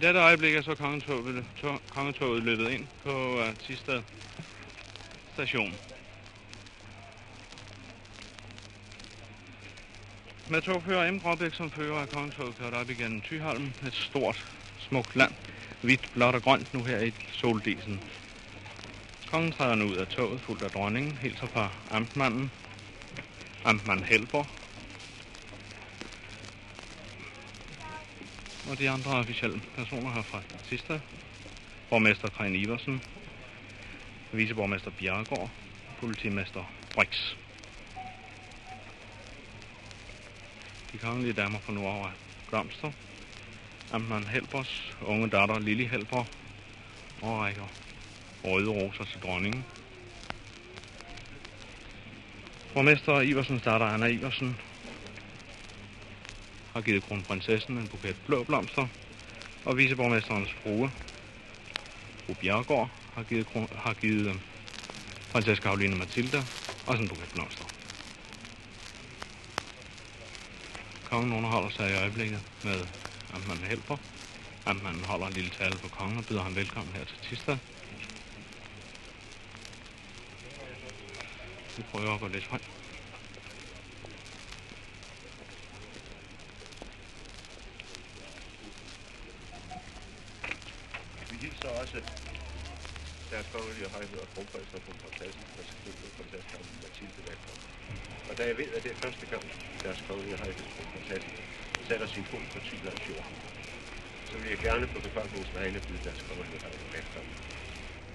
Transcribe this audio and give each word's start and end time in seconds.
dette 0.00 0.20
øjeblik 0.20 0.54
er 0.54 0.62
så 0.62 0.74
kongetoget, 0.74 1.44
kongetoget 1.88 2.42
løbet 2.42 2.70
ind 2.70 2.86
på 3.04 3.10
øh, 3.10 3.48
uh, 3.48 3.56
Tisted 3.66 4.02
station. 5.34 5.74
Med 10.48 10.62
togfører 10.62 11.10
M. 11.10 11.20
Gråbæk 11.20 11.54
som 11.54 11.70
fører 11.70 11.98
af 11.98 12.08
kongetoget 12.08 12.58
kørt 12.58 12.74
op 12.74 12.90
igennem 12.90 13.20
Tyholm, 13.20 13.72
et 13.86 13.94
stort, 13.94 14.46
smukt 14.78 15.16
land, 15.16 15.32
hvidt, 15.82 16.10
blåt 16.14 16.34
og 16.34 16.42
grønt 16.42 16.74
nu 16.74 16.82
her 16.84 17.00
i 17.00 17.12
soldisen. 17.32 18.00
Kongen 19.30 19.52
træder 19.52 19.74
nu 19.74 19.84
ud 19.84 19.96
af 19.96 20.06
toget, 20.06 20.40
fuldt 20.40 20.62
af 20.62 20.70
dronningen, 20.70 21.18
hilser 21.22 21.46
fra 21.46 21.70
amtmanden, 21.90 22.50
amtmand 23.64 24.04
Helborg, 24.04 24.46
og 28.70 28.78
de 28.78 28.90
andre 28.90 29.10
officielle 29.10 29.62
personer 29.74 30.12
herfra 30.12 30.42
sidste. 30.62 31.02
Borgmester 31.88 32.28
Karin 32.28 32.54
Iversen, 32.54 33.02
viceborgmester 34.32 34.90
Bjerregaard, 34.90 35.50
politimester 36.00 36.64
Brix. 36.94 37.34
De 40.92 40.98
kongelige 40.98 41.32
damer 41.32 41.58
fra 41.58 41.72
nu 41.72 42.10
Glamster, 42.50 42.92
Amman 43.92 44.26
Helbers, 44.26 44.94
unge 45.00 45.30
datter 45.30 45.58
Lili 45.58 45.86
Helber 45.86 46.24
og 47.22 47.38
rækker 47.38 47.68
røde 48.44 48.68
roser 48.68 49.04
til 49.04 49.20
dronningen. 49.20 49.64
Borgmester 52.74 53.20
Iversens 53.20 53.62
datter 53.62 53.86
Anna 53.86 54.06
Iversen 54.06 54.56
har 56.72 56.80
givet 56.80 57.02
kronprinsessen 57.02 57.78
en 57.78 57.88
buket 57.88 58.16
blå 58.26 58.44
blomster, 58.44 58.86
og 59.64 59.76
viceborgmesterens 59.76 60.52
frue, 60.62 60.90
fru 62.26 62.34
Bjergård, 62.40 62.90
har 63.14 63.22
givet, 63.22 63.46
har 63.76 63.94
givet 63.94 64.26
øh, 64.26 64.34
prinsesse 65.32 65.62
Karoline 65.62 65.96
Mathilda 65.96 66.44
også 66.86 67.02
en 67.02 67.08
buket 67.08 67.30
blomster. 67.32 67.64
Kongen 71.04 71.32
underholder 71.32 71.70
sig 71.70 71.90
i 71.90 71.94
øjeblikket 71.94 72.40
med 72.64 72.86
Amtmanden 73.34 73.66
Helper. 73.66 73.96
Amtmanden 74.66 75.04
holder 75.04 75.26
en 75.26 75.32
lille 75.32 75.50
tale 75.50 75.78
for 75.78 75.88
kongen 75.88 76.18
og 76.18 76.24
byder 76.26 76.42
ham 76.42 76.56
velkommen 76.56 76.94
her 76.94 77.04
til 77.04 77.16
Tista. 77.22 77.58
Vi 81.76 81.82
prøver 81.92 82.14
at 82.14 82.20
gå 82.20 82.28
lidt 82.28 82.44
frem. 82.44 82.60
Vi 91.30 91.36
hilser 91.40 91.68
også 91.68 92.00
deres 93.30 93.46
kongelige 93.52 93.79
højhed 93.92 94.18
og 94.18 94.28
kronprinsen 94.34 94.74
og 94.76 94.82
kronprinsessen, 94.86 95.44
og 95.58 95.64
selvfølgelig 95.64 96.10
prinsesse 96.16 96.48
Karoline 96.50 96.80
Mathilde 96.82 97.22
velkommen. 97.30 97.64
Og 98.28 98.38
da 98.38 98.46
jeg 98.46 98.56
ved, 98.56 98.68
at 98.76 98.82
det 98.84 98.92
er 98.92 98.96
første 98.96 99.26
gang, 99.26 99.44
deres 99.82 100.00
kongelige 100.08 100.36
højhed 100.36 100.64
og 100.78 100.84
fantastisk, 100.92 101.48
sætter 101.88 102.06
sin 102.06 102.24
fod 102.24 102.42
på 102.52 102.60
Tylands 102.60 103.08
jord, 103.08 103.26
så 104.30 104.38
vil 104.38 104.48
jeg 104.48 104.58
gerne 104.58 104.86
på 104.86 104.98
befolkningens 105.00 105.54
vegne 105.54 105.80
byde 105.80 106.04
deres 106.04 106.22
kongelige 106.22 106.60
højhed 106.60 106.86
velkommen. 106.92 107.34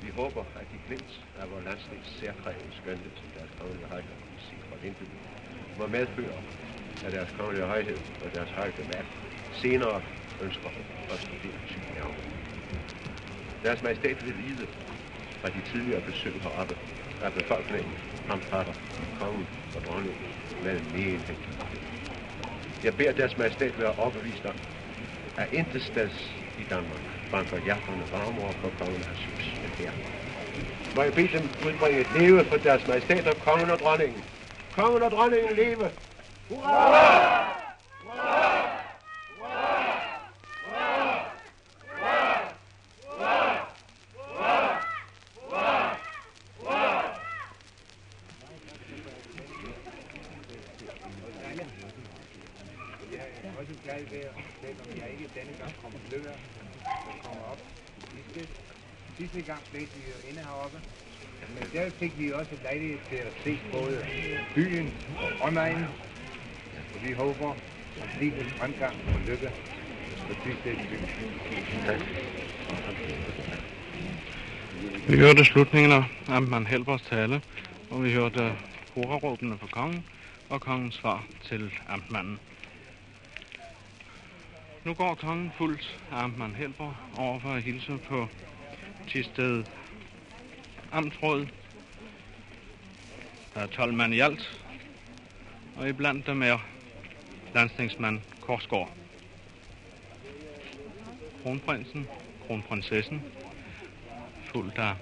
Vi 0.02 0.10
håber, 0.10 0.46
at 0.56 0.72
de 0.72 0.78
glimt 0.88 1.28
af 1.36 1.50
vores 1.50 1.66
landsdels 1.66 2.08
særprægede 2.20 2.72
skønhed, 2.72 3.12
som 3.16 3.30
deres 3.32 3.52
kongelige 3.58 3.86
højhed 3.86 4.12
og 4.22 4.28
musik 4.34 4.60
fra 4.70 4.76
vinduet, 4.76 5.20
må 5.78 5.88
medføre, 5.88 6.44
at 7.04 7.14
deres 7.14 7.32
kongelige 7.32 7.66
højhed 7.66 8.00
og 8.22 8.32
deres 8.34 8.52
højde 8.52 8.84
mand 8.84 9.08
senere 9.52 10.02
ønsker 10.42 10.70
at 11.12 11.20
studere 11.20 11.60
Thy 11.68 11.80
nærmere. 11.94 12.26
Deres 13.64 13.84
majestæt 13.84 14.26
vil 14.26 14.38
vide 14.38 14.68
fra 15.46 15.52
de 15.52 15.62
tidligere 15.72 16.02
besøg 16.02 16.34
heroppe, 16.42 16.76
at 17.22 17.34
befolkningen 17.34 17.94
fremfatter 18.28 18.74
kongen 19.20 19.48
og 19.76 19.82
dronningen 19.86 20.22
med 20.64 20.80
menighed. 20.94 21.36
Jeg 22.84 22.94
beder 22.98 23.12
deres 23.12 23.38
majestæt 23.38 23.80
være 23.80 23.94
overbevist 23.98 24.46
om, 24.46 24.56
at 25.38 25.48
intet 25.54 25.82
sted 25.82 26.10
i 26.60 26.64
Danmark 26.70 27.02
banker 27.32 27.60
hjerterne 27.64 28.06
varmere 28.12 28.54
på 28.62 28.70
kongen 28.80 29.02
og 29.02 29.08
hans 29.08 29.26
hus 29.26 29.46
end 29.64 29.74
her. 29.80 29.92
Må 30.96 31.02
jeg 31.02 31.14
bede 31.14 31.28
dem 31.28 31.44
udbringe 31.66 32.00
et 32.00 32.12
leve 32.20 32.46
for 32.46 32.58
deres 32.58 32.88
majestæt 32.88 33.28
og 33.28 33.36
kongen 33.38 33.70
og 33.70 33.80
dronningen. 33.80 34.22
Kongen 34.72 35.04
og 35.04 35.12
dronningen 35.12 35.56
leve! 35.56 35.92
Hurra! 36.50 36.86
Hurra! 38.04 38.56
også 53.70 53.74
glad 53.84 54.00
ved 54.12 54.20
at 54.20 54.34
fortælle, 54.46 54.82
om 54.82 54.90
jeg 55.02 55.10
ikke 55.12 55.30
denne 55.36 55.54
gang 55.60 55.74
kommer 55.82 56.00
løber, 56.12 56.36
der 57.06 57.14
kommer 57.24 57.44
op. 57.52 57.60
Sidste, 58.14 58.48
sidste 59.18 59.42
gang 59.42 59.62
blev 59.72 59.82
vi 59.82 60.02
jo 60.12 60.18
inde 60.30 60.42
heroppe, 60.48 60.80
men 61.56 61.64
der 61.74 61.85
fik 62.00 62.20
vi 62.20 62.32
også 62.32 62.52
lejlighed 62.64 63.00
til 63.10 63.16
at 63.16 63.26
øh, 63.26 63.32
se 63.44 63.60
både 63.72 64.06
byen 64.56 64.94
og 65.22 65.48
omegnen, 65.48 65.88
og 66.96 67.08
vi 67.08 67.14
håber 67.14 67.52
at 68.02 68.10
livets 68.20 68.54
fremgang 68.58 68.96
og 69.14 69.20
lykke 69.28 69.50
for 70.28 70.34
Tysted 70.44 70.76
by. 70.76 70.98
Vi 75.08 75.18
hørte 75.18 75.46
slutningen 75.46 75.92
af 75.92 76.04
Amtmand 76.28 76.68
Helbers 76.68 77.02
tale, 77.02 77.42
og 77.92 78.04
vi 78.04 78.14
hørte 78.14 78.52
hurraråbene 78.94 79.58
for 79.58 79.68
kongen 79.68 80.06
og 80.50 80.62
kongens 80.62 80.96
svar 80.96 81.24
til 81.44 81.74
amtmanden. 81.90 82.40
Nu 84.86 84.94
går 84.94 85.16
kongen 85.16 85.52
fuldt 85.58 86.00
af 86.12 86.24
Amtmand 86.24 86.56
Helber 86.56 87.10
over 87.18 87.40
for 87.40 87.50
at 87.50 87.64
hilse 87.64 88.00
på 88.08 88.28
Tisted 89.08 89.64
Amtråd 90.92 91.48
der 93.56 93.62
er 93.62 93.68
12 93.68 93.94
mand 93.94 94.14
i 94.14 94.20
alt, 94.20 94.66
og 95.76 95.90
iblandt 95.90 96.28
dem 96.28 96.42
er 96.44 96.58
landstingsmand 97.54 98.22
Korsgaard. 98.42 98.92
Kronprinsen, 101.44 102.08
kronprinsessen, 102.48 103.24
fuldt 104.46 104.78
af 104.78 104.96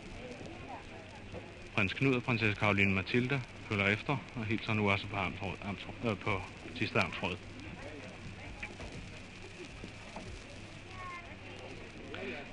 prins 1.75 1.93
Knud 1.93 2.15
og 2.15 2.23
prinsesse 2.23 2.59
Karoline 2.59 2.93
Mathilde 2.93 3.41
følger 3.69 3.87
efter 3.87 4.17
og 4.35 4.45
hilser 4.45 4.73
nu 4.73 4.91
også 4.91 5.07
på, 5.07 5.15
Amtråd, 5.15 5.55
Amtråd, 5.65 6.11
øh, 6.11 6.17
på 6.17 6.41
sidste 6.75 6.99
Amtsråd. 6.99 7.37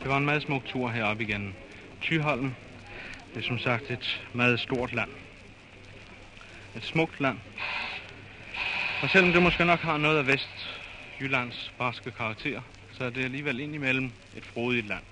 Det 0.03 0.09
var 0.09 0.17
en 0.17 0.25
meget 0.25 0.43
smuk 0.43 0.65
tur 0.65 0.89
heroppe 0.89 1.25
igen. 1.25 1.57
Tyholm, 2.01 2.55
det 3.35 3.41
er 3.41 3.47
som 3.49 3.59
sagt 3.59 3.91
et 3.91 4.27
meget 4.35 4.61
stort 4.61 4.93
land. 4.93 5.11
Et 6.77 6.85
smukt 6.85 7.21
land. 7.21 7.39
Og 9.03 9.11
selvom 9.11 9.33
det 9.33 9.43
måske 9.43 9.65
nok 9.65 9.81
har 9.81 9.97
noget 9.97 10.19
af 10.19 10.27
Vestjyllands 10.27 11.73
barske 11.79 12.11
karakter, 12.11 12.61
så 12.93 13.05
er 13.05 13.11
det 13.11 13.25
alligevel 13.25 13.61
indimellem 13.61 14.13
et 14.37 14.45
frodigt 14.45 14.87
land. 14.87 15.03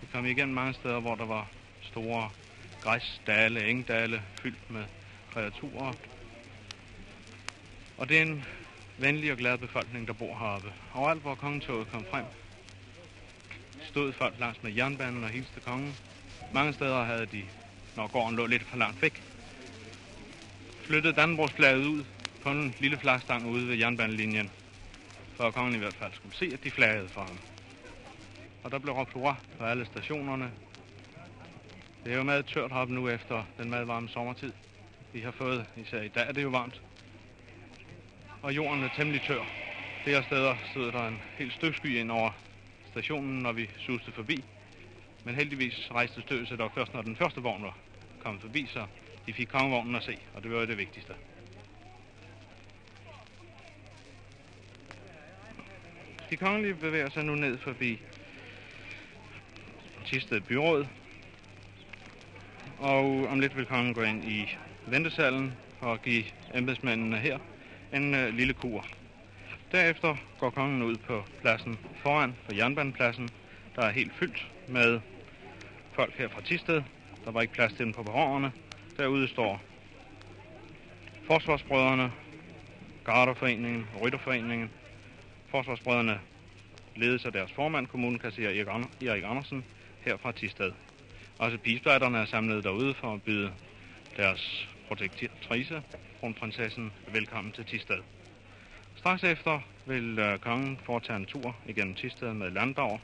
Vi 0.00 0.06
kom 0.12 0.26
igen 0.26 0.54
mange 0.54 0.74
steder, 0.74 1.00
hvor 1.00 1.14
der 1.14 1.24
var 1.24 1.46
store 1.82 2.30
græsdale, 2.82 3.68
engdale, 3.68 4.22
fyldt 4.42 4.70
med 4.70 4.84
kreaturer. 5.32 5.92
Og 7.98 8.08
det 8.08 8.18
er 8.18 8.22
en 8.22 8.44
venlig 8.98 9.32
og 9.32 9.38
glad 9.38 9.58
befolkning, 9.58 10.06
der 10.06 10.12
bor 10.12 10.38
heroppe. 10.38 10.72
Overalt, 10.94 11.22
hvor 11.22 11.34
kongetoget 11.34 11.90
kom 11.92 12.04
frem, 12.10 12.24
stod 13.82 14.12
folk 14.12 14.34
langs 14.38 14.62
med 14.62 14.72
jernbanen 14.72 15.24
og 15.24 15.30
hilste 15.30 15.60
kongen. 15.60 15.96
Mange 16.52 16.72
steder 16.72 17.04
havde 17.04 17.26
de, 17.26 17.44
når 17.96 18.06
gården 18.06 18.36
lå 18.36 18.46
lidt 18.46 18.62
for 18.62 18.76
langt 18.76 19.02
væk, 19.02 19.22
flyttet 20.90 21.16
Dannebrogsflaget 21.16 21.86
ud 21.86 22.04
på 22.42 22.50
en 22.50 22.74
lille 22.80 22.98
flagstang 22.98 23.46
ude 23.46 23.68
ved 23.68 23.76
jernbanelinjen, 23.76 24.50
for 25.36 25.44
at 25.44 25.54
kongen 25.54 25.74
i 25.74 25.78
hvert 25.78 25.94
fald 25.94 26.12
skulle 26.12 26.34
se, 26.34 26.50
at 26.52 26.64
de 26.64 26.70
flagede 26.70 27.08
for 27.08 27.20
ham. 27.20 27.38
Og 28.64 28.70
der 28.70 28.78
blev 28.78 28.94
råbt 28.94 29.12
hurra 29.12 29.36
på 29.58 29.64
alle 29.64 29.86
stationerne. 29.86 30.52
Det 32.04 32.12
er 32.12 32.16
jo 32.16 32.22
meget 32.22 32.46
tørt 32.46 32.72
heroppe 32.72 32.94
nu 32.94 33.08
efter 33.08 33.44
den 33.58 33.70
meget 33.70 33.88
varme 33.88 34.08
sommertid. 34.08 34.52
Vi 35.12 35.20
har 35.20 35.30
fået, 35.30 35.66
især 35.76 36.02
i 36.02 36.08
dag 36.08 36.28
er 36.28 36.32
det 36.32 36.42
jo 36.42 36.48
varmt. 36.48 36.80
Og 38.42 38.56
jorden 38.56 38.84
er 38.84 38.88
temmelig 38.88 39.22
tør. 39.22 39.44
Flere 40.02 40.22
steder 40.22 40.56
stod 40.64 40.92
der 40.92 41.08
en 41.08 41.22
helt 41.38 41.52
støvsky 41.52 41.96
ind 41.96 42.10
over 42.10 42.30
stationen, 42.90 43.42
når 43.42 43.52
vi 43.52 43.70
suste 43.78 44.12
forbi. 44.12 44.44
Men 45.24 45.34
heldigvis 45.34 45.88
rejste 45.90 46.22
støvet 46.22 46.48
sig 46.48 46.58
dog 46.58 46.70
først, 46.74 46.94
når 46.94 47.02
den 47.02 47.16
første 47.16 47.40
vogn 47.40 47.62
var 47.62 47.76
kommet 48.22 48.42
forbi, 48.42 48.66
så 48.66 48.86
de 49.30 49.34
fik 49.34 49.48
kongevognen 49.48 49.94
at 49.94 50.02
se, 50.02 50.18
og 50.34 50.42
det 50.42 50.50
var 50.50 50.60
jo 50.60 50.66
det 50.66 50.78
vigtigste. 50.78 51.12
De 56.30 56.36
kongelige 56.36 56.74
bevæger 56.74 57.10
sig 57.10 57.24
nu 57.24 57.34
ned 57.34 57.58
forbi 57.58 58.00
Tisted 60.06 60.40
Byråd. 60.40 60.86
Og 62.78 63.26
om 63.26 63.40
lidt 63.40 63.56
vil 63.56 63.66
kongen 63.66 63.94
gå 63.94 64.02
ind 64.02 64.24
i 64.24 64.48
ventesalen 64.86 65.52
og 65.80 66.02
give 66.02 66.24
embedsmændene 66.54 67.16
her 67.16 67.38
en 67.92 68.14
øh, 68.14 68.34
lille 68.34 68.54
kur. 68.54 68.86
Derefter 69.72 70.16
går 70.38 70.50
kongen 70.50 70.82
ud 70.82 70.96
på 70.96 71.24
pladsen 71.40 71.78
foran 72.02 72.36
for 72.44 72.54
jernbanepladsen, 72.54 73.30
der 73.76 73.82
er 73.82 73.90
helt 73.90 74.12
fyldt 74.14 74.50
med 74.68 75.00
folk 75.92 76.14
her 76.18 76.28
fra 76.28 76.40
Tisted. 76.40 76.82
Der 77.24 77.30
var 77.30 77.40
ikke 77.40 77.54
plads 77.54 77.72
til 77.72 77.84
dem 77.84 77.92
på 77.92 78.02
perronerne. 78.02 78.52
Derude 79.00 79.28
står 79.28 79.60
Forsvarsbrødrene, 81.26 82.12
Garderforeningen 83.04 83.86
Rytterforeningen. 84.02 84.70
Forsvarsbrødrene 85.50 86.20
ledes 86.96 87.24
af 87.24 87.32
deres 87.32 87.52
formand, 87.52 87.86
kommunekasserer 87.86 88.64
Erik 89.00 89.24
Andersen, 89.24 89.64
her 90.04 90.16
fra 90.16 90.32
Tistad. 90.32 90.72
Også 91.38 91.58
pigespejderne 91.58 92.18
er 92.18 92.24
samlet 92.24 92.64
derude 92.64 92.94
for 92.94 93.14
at 93.14 93.22
byde 93.22 93.52
deres 94.16 94.68
protektrice, 94.88 95.82
kronprinsessen, 96.20 96.92
velkommen 97.12 97.52
til 97.52 97.64
Tistad. 97.64 98.00
Straks 98.96 99.24
efter 99.24 99.60
vil 99.86 100.18
øh, 100.18 100.38
kongen 100.38 100.78
foretage 100.84 101.16
en 101.16 101.26
tur 101.26 101.56
igennem 101.66 101.94
Tistad 101.94 102.34
med 102.34 102.50
Landbauer. 102.50 102.98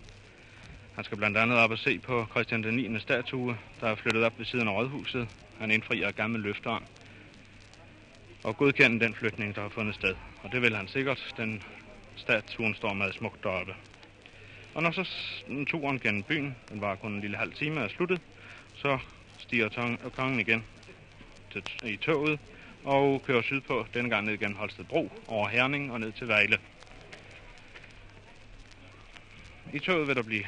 Han 0.95 1.05
skal 1.05 1.19
blandt 1.19 1.37
andet 1.37 1.59
op 1.59 1.71
og 1.71 1.79
se 1.79 1.99
på 1.99 2.27
Christian 2.31 2.63
den 2.63 2.75
9. 2.75 3.01
statue, 3.01 3.59
der 3.81 3.89
er 3.89 3.95
flyttet 3.95 4.25
op 4.25 4.39
ved 4.39 4.47
siden 4.47 4.69
af 4.69 4.73
rådhuset. 4.73 5.29
Han 5.59 5.71
indfrier 5.71 6.11
gamle 6.11 6.39
løfter 6.39 6.71
om, 6.71 6.83
og 8.45 8.57
godkende 8.57 9.05
den 9.05 9.15
flytning, 9.15 9.55
der 9.55 9.63
har 9.63 9.69
fundet 9.69 9.95
sted. 9.95 10.15
Og 10.43 10.53
det 10.53 10.63
vil 10.63 10.77
han 10.77 10.89
sikkert. 10.89 11.35
Den 11.37 11.63
statuen 12.17 12.75
står 12.75 12.93
meget 12.93 13.15
smukt 13.15 13.43
deroppe. 13.43 13.75
Og 14.75 14.83
når 14.83 14.91
så 14.91 15.05
turen 15.67 16.01
gennem 16.01 16.23
byen, 16.23 16.57
den 16.69 16.81
var 16.81 16.95
kun 16.95 17.13
en 17.13 17.21
lille 17.21 17.37
halv 17.37 17.53
time, 17.53 17.81
er 17.81 17.89
sluttet, 17.89 18.21
så 18.75 18.99
stiger 19.39 19.97
kongen 20.17 20.41
igen 20.41 20.65
til, 21.53 21.63
i 21.85 21.97
toget 21.97 22.39
og 22.85 23.23
kører 23.23 23.43
sydpå, 23.43 23.87
denne 23.95 24.11
gang 24.11 24.27
ned 24.27 24.35
igen 24.35 24.55
Holstedbro, 24.55 25.13
over 25.27 25.49
Herning 25.49 25.93
og 25.93 26.01
ned 26.01 26.13
til 26.13 26.29
Vejle. 26.29 26.59
I 29.73 29.79
toget 29.79 30.09
vil 30.09 30.17
der 30.17 30.23
blive 30.23 30.45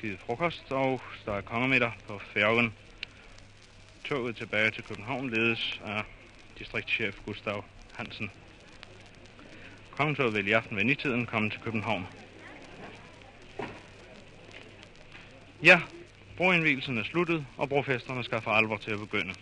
givet 0.00 0.18
frokost, 0.18 0.72
og 0.72 1.00
der 1.24 1.32
er 1.32 1.40
kongemiddag 1.40 1.92
på 2.06 2.18
færgen. 2.18 2.72
Toget 4.10 4.36
tilbage 4.36 4.70
til 4.70 4.84
København 4.84 5.30
ledes 5.30 5.80
af 5.84 6.04
distriktschef 6.58 7.16
Gustav 7.26 7.64
Hansen. 7.92 8.30
Kongetoget 9.90 10.34
vil 10.34 10.48
i 10.48 10.52
aften 10.52 10.76
ved 10.76 10.84
nitiden 10.84 11.26
komme 11.26 11.50
til 11.50 11.60
København. 11.60 12.06
Ja, 15.62 15.80
broindvielsen 16.36 16.98
er 16.98 17.02
sluttet, 17.02 17.46
og 17.56 17.68
brofesterne 17.68 18.24
skal 18.24 18.40
for 18.42 18.50
alvor 18.50 18.76
til 18.76 18.90
at 18.90 18.98
begynde. 18.98 19.34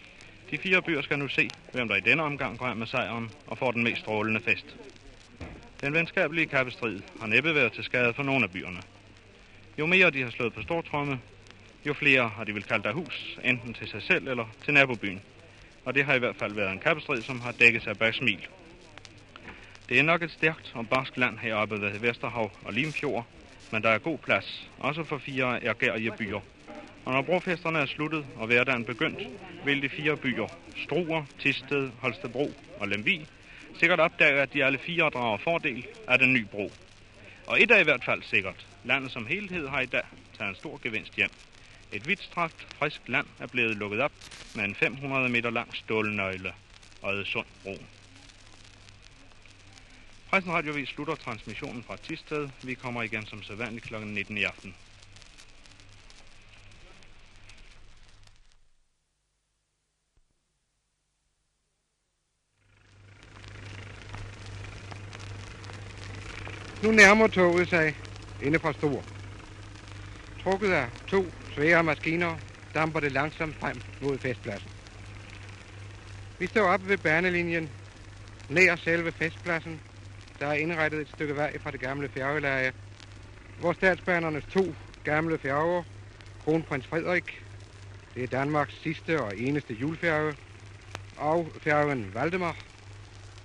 De 0.50 0.59
fire 0.59 0.82
byer 0.82 1.03
skal 1.03 1.19
nu 1.19 1.29
se, 1.29 1.50
hvem 1.73 1.88
der 1.88 1.97
i 1.97 2.00
denne 2.00 2.23
omgang 2.23 2.59
går 2.59 2.75
med 2.75 2.87
sejren 2.87 3.31
og 3.47 3.59
får 3.59 3.71
den 3.71 3.85
mest 3.85 4.00
strålende 4.00 4.41
fest. 4.41 4.76
Den 5.81 5.94
venskabelige 5.94 6.47
kappestrid 6.47 7.00
har 7.21 7.26
næppe 7.26 7.55
været 7.55 7.73
til 7.73 7.85
skade 7.85 8.14
for 8.14 8.23
nogle 8.23 8.44
af 8.44 8.50
byerne. 8.50 8.82
Jo 9.79 9.87
mere 9.87 10.11
de 10.11 10.23
har 10.23 10.31
slået 10.31 10.53
på 10.53 10.62
stortromme, 10.62 11.21
jo 11.87 11.95
flere 11.95 12.29
har 12.29 12.45
de 12.45 12.55
vil 12.55 12.63
kalde 12.63 12.85
der 12.85 12.93
hus, 12.93 13.39
enten 13.45 13.75
til 13.75 13.89
sig 13.89 14.03
selv 14.03 14.29
eller 14.29 14.47
til 14.65 14.75
nabobyen. 14.75 15.23
Og 15.85 15.95
det 15.95 16.05
har 16.05 16.15
i 16.15 16.19
hvert 16.19 16.37
fald 16.37 16.53
været 16.53 16.73
en 16.73 16.79
kappestrid, 16.79 17.23
som 17.23 17.41
har 17.41 17.53
dækket 17.53 17.83
sig 17.83 17.99
bag 17.99 18.15
smil. 18.15 18.47
Det 19.89 19.99
er 19.99 20.03
nok 20.03 20.23
et 20.23 20.31
stærkt 20.31 20.73
og 20.75 20.89
barsk 20.89 21.17
land 21.17 21.39
heroppe 21.39 21.81
ved 21.81 21.99
Vesterhav 21.99 22.51
og 22.65 22.73
Limfjord, 22.73 23.27
men 23.71 23.83
der 23.83 23.89
er 23.89 23.99
god 23.99 24.19
plads, 24.19 24.71
også 24.79 25.05
for 25.05 25.19
fire 25.19 25.65
ergærige 25.65 26.13
byer. 26.19 26.41
Og 27.05 27.13
når 27.13 27.23
brofesterne 27.23 27.79
er 27.79 27.87
sluttet 27.87 28.27
og 28.37 28.47
hverdagen 28.47 28.85
begyndt, 28.85 29.21
vil 29.65 29.83
de 29.83 29.89
fire 29.89 30.17
byer, 30.17 30.49
Struer, 30.77 31.25
Tisted, 31.39 31.91
Holstebro 32.01 32.53
og 32.81 32.89
Lemvi, 32.89 33.27
sikkert 33.79 34.01
opdage, 34.01 34.41
at 34.41 34.55
de 34.55 34.65
alle 34.65 34.79
fire 34.79 35.11
drager 35.11 35.37
fordel 35.37 35.87
af 36.09 36.19
den 36.19 36.33
nye 36.33 36.47
bro. 36.51 36.73
Og 37.47 37.63
et 37.63 37.71
er 37.71 37.79
i 37.79 37.85
hvert 37.85 38.05
fald 38.05 38.23
sikkert. 38.23 38.67
Landet 38.85 39.11
som 39.11 39.27
helhed 39.27 39.69
har 39.69 39.81
i 39.81 39.87
dag 39.87 40.05
taget 40.39 40.49
en 40.49 40.57
stor 40.57 40.81
gevinst 40.83 41.15
hjem. 41.15 41.31
Et 41.93 42.06
vidtstrakt, 42.06 42.67
frisk 42.79 43.00
land 43.08 43.26
er 43.38 43.46
blevet 43.46 43.76
lukket 43.76 44.00
op 44.00 44.12
med 44.55 44.64
en 44.64 44.75
500 44.75 45.29
meter 45.29 45.50
lang 45.50 45.76
stålnøgle, 45.76 46.54
Ødesund 47.07 47.47
broen. 47.62 47.87
Pressen 50.30 50.52
Radiovis 50.52 50.88
slutter 50.88 51.14
transmissionen 51.14 51.83
fra 51.83 51.97
Tisted. 51.97 52.49
Vi 52.62 52.75
kommer 52.75 53.02
igen 53.02 53.26
som 53.26 53.42
sædvanligt 53.42 53.87
kl. 53.87 53.95
19 53.95 54.38
i 54.38 54.42
aften. 54.42 54.75
Nu 66.83 66.90
nærmer 66.90 67.26
toget 67.26 67.68
sig 67.68 67.97
inde 68.42 68.59
fra 68.59 68.73
Stor. 68.73 69.04
Trukket 70.42 70.73
af 70.73 70.88
to 71.09 71.25
svære 71.59 71.85
maskiner 71.85 72.38
damper 72.75 73.00
det 73.00 73.12
langsomt 73.12 73.57
frem 73.57 73.81
mod 74.00 74.19
festpladsen. 74.19 74.71
Vi 76.38 76.47
står 76.47 76.69
oppe 76.69 76.88
ved 76.88 76.99
banelinjen, 76.99 77.71
nær 78.49 78.77
selve 78.77 79.12
festpladsen, 79.12 79.81
der 80.41 80.47
er 80.47 80.53
indrettet 80.53 81.00
et 81.00 81.09
stykke 81.09 81.37
vej 81.37 81.59
fra 81.59 81.71
det 81.71 81.81
gamle 81.81 82.09
færgeleje, 82.09 82.73
hvor 83.61 83.73
statsbanernes 83.73 84.45
to 84.45 84.75
gamle 85.05 85.38
færger, 85.38 85.83
Kronprins 86.45 86.87
Frederik, 86.87 87.45
det 88.15 88.23
er 88.23 88.27
Danmarks 88.27 88.75
sidste 88.83 89.21
og 89.21 89.38
eneste 89.38 89.75
julfærge, 89.75 90.37
og 91.17 91.53
færgen 91.61 92.15
Valdemar, 92.15 92.57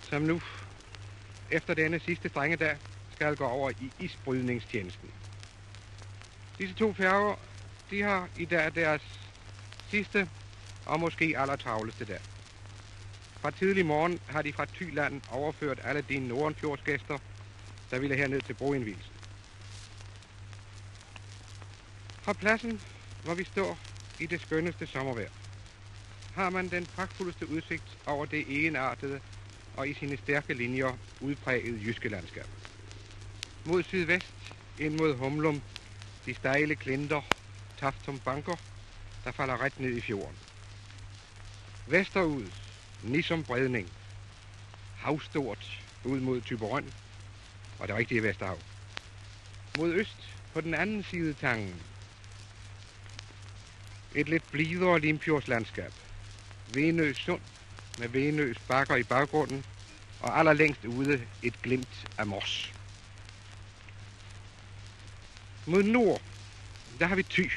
som 0.01 0.21
nu 0.21 0.41
efter 1.49 1.73
denne 1.73 1.99
sidste 1.99 2.29
strenge 2.29 2.55
dag 2.57 2.77
skal 3.11 3.35
gå 3.35 3.45
over 3.45 3.71
i 3.79 3.91
isbrydningstjenesten. 3.99 5.11
Disse 6.59 6.75
to 6.75 6.93
færger, 6.93 7.35
de 7.93 8.01
har 8.01 8.29
i 8.37 8.45
dag 8.45 8.75
deres 8.75 9.01
sidste 9.89 10.29
og 10.85 10.99
måske 10.99 11.33
allertravleste 11.37 12.05
dag. 12.05 12.19
Fra 13.41 13.51
tidlig 13.51 13.85
morgen 13.85 14.19
har 14.27 14.41
de 14.41 14.53
fra 14.53 14.65
Thyland 14.73 15.21
overført 15.31 15.79
alle 15.83 16.01
de 16.01 16.27
Nordenfjordsgæster, 16.27 17.19
der 17.91 17.99
ville 17.99 18.15
herned 18.15 18.41
til 18.41 18.53
broindvielsen. 18.53 19.13
Fra 22.23 22.33
pladsen, 22.33 22.81
hvor 23.23 23.33
vi 23.33 23.43
står 23.43 23.77
i 24.19 24.25
det 24.25 24.41
skønneste 24.41 24.87
sommervejr, 24.87 25.29
har 26.35 26.49
man 26.49 26.69
den 26.69 26.85
pragtfuldeste 26.95 27.49
udsigt 27.49 27.97
over 28.05 28.25
det 28.25 28.45
egenartede 28.49 29.19
og 29.77 29.87
i 29.87 29.93
sine 29.93 30.17
stærke 30.17 30.53
linjer 30.53 30.97
udprægede 31.19 31.79
jyske 31.85 32.09
landskab. 32.09 32.47
Mod 33.65 33.83
sydvest, 33.83 34.53
ind 34.79 34.95
mod 34.95 35.15
Humlum, 35.15 35.61
de 36.25 36.33
stejle 36.33 36.75
klinter, 36.75 37.21
Taftum 37.83 38.19
banker, 38.19 38.55
der 39.23 39.31
falder 39.31 39.61
ret 39.61 39.79
ned 39.79 39.97
i 39.97 40.01
fjorden. 40.01 40.37
Vesterud, 41.87 42.45
Nisum 43.01 43.43
Bredning, 43.43 43.89
havstort 44.97 45.81
ud 46.03 46.19
mod 46.19 46.41
Tyberøn 46.41 46.93
og 47.79 47.87
det 47.87 47.95
rigtige 47.95 48.23
Vesterhav. 48.23 48.57
Mod 49.77 49.93
øst, 49.93 50.17
på 50.53 50.61
den 50.61 50.73
anden 50.73 51.03
side 51.03 51.33
tangen, 51.33 51.81
et 54.15 54.29
lidt 54.29 54.51
blidere 54.51 54.99
Limfjordslandskab. 54.99 55.93
Venøs 56.73 57.17
Sund 57.17 57.41
med 57.99 58.07
Venøs 58.07 58.59
bakker 58.59 58.95
i 58.95 59.03
baggrunden, 59.03 59.65
og 60.19 60.39
allerlængst 60.39 60.85
ude 60.85 61.27
et 61.41 61.61
glimt 61.61 62.07
af 62.17 62.27
mors. 62.27 62.73
Mod 65.65 65.83
nord, 65.83 66.21
der 66.99 67.05
har 67.05 67.15
vi 67.15 67.23
Thy. 67.23 67.51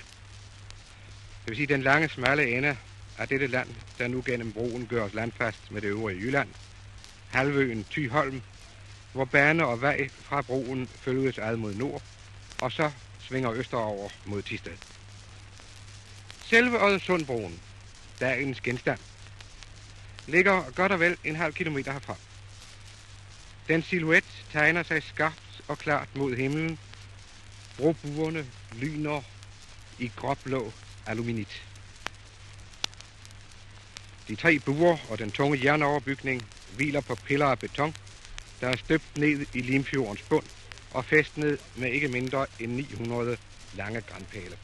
Det 1.47 1.51
vil 1.51 1.57
sige 1.57 1.75
den 1.75 1.83
lange, 1.83 2.09
smalle 2.09 2.57
ende 2.57 2.77
af 3.19 3.29
dette 3.29 3.47
land, 3.47 3.69
der 3.99 4.09
nu 4.09 4.23
gennem 4.27 4.53
broen 4.53 4.87
gør 4.87 5.03
os 5.03 5.15
landfast 5.15 5.71
med 5.71 5.81
det 5.83 5.89
øvrige 5.89 6.21
Jylland. 6.21 6.49
Halvøen 7.31 7.85
Thyholm, 7.91 8.43
hvor 9.13 9.25
bane 9.25 9.67
og 9.67 9.81
vej 9.81 10.09
fra 10.09 10.43
broen 10.43 10.87
følges 10.87 11.39
ad 11.39 11.57
mod 11.57 11.75
nord, 11.75 12.03
og 12.63 12.73
så 12.73 12.91
svinger 13.21 13.53
østerover 13.53 14.09
mod 14.25 14.43
Tisted. 14.43 14.73
Selve 16.45 16.79
Øresundbroen, 16.79 17.61
dagens 18.21 18.61
genstand, 18.61 18.99
ligger 20.27 20.71
godt 20.71 20.93
og 20.93 21.01
vel 21.01 21.17
en 21.25 21.37
halv 21.37 21.55
kilometer 21.55 21.93
herfra. 21.93 22.17
Den 23.69 23.83
silhuet 23.83 24.45
tegner 24.53 24.83
sig 24.83 25.03
skarpt 25.03 25.61
og 25.69 25.79
klart 25.79 26.09
mod 26.17 26.37
himlen. 26.37 26.79
Brobuerne 27.79 28.47
lyner 28.73 29.23
i 29.99 30.11
gråblå 30.17 30.73
aluminit. 31.07 31.63
De 34.29 34.37
tre 34.37 34.59
buer 34.59 34.99
og 35.11 35.19
den 35.19 35.33
tunge 35.33 35.65
jernoverbygning 35.65 36.43
hviler 36.77 37.01
på 37.01 37.15
piller 37.15 37.47
af 37.47 37.59
beton, 37.59 37.95
der 38.61 38.69
er 38.69 38.77
støbt 38.77 39.17
ned 39.17 39.47
i 39.55 39.61
Limfjordens 39.63 40.23
bund 40.23 40.45
og 40.91 41.05
festnet 41.05 41.59
med 41.77 41.93
ikke 41.93 42.09
mindre 42.09 42.47
end 42.61 42.73
900 42.73 43.37
lange 43.73 44.01
grænpæle. 44.01 44.57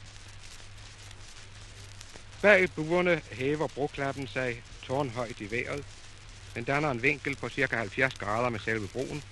Bag 2.43 2.69
buerne 2.77 3.23
hæver 3.33 3.67
broklappen 3.67 4.27
sig 4.27 4.63
tårnhøjt 4.83 5.41
i 5.41 5.51
vejret. 5.51 5.85
Den 6.55 6.65
danner 6.65 6.91
en 6.91 7.03
vinkel 7.03 7.37
på 7.37 7.49
ca. 7.49 7.77
70 7.77 8.15
grader 8.15 8.49
med 8.49 8.59
selve 8.59 8.89
broen. 8.89 9.23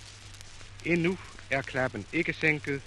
Endnu 0.84 1.18
er 1.50 1.62
klappen 1.62 2.06
ikke 2.12 2.32
sænket. 2.32 2.82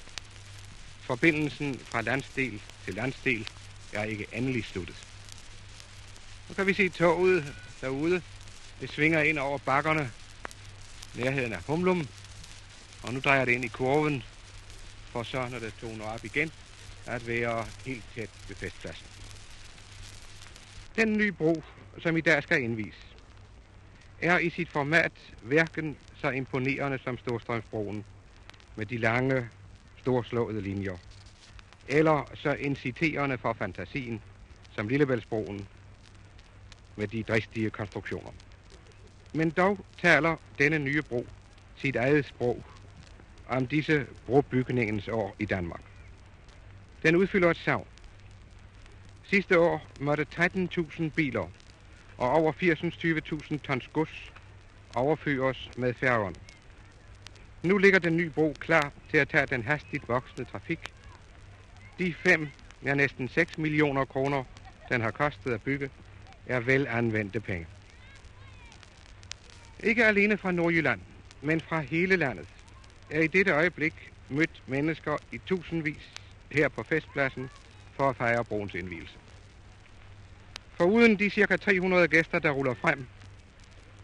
Forbindelsen 1.02 1.80
fra 1.86 2.02
landsdel 2.02 2.62
til 2.86 2.94
landsdel 2.94 3.48
er 3.94 4.04
ikke 4.04 4.28
endelig 4.34 4.66
sluttet. 4.66 5.06
Nu 6.50 6.56
kan 6.56 6.68
vi 6.68 6.74
se 6.74 6.90
toget 6.90 7.56
derude. 7.82 8.22
Det 8.82 8.90
svinger 8.90 9.22
ind 9.22 9.40
over 9.40 9.58
bakkerne, 9.58 10.12
nærheden 11.16 11.54
af 11.54 11.60
Humlum. 11.68 12.08
Og 13.04 13.14
nu 13.14 13.20
drejer 13.20 13.46
det 13.46 13.52
ind 13.52 13.66
i 13.66 13.68
kurven, 13.68 14.24
for 15.12 15.24
så, 15.24 15.48
når 15.50 15.60
det 15.60 15.74
toner 15.82 16.06
op 16.06 16.26
igen, 16.26 16.52
at 17.06 17.28
være 17.28 17.66
helt 17.86 18.04
tæt 18.16 18.30
ved 18.48 18.56
festpladsen. 18.56 19.08
Den 20.96 21.18
nye 21.18 21.32
bro, 21.32 21.64
som 22.00 22.18
i 22.18 22.22
dag 22.22 22.44
skal 22.44 22.64
indvise, 22.64 22.98
er 24.22 24.38
i 24.38 24.50
sit 24.50 24.70
format 24.70 25.12
hverken 25.42 25.98
så 26.22 26.30
imponerende 26.30 27.00
som 27.04 27.18
Storstrømsbroen 27.18 28.06
med 28.76 28.86
de 28.86 28.98
lange, 28.98 29.50
storslåede 30.02 30.62
linjer, 30.62 30.98
eller 31.88 32.32
så 32.34 32.54
inciterende 32.54 33.38
for 33.38 33.54
fantasien 33.54 34.22
som 34.76 34.88
Lillebæltsbroen 34.88 35.68
med 36.96 37.08
de 37.08 37.24
dristige 37.24 37.70
konstruktioner. 37.70 38.32
Men 39.34 39.50
dog 39.50 39.80
taler 40.02 40.36
denne 40.60 40.80
nye 40.80 41.02
bro 41.02 41.26
sit 41.76 41.96
eget 41.96 42.26
sprog 42.26 42.64
om 43.50 43.68
disse 43.68 44.08
brobygningens 44.26 45.08
år 45.08 45.36
i 45.40 45.46
Danmark. 45.46 45.82
Den 47.04 47.16
udfylder 47.16 47.50
et 47.50 47.58
savn. 47.58 47.88
Sidste 49.24 49.60
år 49.60 49.88
måtte 50.00 50.26
13.000 50.36 51.10
biler 51.10 51.48
og 52.18 52.30
over 52.30 52.52
80.000 52.52 53.58
tons 53.58 53.88
gods 53.88 54.32
overføres 54.96 55.72
med 55.76 55.94
færgen. 55.94 56.36
Nu 57.64 57.78
ligger 57.78 58.00
den 58.00 58.18
nye 58.18 58.30
bro 58.30 58.56
klar 58.60 58.92
til 59.12 59.18
at 59.18 59.30
tage 59.30 59.46
den 59.46 59.64
hastigt 59.64 60.10
voksende 60.10 60.46
trafik. 60.46 60.94
De 62.00 62.14
5, 62.14 62.48
ja 62.86 62.94
næsten 62.94 63.28
6 63.28 63.58
millioner 63.58 64.06
kroner, 64.06 64.44
den 64.90 65.02
har 65.02 65.12
kostet 65.12 65.54
at 65.54 65.62
bygge, 65.62 65.90
er 66.48 66.60
vel 66.60 66.88
anvendte 66.88 67.40
penge. 67.40 67.68
Ikke 69.84 70.06
alene 70.06 70.38
fra 70.38 70.52
Nordjylland, 70.52 71.02
men 71.42 71.62
fra 71.62 71.80
hele 71.80 72.16
landet, 72.16 72.48
er 73.12 73.22
i 73.22 73.28
dette 73.28 73.52
øjeblik 73.52 73.94
mødt 74.30 74.64
mennesker 74.68 75.18
i 75.32 75.40
tusindvis 75.46 76.12
her 76.52 76.70
på 76.70 76.84
festpladsen 76.84 77.50
for 77.94 78.10
at 78.10 78.16
fejre 78.16 78.46
broens 78.46 78.74
indvielse. 78.74 79.16
Foruden 80.78 81.20
de 81.20 81.30
cirka 81.30 81.58
300 81.58 82.08
gæster, 82.08 82.40
der 82.40 82.52
ruller 82.52 82.74
frem 82.74 83.06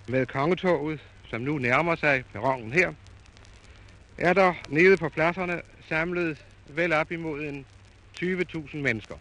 med 0.08 0.26
kongetoget, 0.26 1.00
som 1.30 1.42
nu 1.42 1.58
nærmer 1.58 1.96
sig 1.96 2.24
perronen 2.34 2.74
her, 2.74 2.94
er 4.18 4.34
der 4.34 4.54
nede 4.70 4.98
på 4.98 5.10
pladserne 5.10 5.62
samlet 5.88 6.46
vel 6.70 6.94
op 6.94 7.12
imod 7.12 7.42
en 7.42 7.66
20.000 8.22 8.78
mennesker. 8.78 9.16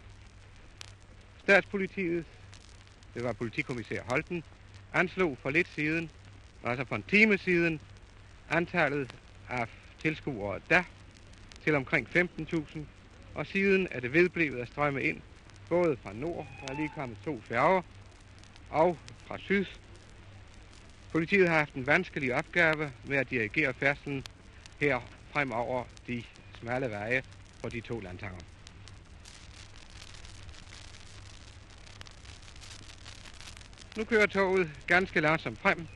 Statspolitiet, 1.43 2.25
det 3.13 3.23
var 3.23 3.33
politikommissær 3.33 4.01
Holten, 4.03 4.43
anslog 4.93 5.37
for 5.41 5.49
lidt 5.49 5.67
siden, 5.75 6.09
altså 6.65 6.85
for 6.85 6.95
en 6.95 7.03
time 7.03 7.37
siden, 7.37 7.79
antallet 8.49 9.15
af 9.49 9.67
tilskuere 10.01 10.59
der 10.69 10.83
til 11.63 11.75
omkring 11.75 12.07
15.000, 12.07 12.79
og 13.35 13.47
siden 13.47 13.87
er 13.91 13.99
det 13.99 14.13
vedblevet 14.13 14.59
at 14.59 14.67
strømme 14.67 15.03
ind, 15.03 15.21
både 15.69 15.97
fra 16.03 16.13
nord, 16.13 16.47
der 16.61 16.73
er 16.73 16.75
lige 16.75 16.89
kommet 16.89 17.17
to 17.25 17.41
færger, 17.47 17.81
og 18.69 18.97
fra 19.27 19.37
syd. 19.37 19.65
Politiet 21.11 21.49
har 21.49 21.57
haft 21.57 21.73
en 21.73 21.87
vanskelig 21.87 22.35
opgave 22.35 22.91
med 23.07 23.17
at 23.17 23.29
dirigere 23.29 23.73
færdselen 23.73 24.23
her 24.79 24.99
fremover 25.31 25.83
de 26.07 26.23
smalle 26.59 26.89
veje 26.89 27.23
på 27.61 27.69
de 27.69 27.81
to 27.81 27.99
landtanger. 27.99 28.48
Nu 33.99 34.05
kører 34.05 34.25
toget 34.25 34.69
ganske 34.87 35.19
langsomt 35.19 35.59
frem. 35.59 35.87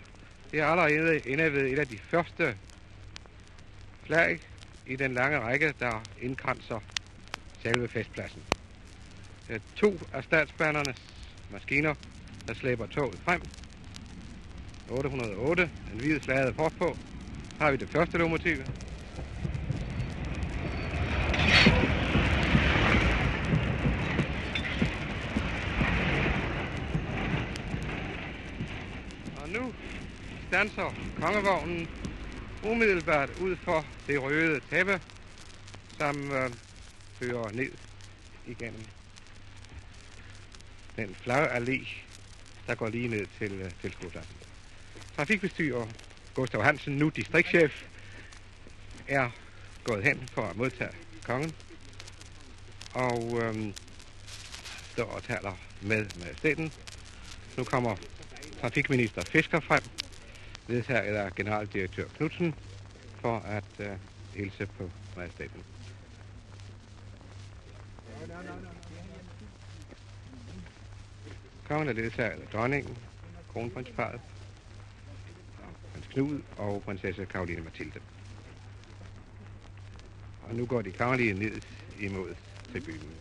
Det 0.52 0.60
er 0.60 0.66
allerede 0.66 1.20
inde 1.20 1.54
ved 1.54 1.68
et 1.68 1.80
af 1.80 1.88
de 1.88 1.98
første 1.98 2.58
flag 4.06 4.40
i 4.88 4.96
den 4.96 5.14
lange 5.14 5.40
række, 5.40 5.74
der 5.80 6.04
indkranser 6.22 6.80
selve 7.62 7.88
festpladsen. 7.88 8.42
Det 9.48 9.56
er 9.56 9.60
to 9.76 10.00
af 10.14 10.24
statsbanernes 10.24 11.02
maskiner, 11.52 11.96
der 12.48 12.54
slæber 12.54 12.88
toget 12.88 13.20
frem. 13.26 13.42
808, 14.90 15.70
den 15.92 16.00
hvide 16.00 16.20
flade 16.20 16.54
på. 16.54 16.98
Har 17.60 17.72
vi 17.72 17.78
det 17.78 17.90
første 17.90 18.18
lokomotiv. 18.18 18.58
Og 29.44 29.50
nu 29.50 29.74
stanser 30.54 30.94
kongevognen 31.22 31.88
umiddelbart 32.64 33.30
ud 33.42 33.56
for 33.56 33.86
det 34.08 34.24
røde 34.24 34.60
tæppe, 34.70 35.02
som 35.98 36.32
øh, 36.32 36.50
fører 37.20 37.52
ned 37.52 37.72
igennem 38.48 38.82
den 40.96 41.16
flagallé, 41.26 41.88
der 42.68 42.76
går 42.76 42.90
lige 42.90 43.08
ned 43.08 43.26
til, 43.40 43.52
øh, 43.52 43.72
til. 43.82 43.94
Trafikbestyrer 45.16 45.88
Gustav 46.34 46.64
Hansen, 46.64 46.98
nu 46.98 47.10
distriktschef, 47.10 47.84
er 49.08 49.30
gået 49.84 50.04
hen 50.04 50.30
for 50.32 50.42
at 50.42 50.56
modtage 50.56 50.96
kongen, 51.24 51.54
og 52.94 53.42
øh, 53.42 53.74
står 54.92 55.06
og 55.06 55.24
taler 55.24 55.58
med 55.82 56.06
majestæten. 56.20 56.72
Nu 57.58 57.64
kommer 57.64 57.96
trafikminister 58.62 59.22
Fisker 59.26 59.60
frem, 59.60 59.84
ledsaget 60.68 61.16
af 61.16 61.36
generaldirektør 61.36 62.08
Knudsen, 62.08 62.56
for 63.22 63.38
at 63.38 63.64
øh, 63.80 63.98
hilse 64.36 64.66
på 64.66 64.90
majestaten. 65.16 65.64
Kongen 71.68 71.90
er 71.90 71.94
ledsaget 71.94 72.42
af 72.42 72.48
dronningen, 72.48 72.98
kronprinsparet, 73.54 74.22
prins 75.94 76.08
Knud 76.08 76.42
og 76.58 76.84
prinsesse 76.86 77.26
Karoline 77.26 77.62
Mathilde. 77.62 78.00
Og 80.42 80.56
nu 80.56 80.66
går 80.66 80.82
de 80.82 80.92
kongelige 80.92 81.34
ned 81.34 81.62
imod 82.00 82.36
tribunen. 82.72 83.16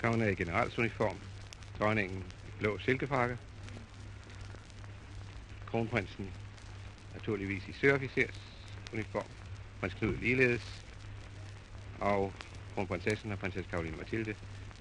Kongen 0.00 0.22
er 0.22 0.28
i 0.28 0.34
generalsuniform, 0.34 1.16
dronningen 1.78 2.18
i 2.18 2.50
blå 2.58 2.78
silkefrakke, 2.78 3.38
kronprinsen 5.66 6.30
naturligvis 7.14 7.68
i 7.68 7.72
søofficers 7.72 8.34
uniform, 8.92 9.26
prins 9.80 9.94
Knud 9.94 10.16
ligeledes, 10.16 10.82
og 12.00 12.32
kronprinsessen 12.74 13.32
og 13.32 13.38
prinsesse 13.38 13.70
Karoline 13.70 13.96
Mathilde 13.96 14.34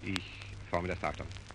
i 0.04 0.24
formiddagsdragterne. 0.70 1.47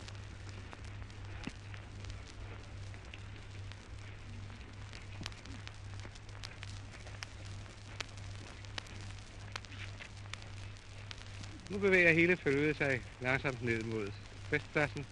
Bevæger 11.83 12.13
hele 12.13 12.37
følget 12.37 12.77
sig 12.77 13.01
langsomt 13.21 13.65
ned 13.65 13.83
mod 13.83 14.13
festpladsen 14.51 15.07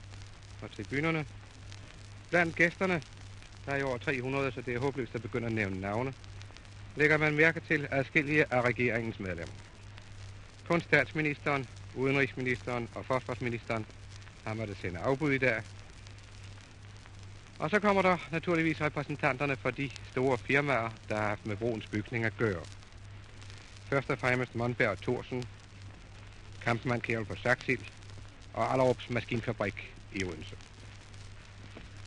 og 0.63 0.71
tribunerne. 0.77 1.27
Blandt 2.31 2.57
gæsterne, 2.57 3.03
der 3.67 3.73
er 3.73 3.77
i 3.77 3.83
over 3.83 3.99
300, 3.99 4.53
så 4.53 4.61
det 4.61 4.75
er 4.75 4.79
håbløst 4.79 5.15
at 5.15 5.23
begynde 5.23 5.47
at 5.47 5.53
nævne 5.53 5.81
navne, 5.81 6.15
lægger 6.97 7.19
man 7.19 7.37
mærke 7.37 7.61
til 7.61 7.89
adskillige 7.91 8.45
af 8.51 8.63
regeringens 8.63 9.21
medlemmer. 9.21 9.55
Kun 10.69 10.81
statsministeren, 10.81 11.69
udenrigsministeren 11.97 12.89
og 12.95 13.05
forsvarsministeren 13.05 13.87
har 14.47 14.55
måttet 14.55 14.77
sende 14.77 14.99
afbud 14.99 15.33
i 15.33 15.39
dag. 15.39 15.63
Og 17.59 17.71
så 17.71 17.81
kommer 17.81 18.03
der 18.03 18.17
naturligvis 18.33 18.81
repræsentanterne 18.81 19.57
for 19.57 19.71
de 19.71 19.91
store 20.11 20.39
firmaer, 20.39 20.91
der 21.09 21.17
har 21.17 21.29
haft 21.29 21.47
med 21.47 21.57
broens 21.57 21.87
bygning 21.87 22.25
at 22.25 22.37
gøre. 22.37 22.63
Først 23.89 24.11
og 24.11 24.19
fremmest 24.19 24.55
Monberg 24.55 24.99
Thorsen, 24.99 25.47
Kampmann 26.65 27.01
Kjærl 27.01 27.25
på 27.25 27.37
Saxil 27.43 27.89
og 28.55 28.73
Allerups 28.73 29.11
Maskinfabrik 29.11 29.95
i 30.13 30.25
Odense. 30.25 30.57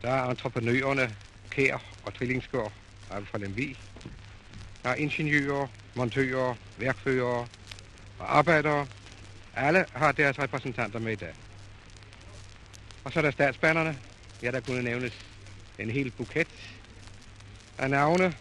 Der 0.02 0.10
er 0.10 0.30
entreprenørerne 0.30 1.16
Kær 1.50 1.78
og 2.04 2.14
Trillingsgård 2.14 2.72
af 3.10 3.26
fra 3.26 3.38
Lemvi. 3.38 3.78
Der 4.82 4.88
er 4.88 4.94
ingeniører 4.94 5.66
montører, 5.94 6.54
værkfører 6.78 7.46
og 8.18 8.38
arbejdere. 8.38 8.86
Alle 9.56 9.86
har 9.92 10.12
deres 10.12 10.38
repræsentanter 10.38 10.98
med 10.98 11.12
i 11.12 11.16
dag. 11.16 11.34
Og 13.04 13.12
så 13.12 13.18
er 13.20 13.22
der 13.22 13.30
statsbanerne. 13.30 13.98
Ja, 14.42 14.50
der 14.50 14.60
kunne 14.60 14.82
nævnes 14.82 15.12
en 15.78 15.90
hel 15.90 16.10
buket 16.10 16.48
af 17.78 17.90
navne 17.90 18.36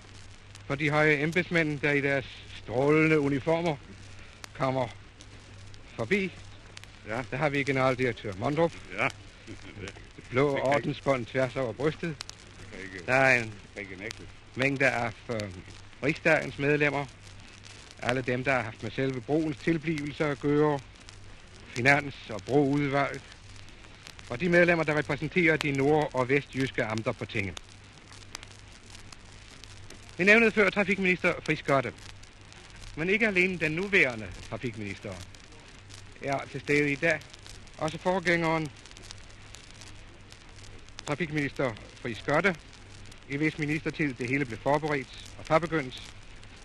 for 0.67 0.75
de 0.75 0.89
høje 0.89 1.23
embedsmænd, 1.23 1.79
der 1.79 1.91
i 1.91 2.01
deres 2.01 2.25
strålende 2.63 3.19
uniformer 3.19 3.75
kommer 4.53 4.87
forbi. 5.95 6.31
Ja. 7.07 7.21
Der 7.31 7.37
har 7.37 7.49
vi 7.49 7.63
generaldirektør 7.63 8.33
Mondrup. 8.39 8.71
Ja. 8.97 9.07
Det 10.15 10.23
blå 10.29 10.57
ordensbånd 10.57 11.25
tværs 11.25 11.55
over 11.55 11.73
brystet. 11.73 12.15
Ikke, 12.83 13.05
Der 13.05 13.13
er 13.13 13.43
en 13.43 13.53
mængde 14.55 14.89
af 14.89 15.11
øh, 15.29 15.39
rigsdagens 16.03 16.59
medlemmer. 16.59 17.05
Alle 17.99 18.21
dem, 18.21 18.43
der 18.43 18.51
har 18.51 18.61
haft 18.61 18.83
med 18.83 18.91
selve 18.91 19.21
broens 19.21 19.57
tilblivelse 19.63 20.25
at 20.25 20.39
gøre. 20.39 20.79
Finans- 21.75 22.29
og 22.33 22.41
broudvalg. 22.45 23.21
Og 24.29 24.39
de 24.39 24.49
medlemmer, 24.49 24.83
der 24.83 24.97
repræsenterer 24.97 25.57
de 25.57 25.71
nord- 25.71 26.09
og 26.13 26.29
vestjyske 26.29 26.83
amter 26.83 27.11
på 27.11 27.25
tinget. 27.25 27.55
Vi 30.17 30.23
nævnede 30.23 30.51
før 30.51 30.69
trafikminister 30.69 31.33
Friskotte. 31.45 31.93
Men 32.95 33.09
ikke 33.09 33.27
alene 33.27 33.59
den 33.59 33.71
nuværende 33.71 34.27
trafikminister 34.49 35.13
er 36.23 36.39
til 36.51 36.61
stede 36.61 36.91
i 36.91 36.95
dag. 36.95 37.21
Også 37.77 37.97
forgængeren, 37.97 38.71
trafikminister 41.07 41.73
Friskotte, 42.01 42.55
i 43.29 43.37
hvis 43.37 43.57
ministertid 43.59 44.13
det 44.13 44.27
hele 44.27 44.45
blev 44.45 44.57
forberedt 44.57 45.29
og 45.39 45.45
påbegyndt, 45.45 46.09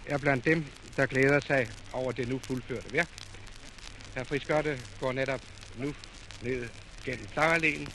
er 0.07 0.19
blandt 0.19 0.45
dem, 0.45 0.65
der 0.97 1.07
glæder 1.07 1.41
sig 1.41 1.71
over 1.93 2.13
det 2.13 2.29
nu 2.29 2.39
fuldførte 2.39 2.93
værk. 2.93 3.09
Herr 4.15 4.25
Friskotte 4.25 4.79
går 5.01 5.13
netop 5.13 5.41
nu 5.79 5.95
ned 6.43 6.69
gennem 7.05 7.27
Klarelæen. 7.33 7.89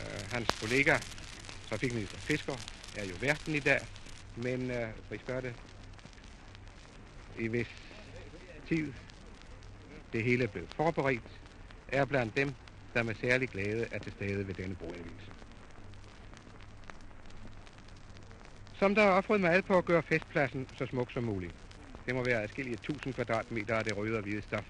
Øh, 0.00 0.32
hans 0.32 0.48
kollega, 0.60 0.98
trafikminister 1.68 2.18
Fisker, 2.18 2.56
er 2.96 3.04
jo 3.04 3.14
værten 3.20 3.54
i 3.54 3.60
dag, 3.60 3.80
men 4.36 4.70
øh, 4.70 4.88
uh, 5.10 5.20
Skørte 5.20 5.54
i 7.38 7.46
hvis 7.46 7.66
tid 8.68 8.92
det 10.12 10.22
hele 10.22 10.48
blev 10.48 10.66
forberedt, 10.76 11.40
er 11.88 12.04
blandt 12.04 12.36
dem, 12.36 12.54
der 12.94 13.02
med 13.02 13.14
særlig 13.14 13.48
glæde 13.48 13.86
er 13.90 13.98
til 13.98 14.12
stede 14.12 14.46
ved 14.46 14.54
denne 14.54 14.74
broindvigelse. 14.74 15.30
Som 18.78 18.94
der 18.94 19.02
er 19.02 19.10
offret 19.10 19.40
meget 19.40 19.64
på 19.64 19.78
at 19.78 19.84
gøre 19.84 20.02
festpladsen 20.02 20.66
så 20.78 20.86
smuk 20.86 21.12
som 21.12 21.24
muligt. 21.24 21.52
Det 22.06 22.14
må 22.14 22.22
være 22.22 22.42
adskillige 22.42 22.78
tusind 22.82 23.14
kvadratmeter 23.14 23.74
af 23.74 23.84
det 23.84 23.96
røde 23.96 24.16
og 24.16 24.22
hvide 24.22 24.42
stof, 24.42 24.64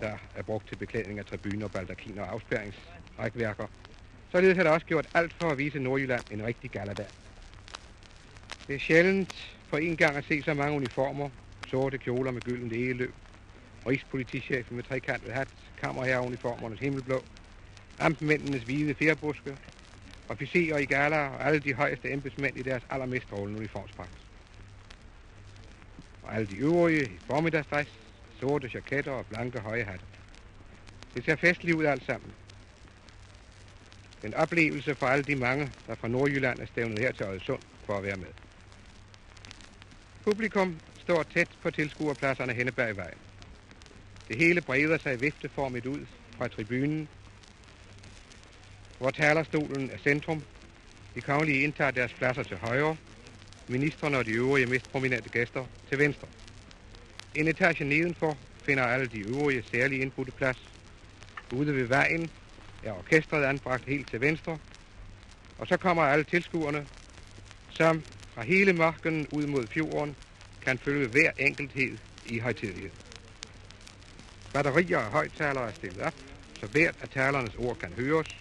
der 0.00 0.18
er 0.34 0.42
brugt 0.42 0.68
til 0.68 0.76
beklædning 0.76 1.18
af 1.18 1.24
tribuner, 1.24 1.68
baldakiner 1.68 2.22
og 2.22 2.32
afspærringsrækværker. 2.32 3.66
Således 4.32 4.56
har 4.56 4.64
der 4.64 4.70
også 4.70 4.86
gjort 4.86 5.06
alt 5.14 5.32
for 5.32 5.50
at 5.50 5.58
vise 5.58 5.78
Nordjylland 5.78 6.24
en 6.30 6.44
rigtig 6.44 6.70
galadag. 6.70 7.06
Det 8.66 8.74
er 8.74 8.78
sjældent 8.78 9.58
for 9.68 9.78
en 9.78 9.96
gang 9.96 10.16
at 10.16 10.24
se 10.24 10.42
så 10.42 10.54
mange 10.54 10.76
uniformer, 10.76 11.30
sorte 11.66 11.98
kjoler 11.98 12.30
med 12.30 12.42
gyldent 12.42 12.72
egeløb, 12.72 13.14
rigspolitichefen 13.86 14.76
med 14.76 14.84
trekantet 14.84 15.32
hat, 15.32 15.48
kammerherreuniformernes 15.80 16.80
himmelblå, 16.80 17.24
amtmændenes 17.98 18.62
hvide 18.62 18.94
fjerbuske, 18.94 19.56
officerer 20.28 20.78
i 20.78 20.84
gala 20.84 21.28
og 21.28 21.46
alle 21.46 21.60
de 21.60 21.74
højeste 21.74 22.12
embedsmænd 22.12 22.56
i 22.56 22.62
deres 22.62 22.82
allermest 22.90 23.26
strålende 23.26 23.58
uniformspragt. 23.58 24.10
Og 26.22 26.34
alle 26.34 26.48
de 26.48 26.56
øvrige 26.56 27.04
i 27.04 27.18
formiddagsdress, 27.26 27.90
sorte 28.40 28.70
jaketter 28.74 29.12
og 29.12 29.26
blanke 29.26 29.58
høje 29.58 29.82
hatter. 29.82 30.06
Det 31.14 31.24
ser 31.24 31.36
festligt 31.36 31.76
ud 31.76 31.84
alt 31.84 32.04
sammen. 32.06 32.32
En 34.24 34.34
oplevelse 34.34 34.94
for 34.94 35.06
alle 35.06 35.24
de 35.24 35.36
mange, 35.36 35.72
der 35.86 35.94
fra 35.94 36.08
Nordjylland 36.08 36.60
er 36.60 36.66
stævnet 36.66 36.98
her 36.98 37.12
til 37.12 37.24
Øjesund 37.24 37.60
for 37.86 37.98
at 37.98 38.04
være 38.04 38.16
med. 38.16 38.32
Publikum 40.24 40.80
står 40.98 41.22
tæt 41.22 41.48
på 41.62 41.70
tilskuerpladserne 41.70 42.52
henne 42.52 42.72
bag 42.72 42.96
vejen. 42.96 43.29
Det 44.30 44.38
hele 44.38 44.60
breder 44.60 44.98
sig 44.98 45.20
vifteformigt 45.20 45.86
ud 45.86 46.00
fra 46.38 46.48
tribunen, 46.48 47.08
hvor 48.98 49.10
talerstolen 49.10 49.90
er 49.90 49.98
centrum. 49.98 50.42
De 51.14 51.20
kongelige 51.20 51.62
indtager 51.62 51.90
deres 51.90 52.12
pladser 52.12 52.42
til 52.42 52.56
højre, 52.56 52.96
ministerne 53.68 54.18
og 54.18 54.24
de 54.24 54.30
øvrige 54.30 54.66
mest 54.66 54.92
prominente 54.92 55.28
gæster 55.28 55.66
til 55.88 55.98
venstre. 55.98 56.28
En 57.34 57.48
etage 57.48 57.84
nedenfor 57.84 58.38
finder 58.66 58.82
alle 58.84 59.08
de 59.08 59.18
øvrige 59.18 59.62
særlige 59.62 60.02
indbudte 60.02 60.32
plads. 60.32 60.68
Ude 61.52 61.74
ved 61.74 61.84
vejen 61.84 62.30
er 62.84 62.92
orkestret 62.92 63.44
anbragt 63.44 63.84
helt 63.86 64.10
til 64.10 64.20
venstre, 64.20 64.58
og 65.58 65.66
så 65.66 65.76
kommer 65.76 66.02
alle 66.02 66.24
tilskuerne, 66.24 66.86
som 67.70 68.02
fra 68.34 68.42
hele 68.42 68.72
marken 68.72 69.26
ud 69.30 69.46
mod 69.46 69.66
fjorden 69.68 70.16
kan 70.62 70.78
følge 70.78 71.06
hver 71.06 71.30
enkelthed 71.38 71.98
i 72.26 72.38
højtidligheden. 72.38 73.09
Batterier 74.52 74.98
og 74.98 75.10
højtalere 75.10 75.68
er 75.68 75.72
stillet 75.72 76.00
op, 76.00 76.14
så 76.60 76.66
hvert 76.66 76.94
af 77.00 77.08
talernes 77.08 77.54
ord 77.54 77.76
kan 77.76 77.92
høres, 77.92 78.36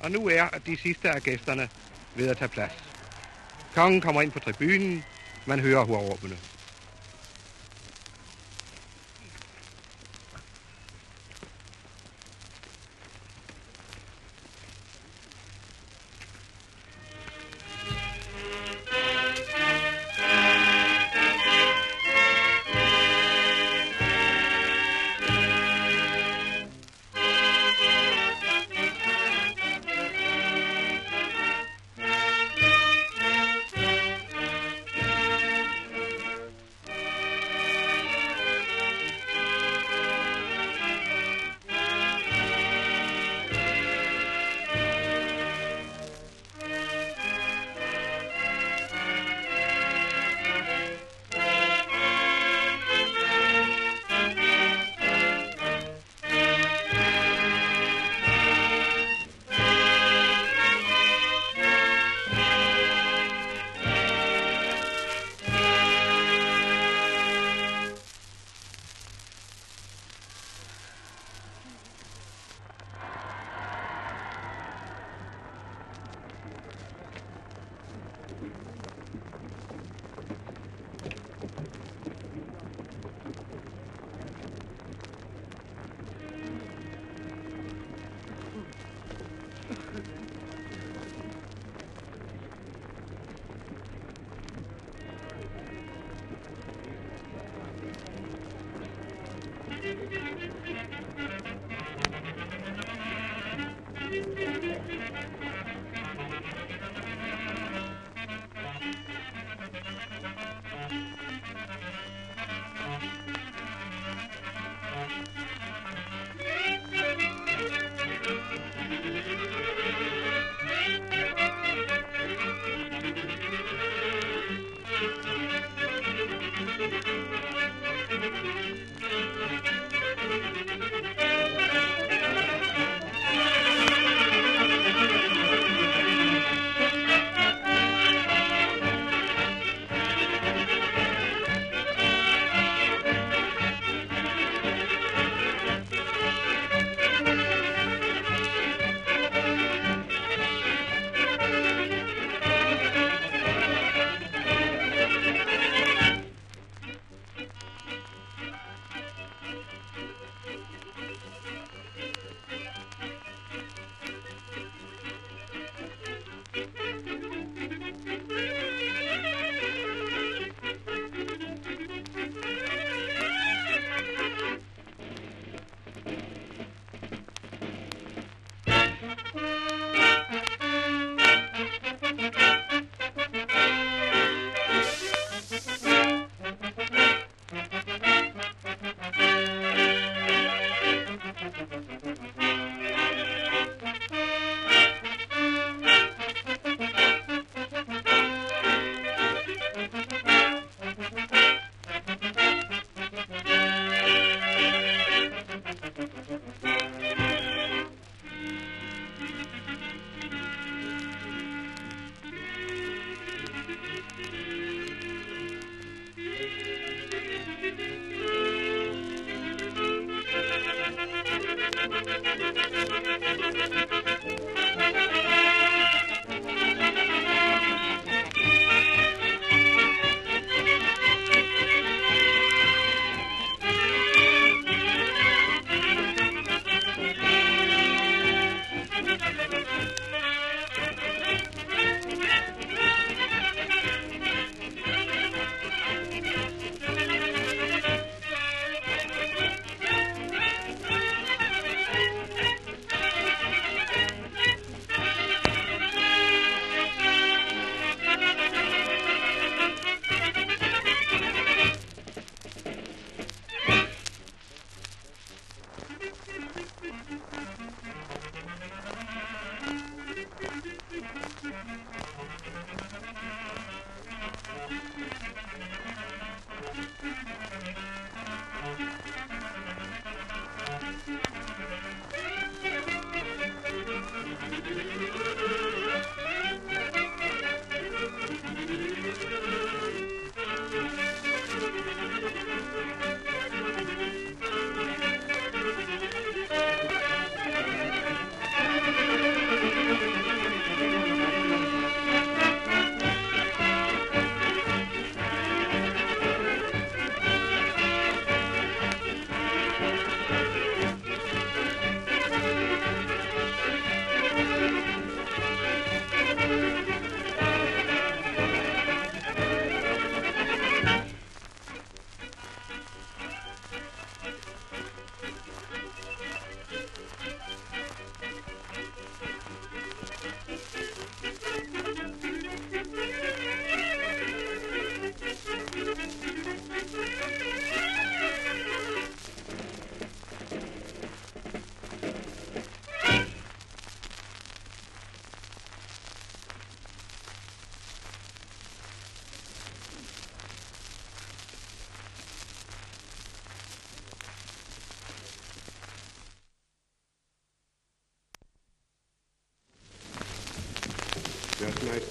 og 0.00 0.10
nu 0.10 0.28
er 0.28 0.48
de 0.66 0.76
sidste 0.76 1.10
af 1.10 1.22
gæsterne 1.22 1.68
ved 2.16 2.28
at 2.28 2.36
tage 2.36 2.48
plads. 2.48 2.92
Kongen 3.74 4.00
kommer 4.00 4.22
ind 4.22 4.32
på 4.32 4.38
tribunen, 4.38 5.04
man 5.46 5.60
hører 5.60 5.84
hurråbene. 5.84 6.36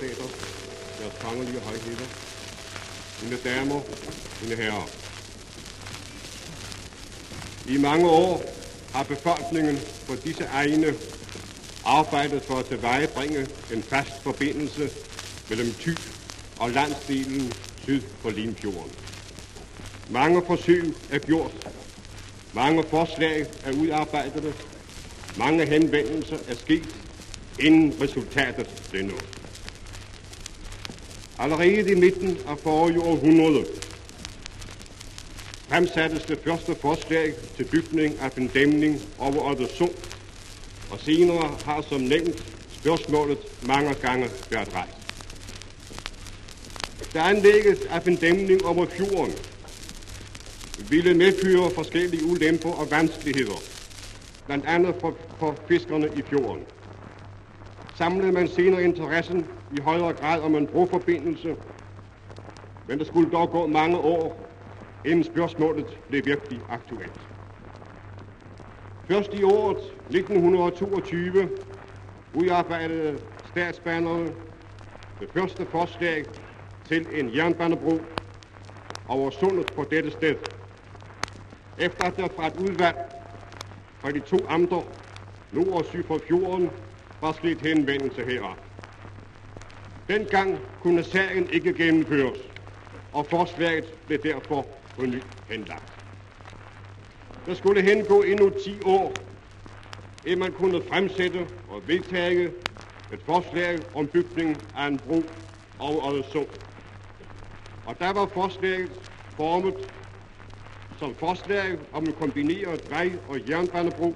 Deres 0.01 0.17
majestæter, 0.17 0.37
deres 0.99 1.13
kongelige 1.21 1.59
højheder, 1.59 2.05
mine 3.23 3.37
damer, 3.43 3.81
mine 4.41 4.55
herrer. 4.55 4.87
I 7.69 7.77
mange 7.77 8.09
år 8.09 8.43
har 8.93 9.03
befolkningen 9.03 9.79
på 10.07 10.15
disse 10.15 10.43
egne 10.43 10.93
arbejdet 11.85 12.43
for 12.43 12.55
at 12.55 12.65
tilvejebringe 12.65 13.47
en 13.73 13.83
fast 13.83 14.23
forbindelse 14.23 14.89
mellem 15.49 15.73
Thy 15.73 15.97
og 16.59 16.71
landsdelen 16.71 17.53
syd 17.83 18.01
for 18.21 18.29
Limfjorden. 18.29 18.91
Mange 20.09 20.41
forsøg 20.47 20.93
er 21.11 21.19
gjort, 21.19 21.69
mange 22.53 22.83
forslag 22.89 23.45
er 23.63 23.71
udarbejdet, 23.71 24.53
mange 25.37 25.65
henvendelser 25.65 26.37
er 26.47 26.55
sket, 26.55 26.95
inden 27.59 28.01
resultatet 28.01 28.67
blev 28.91 29.03
nået. 29.03 29.40
Allerede 31.41 31.91
i 31.91 31.95
midten 31.95 32.37
af 32.47 32.57
forrige 32.57 33.01
århundrede 33.01 33.65
fremsattes 35.69 36.23
det 36.23 36.39
første 36.43 36.75
forslag 36.81 37.33
til 37.57 37.63
bygning 37.63 38.19
af 38.19 38.37
en 38.37 38.47
dæmning 38.47 39.01
over 39.19 39.51
Oddersund, 39.51 39.91
og 40.91 40.99
senere 40.99 41.57
har 41.65 41.81
som 41.89 42.01
nævnt 42.01 42.43
spørgsmålet 42.71 43.37
mange 43.67 43.93
gange 43.93 44.27
været 44.51 44.73
rejst. 44.73 44.97
Der 47.13 47.23
anlægges 47.23 47.79
af 47.89 48.07
en 48.07 48.15
dæmning 48.15 48.65
over 48.65 48.85
fjorden 48.85 49.33
ville 50.89 51.13
medføre 51.13 51.71
forskellige 51.75 52.25
ulemper 52.25 52.71
og 52.71 52.91
vanskeligheder, 52.91 53.61
blandt 54.45 54.65
andet 54.65 54.95
for, 55.01 55.17
for 55.39 55.55
fiskerne 55.67 56.09
i 56.15 56.21
fjorden. 56.21 56.63
Samlede 57.97 58.31
man 58.31 58.47
senere 58.47 58.83
interessen 58.83 59.45
i 59.71 59.77
højere 59.79 60.13
grad 60.13 60.41
om 60.41 60.55
en 60.55 60.67
broforbindelse, 60.67 61.55
men 62.85 62.99
der 62.99 63.05
skulle 63.05 63.31
dog 63.31 63.49
gå 63.49 63.67
mange 63.67 63.97
år, 63.97 64.51
inden 65.05 65.23
spørgsmålet 65.23 65.85
blev 66.09 66.25
virkelig 66.25 66.61
aktuelt. 66.69 67.27
Først 69.07 69.33
i 69.33 69.43
året 69.43 69.77
1922 70.09 71.49
udarbejdede 72.33 73.19
statsbanerne 73.43 74.31
det 75.19 75.29
første 75.33 75.65
forslag 75.71 76.25
til 76.87 77.07
en 77.19 77.35
jernbanebro 77.35 78.01
over 79.07 79.29
sundet 79.29 79.67
på 79.75 79.85
dette 79.91 80.11
sted. 80.11 80.35
Efter 81.77 82.03
at 82.03 82.17
der 82.17 82.27
fra 82.35 82.47
et 82.47 82.53
udvalg 82.55 82.97
fra 84.01 84.11
de 84.11 84.19
to 84.19 84.45
amter, 84.49 84.83
nord 85.51 85.67
og 85.77 85.85
syd 85.85 86.03
for 86.03 86.21
fjorden, 86.27 86.69
var 87.21 87.31
sket 87.31 87.61
henvendelse 87.61 88.23
heraf. 88.25 88.70
Dengang 90.11 90.59
kunne 90.79 91.03
sagen 91.03 91.49
ikke 91.49 91.73
gennemføres, 91.73 92.39
og 93.11 93.25
forslaget 93.29 93.85
blev 94.07 94.19
derfor 94.23 94.67
på 94.95 95.05
ny 95.05 95.23
henlagt. 95.49 95.99
Der 97.45 97.53
skulle 97.53 97.81
hengå 97.81 98.21
endnu 98.21 98.49
10 98.65 98.81
år, 98.81 99.33
inden 100.23 100.39
man 100.39 100.51
kunne 100.51 100.81
fremsætte 100.89 101.47
og 101.67 101.87
vedtage 101.87 102.53
et 103.13 103.21
forslag 103.25 103.81
om 103.93 104.07
bygning 104.07 104.57
af 104.75 104.87
en 104.87 104.99
bro 104.99 105.23
over 105.79 106.13
Øresund. 106.13 106.47
Og 107.85 107.99
der 107.99 108.13
var 108.13 108.29
forslaget 108.33 108.91
formet 109.35 109.75
som 110.99 111.15
forslag 111.15 111.77
om 111.91 112.07
en 112.07 112.13
kombineret 112.13 112.81
vej- 112.89 113.19
og 113.27 113.49
jernbanebro, 113.49 114.15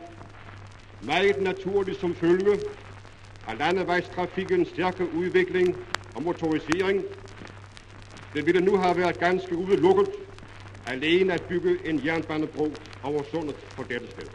meget 1.02 1.42
naturligt 1.42 2.00
som 2.00 2.16
følge 2.16 2.60
af 3.48 3.58
landevejstrafikkens 3.58 4.68
stærke 4.68 5.14
udvikling 5.14 5.76
og 6.16 6.24
motorisering. 6.24 7.04
Det 8.34 8.46
ville 8.46 8.62
nu 8.62 8.78
have 8.78 8.98
været 8.98 9.20
ganske 9.20 9.56
udelukket 9.56 10.08
alene 10.86 11.34
at 11.34 11.42
bygge 11.42 11.78
en 11.86 12.06
jernbanebro 12.06 12.82
over 13.04 13.24
sundet 13.24 13.56
på 13.76 13.84
dette 13.84 14.08
sted. 14.08 14.26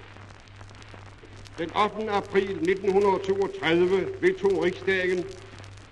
Den 1.58 1.72
8. 1.76 2.10
april 2.10 2.50
1932 2.50 4.08
vedtog 4.20 4.62
riksdagen 4.62 5.24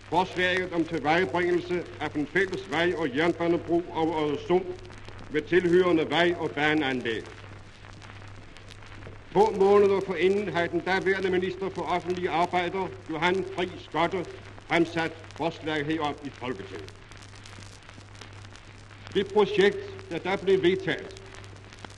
forslaget 0.08 0.72
om 0.72 0.84
tilvejebringelse 0.84 1.84
af 2.00 2.10
en 2.14 2.26
fælles 2.26 2.70
vej- 2.70 2.94
og 2.96 3.16
jernbanebro 3.16 3.92
over 3.92 4.28
Øresund 4.30 4.64
med 5.28 5.42
tilhørende 5.42 6.10
vej- 6.10 6.34
og 6.38 6.50
baneanlæg. 6.50 7.24
Få 9.32 9.50
måneder 9.50 10.00
forinden 10.06 10.48
havde 10.48 10.68
den 10.68 10.80
daværende 10.80 11.30
minister 11.30 11.68
for 11.70 11.82
offentlige 11.82 12.30
arbejder, 12.30 12.88
Johan 13.10 13.44
Fri 13.54 13.68
Skotte, 13.78 14.26
fremsat 14.68 15.12
forslag 15.36 15.86
herom 15.86 16.14
i 16.24 16.30
Folketinget. 16.40 16.88
Det 19.14 19.26
projekt, 19.26 20.10
der 20.10 20.18
der 20.18 20.36
blev 20.36 20.62
vedtaget, 20.62 21.08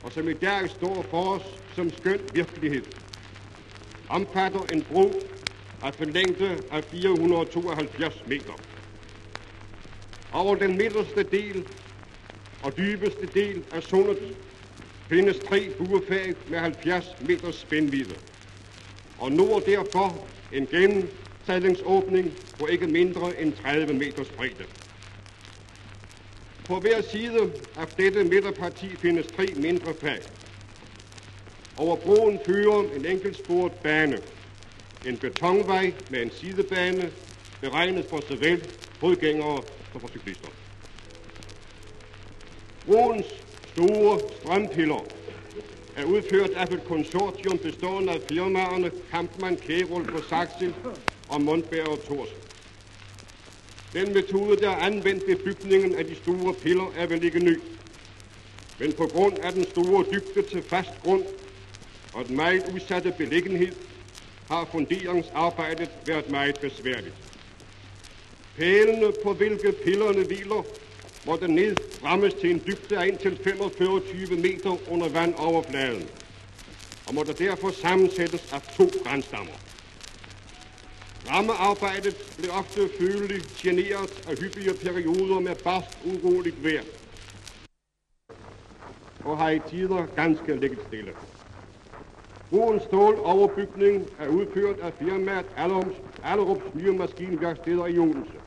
og 0.02 0.12
som 0.12 0.28
i 0.28 0.32
dag 0.32 0.70
står 0.70 1.06
for 1.10 1.34
os 1.34 1.60
som 1.74 1.90
skøn 1.92 2.20
virkelighed, 2.32 2.82
omfatter 4.08 4.66
en 4.66 4.84
bro 4.84 5.30
af 5.82 5.92
en 6.00 6.10
længde 6.10 6.62
af 6.70 6.84
472 6.84 8.26
meter. 8.26 8.60
Over 10.32 10.54
den 10.54 10.76
midterste 10.76 11.22
del 11.22 11.64
og 12.62 12.76
dybeste 12.76 13.26
del 13.34 13.64
af 13.72 13.82
sundet 13.82 14.36
findes 15.10 15.38
tre 15.48 15.70
buefag 15.78 16.34
med 16.48 16.58
70 16.58 17.16
meters 17.20 17.54
spændvidde. 17.54 18.14
Og 19.18 19.32
nord 19.32 19.62
derfor 19.66 20.26
en 20.52 20.66
gennemsejlingsåbning 20.66 22.32
på 22.58 22.66
ikke 22.66 22.86
mindre 22.86 23.40
end 23.40 23.52
30 23.52 23.92
meters 23.94 24.28
bredde. 24.28 24.64
På 26.66 26.80
hver 26.80 27.00
side 27.00 27.52
af 27.76 27.86
dette 27.98 28.24
midterparti 28.24 28.86
findes 28.86 29.26
tre 29.36 29.52
mindre 29.56 29.94
fag. 30.00 30.20
Over 31.76 31.96
broen 31.96 32.38
fører 32.46 32.96
en 32.96 33.06
enkeltsporet 33.06 33.72
bane. 33.72 34.20
En 35.06 35.16
betonvej 35.16 35.92
med 36.10 36.22
en 36.22 36.30
sidebane, 36.30 37.10
beregnet 37.60 38.04
for 38.10 38.22
såvel 38.28 38.62
fodgængere 39.00 39.62
som 39.92 40.00
for 40.00 40.08
cyklister. 40.08 40.48
Broens 42.86 43.26
store 43.80 44.20
strømpiller 44.40 45.04
er 45.96 46.04
udført 46.04 46.50
af 46.50 46.64
et 46.72 46.84
konsortium 46.84 47.58
bestående 47.58 48.12
af 48.12 48.20
firmaerne 48.28 48.90
Kampmann, 49.10 49.56
Kærol 49.56 50.04
på 50.04 50.20
Saxil 50.28 50.74
og 51.28 51.40
Mondberg 51.40 51.86
og 51.86 52.04
Tors. 52.08 52.28
Den 53.94 54.14
metode, 54.14 54.60
der 54.60 54.70
er 54.70 54.76
anvendt 54.76 55.28
ved 55.28 55.36
bygningen 55.36 55.94
af 55.94 56.04
de 56.04 56.14
store 56.14 56.54
piller, 56.54 56.92
er 56.96 57.06
vel 57.06 57.24
ikke 57.24 57.38
ny. 57.38 57.58
Men 58.78 58.92
på 58.92 59.06
grund 59.06 59.34
af 59.42 59.52
den 59.52 59.64
store 59.64 60.04
dybde 60.12 60.48
til 60.50 60.62
fast 60.62 61.00
grund 61.02 61.24
og 62.14 62.24
den 62.24 62.36
meget 62.36 62.62
udsatte 62.74 63.14
beliggenhed, 63.18 63.72
har 64.48 64.68
funderingsarbejdet 64.72 65.88
været 66.06 66.30
meget 66.30 66.56
besværligt. 66.56 67.14
Pælene, 68.56 69.12
på 69.24 69.32
hvilke 69.32 69.72
pillerne 69.84 70.24
hviler, 70.24 70.64
måtte 71.26 71.48
ned 71.48 71.76
rammes 72.04 72.34
til 72.34 72.50
en 72.50 72.62
dybde 72.66 72.98
af 72.98 73.06
indtil 73.06 73.38
45 73.44 74.36
meter 74.36 74.92
under 74.92 75.08
vandoverfladen, 75.08 76.08
og 77.06 77.14
måtte 77.14 77.32
derfor 77.32 77.70
sammensættes 77.70 78.52
af 78.52 78.60
to 78.76 78.90
grænstammer. 79.04 79.52
Rammearbejdet 81.28 82.14
blev 82.38 82.50
ofte 82.50 82.88
føleligt 82.98 83.46
generet 83.56 84.10
af 84.28 84.36
hyppige 84.36 84.74
perioder 84.74 85.40
med 85.40 85.54
barsk 85.54 85.88
uroligt 86.04 86.64
vejr, 86.64 86.82
og 89.24 89.38
har 89.38 89.50
i 89.50 89.60
tider 89.70 90.06
ganske 90.16 90.56
ligget 90.56 90.80
stille. 90.88 91.12
Broens 92.50 92.82
ståloverbygning 92.82 94.06
er 94.18 94.28
udført 94.28 94.78
af 94.78 94.92
firmaet 94.98 95.46
Allerums, 95.56 95.94
Allerups 96.24 96.74
nye 96.74 96.92
maskinværksteder 96.92 97.86
i 97.86 97.98
Odense. 97.98 98.39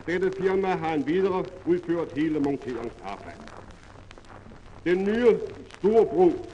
Og 0.00 0.06
dette 0.06 0.32
firma 0.40 0.68
har 0.68 0.94
en 0.94 1.06
videre 1.06 1.44
udført 1.64 2.08
hele 2.16 2.40
monteringsarbejdet. 2.40 3.44
Den 4.84 5.04
nye 5.04 5.38
store 5.78 6.06
bro 6.06 6.52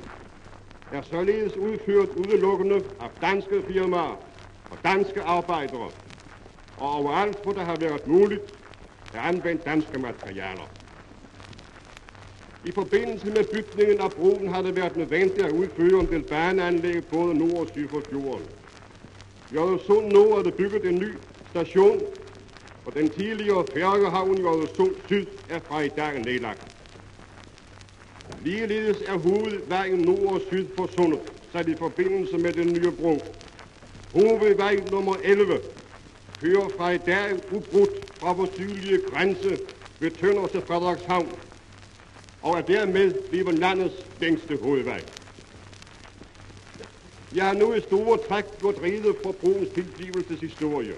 er 0.91 1.03
således 1.03 1.57
udført 1.57 2.09
udelukkende 2.09 2.75
af 3.01 3.11
danske 3.23 3.63
firmaer 3.69 4.21
og 4.71 4.79
danske 4.85 5.23
arbejdere, 5.23 5.91
og 6.77 6.93
overalt, 6.93 7.37
hvor 7.43 7.53
det 7.53 7.63
har 7.63 7.77
været 7.77 8.07
muligt, 8.07 8.43
er 9.13 9.21
anvendt 9.21 9.65
danske 9.65 9.99
materialer. 9.99 10.71
I 12.65 12.73
forbindelse 12.73 13.27
med 13.27 13.45
bygningen 13.45 14.01
af 14.01 14.13
broen 14.13 14.49
har 14.49 14.63
det 14.63 14.77
været 14.77 14.97
nødvendigt 14.97 15.47
at 15.47 15.53
udføre 15.53 16.01
en 16.01 16.07
del 16.07 16.23
baneanlæg 16.23 17.05
både 17.05 17.35
nord 17.35 17.67
og 17.67 17.69
syd 17.73 17.89
for 17.89 18.03
fjorden. 18.11 18.47
I 19.51 19.57
Øresund 19.57 20.07
Nord 20.07 20.39
er 20.39 20.43
der 20.43 20.51
bygget 20.51 20.85
en 20.85 20.99
ny 20.99 21.19
station, 21.51 22.01
og 22.87 22.94
den 22.94 23.11
tidligere 23.11 23.66
færgehavn 23.75 24.38
i 24.38 24.42
Øresund 24.42 24.94
Syd 25.07 25.27
er 25.49 25.61
fra 25.68 25.81
i 25.81 25.88
dag 25.88 26.20
nedlagt. 26.20 26.61
Ligeledes 28.44 29.03
er 29.07 29.16
hovedvejen 29.18 29.99
nord 29.99 30.35
og 30.35 30.40
syd 30.40 30.66
for 30.77 30.87
sundet 30.87 31.20
sat 31.53 31.68
i 31.68 31.75
forbindelse 31.79 32.38
med 32.38 32.53
den 32.53 32.72
nye 32.72 32.92
bro. 32.92 33.42
Hovedvej 34.12 34.77
nummer 34.90 35.16
11 35.25 35.61
kører 36.40 36.68
fra 36.77 36.90
i 36.90 36.99
dag 36.99 37.53
ubrudt 37.53 37.90
fra 38.20 38.33
vores 38.33 38.51
sydlige 38.51 39.01
grænse 39.11 39.59
ved 39.99 40.11
Tønder 40.11 40.46
til 40.46 40.62
Frederikshavn 40.66 41.31
og 42.42 42.59
er 42.59 42.62
dermed 42.62 43.14
blevet 43.31 43.55
landets 43.55 43.94
længste 44.20 44.57
hovedvej. 44.57 45.05
Jeg 47.35 47.46
har 47.46 47.55
nu 47.55 47.75
i 47.75 47.81
store 47.81 48.18
træk 48.29 48.44
gjort 48.61 48.75
rede 48.83 49.14
for 49.22 49.33
broens 49.33 49.68
tilblivelseshistorie. 49.75 50.94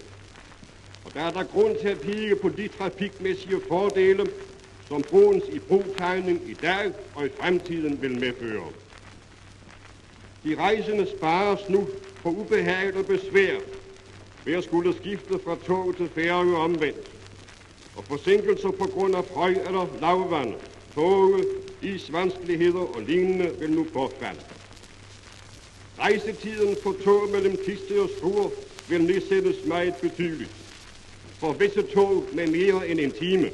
Og 1.08 1.14
der 1.14 1.20
er 1.20 1.30
der 1.32 1.44
grund 1.44 1.76
til 1.80 1.88
at 1.88 2.00
pige 2.00 2.36
på 2.36 2.48
de 2.48 2.68
trafikmæssige 2.68 3.60
fordele, 3.68 4.30
som 4.88 5.02
broens 5.02 5.44
i 5.52 5.58
brugtegning 5.58 6.50
i 6.50 6.54
dag 6.62 6.92
og 7.14 7.26
i 7.26 7.28
fremtiden 7.40 8.02
vil 8.02 8.10
medføre. 8.10 8.68
De 10.44 10.54
rejsende 10.56 11.06
spares 11.18 11.68
nu 11.68 11.88
for 12.22 12.30
ubehag 12.30 12.96
og 12.96 13.06
besvær 13.06 13.56
ved 14.44 14.54
at 14.54 14.64
skulle 14.64 14.94
skifte 14.94 15.40
fra 15.44 15.56
tog 15.66 15.96
til 15.96 16.08
færge 16.14 16.56
omvendt, 16.56 17.06
og 17.96 18.04
forsinkelser 18.08 18.70
på 18.70 18.86
grund 18.86 19.16
af 19.16 19.24
høj 19.34 19.50
eller 19.50 19.86
lavvand 20.00 20.54
tåge, 20.94 21.44
isvanskeligheder 21.82 22.80
og 22.94 23.02
lignende 23.02 23.52
vil 23.58 23.70
nu 23.70 23.86
bortfalde. 23.92 24.40
Rejsetiden 25.98 26.76
for 26.82 26.96
tog 27.04 27.28
mellem 27.28 27.56
Tiste 27.64 28.00
og 28.02 28.08
Struer 28.18 28.50
vil 28.88 29.02
nedsættes 29.04 29.56
meget 29.66 29.94
betydeligt. 29.94 30.67
For 31.40 31.52
visse 31.52 31.82
tog 31.82 32.28
med 32.32 32.46
mere 32.46 32.88
end 32.88 33.00
en 33.00 33.12
time. 33.12 33.50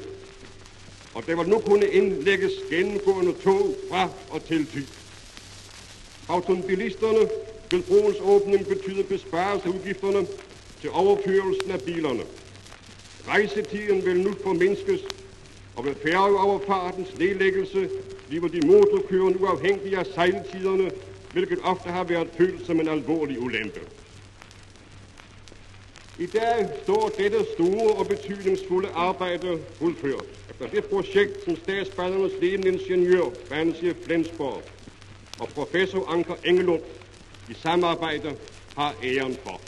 Og 1.14 1.26
der 1.26 1.36
vil 1.36 1.48
nu 1.48 1.58
kunne 1.58 1.86
indlægges 1.86 2.52
gennemgående 2.70 3.32
tog 3.32 3.76
fra 3.90 4.08
og 4.30 4.44
til 4.46 4.66
Thy. 4.66 4.82
Automobilisterne 6.28 7.28
vil 7.70 7.82
broens 7.82 8.16
åbning 8.20 8.66
betyde 8.66 9.04
besparelse 9.04 9.68
af 9.68 9.72
udgifterne 9.72 10.26
til 10.80 10.90
overkørelsen 10.90 11.70
af 11.70 11.80
bilerne. 11.80 12.22
Rejsetiden 13.28 14.04
vil 14.04 14.20
nu 14.20 14.36
formindskes 14.42 15.00
og 15.76 15.84
ved 15.84 15.94
færgeoverfartens 16.02 17.14
nedlæggelse 17.18 17.88
bliver 18.28 18.48
de 18.48 18.60
motorkørende 18.66 19.40
uafhængige 19.40 19.98
af 19.98 20.06
sejltiderne, 20.06 20.92
hvilket 21.32 21.58
ofte 21.62 21.88
har 21.88 22.04
været 22.04 22.28
følt 22.38 22.66
som 22.66 22.80
en 22.80 22.88
alvorlig 22.88 23.40
ulempe. 23.40 23.80
I 26.18 26.26
dag 26.26 26.68
står 26.82 27.08
dette 27.18 27.44
store 27.54 27.94
og 27.94 28.06
betydningsfulde 28.06 28.88
arbejde 28.88 29.58
fuldført 29.78 30.24
efter 30.50 30.66
det 30.66 30.84
projekt, 30.84 31.44
som 31.44 31.56
statsbanernes 31.56 32.32
ledende 32.40 32.68
ingeniør, 32.72 33.30
banechef 33.48 33.96
Flensborg 34.06 34.62
og 35.40 35.48
professor 35.48 36.06
Anker 36.08 36.34
Engelund 36.44 36.82
i 37.50 37.54
samarbejde 37.54 38.36
har 38.76 38.94
æren 39.04 39.36
for. 39.42 39.60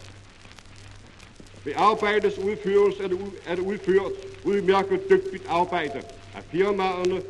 Ved 1.65 1.73
arbejdets 1.77 2.39
udførelse 2.39 3.03
er 3.03 3.09
det, 3.09 3.19
er 3.47 3.55
det 3.55 3.63
udført 3.63 4.13
udmærket 4.45 5.01
dygtigt 5.11 5.45
arbejde 5.49 6.03
af 6.35 6.43
firmaerne 6.51 7.23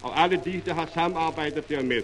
og 0.00 0.22
alle 0.22 0.40
de, 0.44 0.62
der 0.66 0.74
har 0.74 0.90
samarbejdet 0.94 1.68
dermed. 1.68 2.02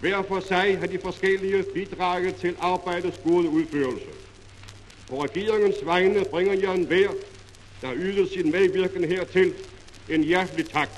Hver 0.00 0.22
for 0.22 0.40
sig 0.40 0.78
har 0.78 0.86
de 0.86 0.98
forskellige 0.98 1.64
bidraget 1.74 2.34
til 2.36 2.56
arbejdets 2.58 3.18
gode 3.24 3.48
udførelse. 3.48 4.27
På 5.08 5.24
regeringens 5.24 5.76
vegne 5.84 6.24
bringer 6.30 6.54
jeg 6.54 6.74
en 6.74 6.84
hver, 6.84 7.08
der 7.80 7.86
har 7.86 7.94
ydet 7.94 8.28
sin 8.28 8.50
medvirken 8.50 9.04
hertil, 9.04 9.52
en 10.10 10.24
hjertelig 10.24 10.68
tak. 10.68 10.88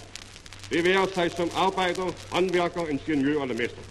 Det 0.70 0.84
være 0.84 1.08
sig 1.14 1.30
som 1.30 1.50
arbejder, 1.54 2.12
håndværker, 2.30 2.86
ingeniør 2.86 3.42
eller 3.42 3.54
mester. 3.54 3.82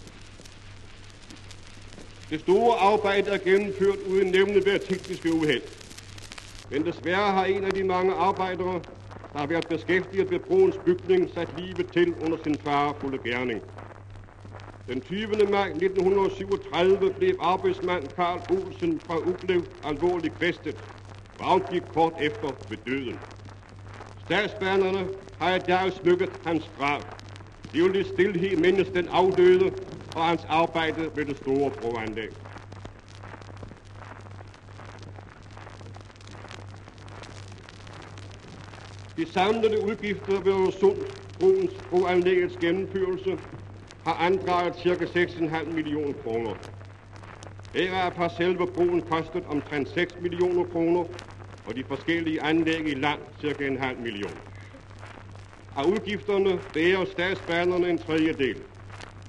Det 2.30 2.40
store 2.40 2.76
arbejde 2.76 3.30
er 3.30 3.38
gennemført 3.38 3.98
uden 4.08 4.26
nævneværd 4.26 4.80
tekniske 4.80 5.32
uheld. 5.32 5.62
Men 6.70 6.84
desværre 6.86 7.32
har 7.32 7.44
en 7.44 7.64
af 7.64 7.72
de 7.72 7.84
mange 7.84 8.12
arbejdere, 8.12 8.80
der 9.32 9.38
har 9.38 9.46
været 9.46 9.66
beskæftiget 9.68 10.30
ved 10.30 10.38
broens 10.38 10.76
bygning, 10.86 11.30
sat 11.34 11.48
livet 11.56 11.86
til 11.92 12.14
under 12.22 12.38
sin 12.42 12.58
farefulde 12.64 13.18
gerning. 13.24 13.62
Den 14.90 15.00
20. 15.02 15.46
maj 15.46 15.68
1937 15.68 17.14
blev 17.18 17.36
arbejdsmand 17.40 18.08
Karl 18.16 18.40
Olsen 18.48 19.00
fra 19.06 19.18
Ublev 19.18 19.64
alvorligt 19.84 20.38
kvæstet 20.38 20.76
og 21.38 21.52
afgik 21.52 21.82
kort 21.92 22.12
efter 22.20 22.52
ved 22.68 22.76
døden. 22.86 23.20
Statsbanerne 24.18 25.08
har 25.40 25.56
i 25.56 25.58
dag 25.58 25.92
smykket 25.92 26.30
hans 26.44 26.70
grav. 26.76 27.02
De 27.72 27.82
vil 27.82 28.00
i 28.00 28.04
stillhed 28.04 28.56
mindes 28.56 28.88
den 28.88 29.08
afdøde 29.08 29.72
og 30.14 30.24
hans 30.24 30.44
arbejde 30.48 31.10
ved 31.14 31.24
det 31.24 31.36
store 31.36 31.70
broanlæg. 31.80 32.30
De 39.16 39.26
samlede 39.32 39.80
udgifter 39.80 40.40
ved 40.40 40.52
Øresundsbroens 40.52 41.72
broanlæggets 41.90 42.56
gennemførelse 42.56 43.38
har 44.04 44.14
andraget 44.14 44.74
ca. 44.76 45.20
6,5 45.20 45.64
millioner 45.64 46.12
kroner. 46.22 46.54
Her 47.74 47.92
er 47.92 48.28
selve 48.36 48.66
broen 48.66 49.02
kostet 49.02 49.44
omtrent 49.44 49.88
6 49.88 50.16
millioner 50.20 50.64
kroner, 50.64 51.04
og 51.64 51.76
de 51.76 51.84
forskellige 51.84 52.40
anlæg 52.40 52.86
i 52.86 52.94
land 52.94 53.20
cirka 53.40 53.66
en 53.66 53.78
halv 53.78 53.98
million. 53.98 54.40
Af 55.76 55.84
udgifterne 55.84 56.58
bærer 56.74 57.04
statsbanerne 57.04 57.90
en 57.90 57.98
tredjedel, 57.98 58.56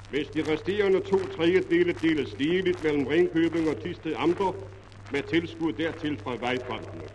hvis 0.09 0.27
de 0.27 0.43
resterende 0.53 0.99
to 0.99 1.27
tredjedele 1.35 1.93
deles 1.93 2.35
ligeligt 2.37 2.83
mellem 2.83 3.05
Ringkøbing 3.07 3.69
og 3.69 3.81
Tisted 3.83 4.13
Amter 4.17 4.55
med 5.09 5.23
tilskud 5.23 5.73
dertil 5.73 6.17
fra 6.23 6.35
vejfondene. 6.39 7.05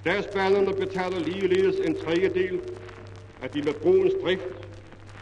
Statsbanerne 0.00 0.74
betaler 0.74 1.18
ligeledes 1.18 1.76
en 1.76 1.96
tredjedel 2.04 2.60
af 3.42 3.50
de 3.50 3.62
med 3.62 3.72
broens 3.74 4.12
drift 4.22 4.71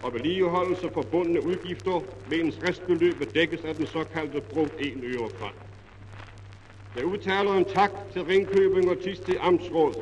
og 0.03 0.15
vedligeholdelse 0.15 0.91
forbundne 0.95 1.43
udgifter, 1.43 2.05
mens 2.29 2.61
restbeløbet 2.63 3.35
dækkes 3.35 3.61
af 3.65 3.75
den 3.75 3.87
såkaldte 3.87 4.41
bro 4.41 4.69
1 4.79 5.05
øre. 5.05 5.51
Jeg 6.95 7.05
udtaler 7.05 7.53
en 7.53 7.65
tak 7.65 7.91
til 8.13 8.23
Ringkøbing 8.25 8.91
og 8.91 8.99
Tiste 8.99 9.39
Amtsråd, 9.41 9.95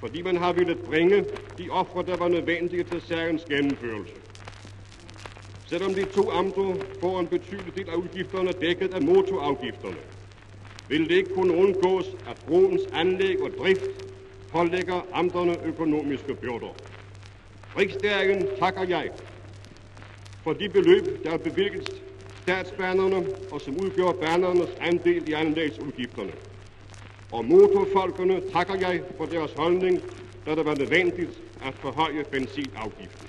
fordi 0.00 0.22
man 0.22 0.36
har 0.36 0.52
ville 0.52 0.74
bringe 0.86 1.24
de 1.58 1.70
ofre, 1.70 2.02
der 2.02 2.16
var 2.16 2.28
nødvendige 2.28 2.84
til 2.84 3.00
sagens 3.00 3.44
gennemførelse. 3.44 4.14
Selvom 5.64 5.94
de 5.94 6.04
to 6.04 6.30
amter 6.30 6.76
får 7.00 7.20
en 7.20 7.28
betydelig 7.28 7.74
del 7.74 7.88
af 7.88 7.94
udgifterne 7.96 8.52
dækket 8.60 8.92
af 8.92 9.02
motorafgifterne, 9.02 9.98
vil 10.88 11.08
det 11.08 11.14
ikke 11.14 11.34
kunne 11.34 11.54
undgås, 11.54 12.06
at 12.26 12.36
broens 12.46 12.82
anlæg 12.92 13.42
og 13.42 13.50
drift 13.58 14.00
pålægger 14.52 15.06
amterne 15.12 15.58
økonomiske 15.64 16.34
byrder. 16.34 16.76
Riksdagen 17.78 18.46
takker 18.58 18.84
jeg 18.88 19.10
for 20.42 20.52
de 20.52 20.68
beløb, 20.68 21.24
der 21.24 21.30
er 21.30 21.36
bevilget 21.36 21.84
statsbanerne 22.42 23.26
og 23.50 23.60
som 23.60 23.78
udgør 23.78 24.12
banernes 24.12 24.70
andel 24.80 25.28
i 25.28 25.32
anlægsudgifterne. 25.32 26.32
Og 27.30 27.44
motorfolkene 27.44 28.40
takker 28.52 28.74
jeg 28.80 29.02
for 29.16 29.26
deres 29.26 29.52
holdning, 29.52 30.00
da 30.46 30.54
det 30.54 30.64
var 30.64 30.74
nødvendigt 30.74 31.42
at 31.62 31.74
forhøje 31.80 32.24
benzinafgiften. 32.30 33.28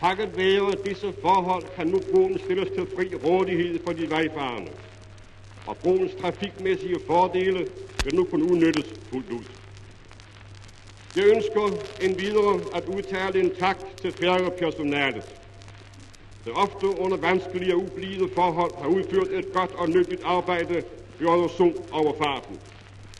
Takket 0.00 0.36
være 0.36 0.76
disse 0.84 1.12
forhold 1.22 1.64
kan 1.76 1.86
nu 1.86 2.02
broen 2.10 2.38
stilles 2.38 2.68
til 2.70 2.86
fri 2.96 3.14
rådighed 3.14 3.78
for 3.84 3.92
de 3.92 4.10
vejfarende, 4.10 4.70
og 5.66 5.76
broens 5.76 6.14
trafikmæssige 6.14 7.00
fordele 7.06 7.66
vil 8.04 8.14
nu 8.14 8.24
kunne 8.24 8.44
udnyttes 8.44 8.86
fuldt 9.10 9.30
ud. 9.32 9.57
Jeg 11.16 11.24
ønsker 11.26 11.78
en 12.00 12.18
videre 12.18 12.60
at 12.74 12.84
udtale 12.84 13.40
en 13.40 13.54
tak 13.54 13.76
til 14.02 14.12
færgepersonalet, 14.12 15.22
der 16.44 16.52
ofte 16.52 16.86
under 16.86 17.16
vanskelige 17.16 17.74
og 17.74 17.80
ublide 17.82 18.28
forhold 18.34 18.72
har 18.82 18.88
udført 18.88 19.28
et 19.32 19.52
godt 19.52 19.70
og 19.70 19.88
nyttigt 19.88 20.20
arbejde 20.24 20.82
i 21.20 21.22
Øresund 21.24 21.74
over 21.92 22.12
farten, 22.18 22.58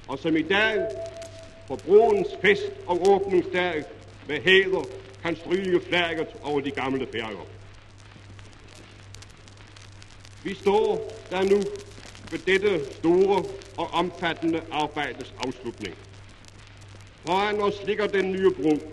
og 0.08 0.18
som 0.18 0.36
i 0.36 0.42
dag 0.42 0.86
på 1.68 1.76
broens 1.76 2.28
fest 2.42 2.72
og 2.86 3.08
åbningsdag 3.08 3.84
med 4.28 4.40
hæder 4.40 4.84
kan 5.22 5.36
stryge 5.36 5.80
flaget 5.88 6.28
over 6.42 6.60
de 6.60 6.70
gamle 6.70 7.06
færger. 7.12 7.46
Vi 10.44 10.54
står 10.54 11.14
der 11.30 11.42
nu 11.42 11.66
ved 12.30 12.38
dette 12.38 12.94
store 12.94 13.44
og 13.76 13.86
omfattende 13.92 14.60
arbejdes 14.70 15.34
afslutning. 15.40 15.94
Foran 17.26 17.60
os 17.60 17.82
ligger 17.86 18.06
den 18.06 18.32
nye 18.32 18.50
bro. 18.50 18.92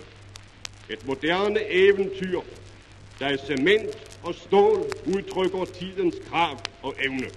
Et 0.89 1.07
moderne 1.07 1.59
eventyr, 1.69 2.41
der 3.19 3.29
i 3.29 3.37
cement 3.37 4.17
og 4.23 4.35
stål 4.35 4.85
udtrykker 5.05 5.65
tidens 5.65 6.15
krav 6.29 6.57
og 6.81 6.95
evne. 7.05 7.29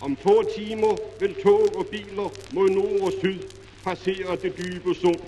Om 0.00 0.16
få 0.16 0.44
timer 0.56 0.96
vil 1.20 1.34
tog 1.42 1.76
og 1.76 1.86
biler 1.86 2.30
mod 2.52 2.70
nord 2.70 3.00
og 3.00 3.12
syd 3.20 3.38
passere 3.84 4.36
det 4.36 4.58
dybe 4.58 4.94
sund, 4.94 5.18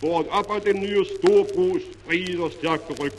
hvor 0.00 0.26
op 0.30 0.56
ad 0.56 0.60
den 0.60 0.80
nye 0.80 1.04
storbros 1.04 1.82
brede 2.06 2.52
stærke 2.52 3.02
ryg. 3.02 3.12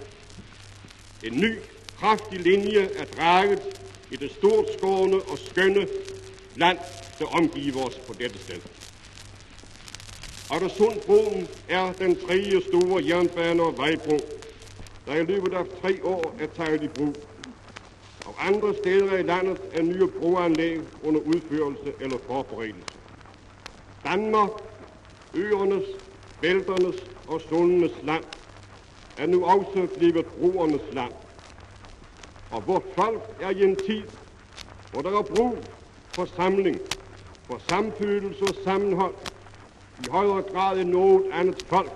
En 1.23 1.39
ny, 1.39 1.55
kraftig 1.99 2.39
linje 2.39 2.89
er 2.95 3.05
draget 3.05 3.61
i 4.11 4.15
det 4.15 4.31
stort 4.31 4.65
skårne 4.77 5.21
og 5.21 5.39
skønne 5.39 5.87
land, 6.55 6.77
der 7.19 7.25
omgiver 7.25 7.83
os 7.83 7.95
på 8.07 8.13
dette 8.13 8.39
sted. 8.39 8.61
Sundbroen 10.49 11.47
er 11.69 11.93
den 11.93 12.15
tredje 12.27 12.61
store 12.61 13.03
jernbane- 13.03 13.63
og 13.63 13.77
vejbro, 13.77 14.19
der 15.07 15.15
i 15.15 15.23
løbet 15.23 15.53
af 15.53 15.65
tre 15.81 16.05
år 16.05 16.35
er 16.39 16.47
taget 16.47 16.83
i 16.83 16.87
brug. 16.87 17.15
Og 18.25 18.47
andre 18.47 18.73
steder 18.75 19.17
i 19.17 19.21
landet 19.21 19.61
er 19.73 19.81
nye 19.81 20.07
broanlæg 20.07 20.79
under 21.03 21.21
udførelse 21.21 21.93
eller 21.99 22.17
forberedelse. 22.27 22.83
Danmark, 24.03 24.49
øernes, 25.33 25.83
bælternes 26.41 26.95
og 27.27 27.41
sundenes 27.49 27.91
land, 28.03 28.23
er 29.17 29.25
nu 29.25 29.45
også 29.45 29.87
blevet 29.97 30.25
broernes 30.25 30.93
land. 30.93 31.13
Og 32.51 32.67
vort 32.67 32.83
folk 32.95 33.21
er 33.41 33.49
i 33.49 33.63
en 33.63 33.75
tid, 33.75 34.03
hvor 34.91 35.01
der 35.01 35.19
er 35.19 35.23
brug 35.23 35.57
for 36.13 36.25
samling, 36.25 36.79
for 37.43 37.61
samfølelse 37.69 38.43
og 38.43 38.55
sammenhold, 38.63 39.13
i 39.99 40.05
højere 40.07 40.41
grad 40.41 40.79
end 40.79 40.89
noget 40.89 41.23
andet 41.31 41.55
folk, 41.69 41.91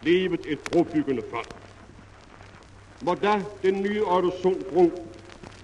levet 0.00 0.40
et 0.44 0.60
brobyggende 0.60 1.22
folk. 1.30 1.48
Må 3.00 3.14
da 3.14 3.42
den 3.62 3.82
nye 3.82 4.00
Øresundbro, 4.00 5.14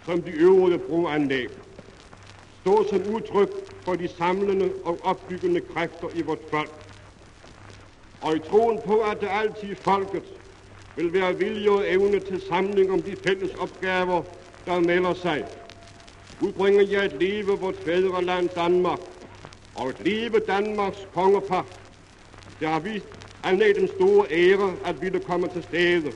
som 0.05 0.23
de 0.23 0.31
øvrige 0.31 0.79
broanlæg, 0.79 1.49
stå 2.61 2.85
som 2.91 3.03
udtryk 3.15 3.49
for 3.85 3.95
de 3.95 4.09
samlende 4.09 4.73
og 4.85 4.99
opbyggende 5.03 5.61
kræfter 5.61 6.09
i 6.15 6.23
vort 6.23 6.39
folk. 6.51 6.71
Og 8.21 8.37
i 8.37 8.39
troen 8.39 8.81
på, 8.85 9.01
at 9.01 9.21
det 9.21 9.29
altid 9.31 9.69
i 9.69 9.75
folket 9.75 10.23
vil 10.97 11.13
være 11.13 11.39
vilje 11.39 11.71
og 11.71 11.93
evne 11.93 12.21
til 12.21 12.41
samling 12.49 12.93
om 12.93 13.03
de 13.03 13.17
fælles 13.25 13.55
opgaver, 13.55 14.23
der 14.67 14.81
melder 14.81 15.15
sig, 15.15 15.47
udbringer 16.41 16.83
jeg 16.83 17.05
et 17.05 17.13
leve 17.21 17.59
vort 17.59 17.75
fædreland 17.85 18.49
Danmark, 18.49 18.99
og 19.75 19.89
et 19.89 19.97
leve 20.01 20.39
Danmarks 20.39 20.99
kongepar, 21.15 21.65
der 22.61 22.69
har 22.69 22.79
vist 22.79 23.07
alle 23.45 23.75
den 23.75 23.89
store 23.89 24.27
ære 24.31 24.73
at 24.85 25.01
ville 25.01 25.21
komme 25.21 25.49
til 25.49 25.63
stede, 25.63 26.13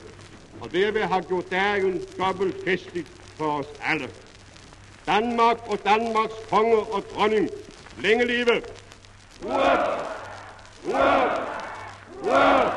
og 0.61 0.73
derved 0.73 1.01
har 1.01 1.21
gjort 1.21 1.51
dagen 1.51 2.01
dobbelt 2.19 2.55
festligt 2.65 3.07
for 3.37 3.51
os 3.51 3.67
alle. 3.81 4.09
Danmark 5.07 5.57
og 5.67 5.79
Danmarks 5.85 6.33
konge 6.49 6.77
og 6.77 7.03
dronning, 7.15 7.49
længe 8.01 8.25
leve! 8.25 8.61
Hurra! 9.41 9.99
Hurra! 10.85 11.45
Hurra! 12.23 12.71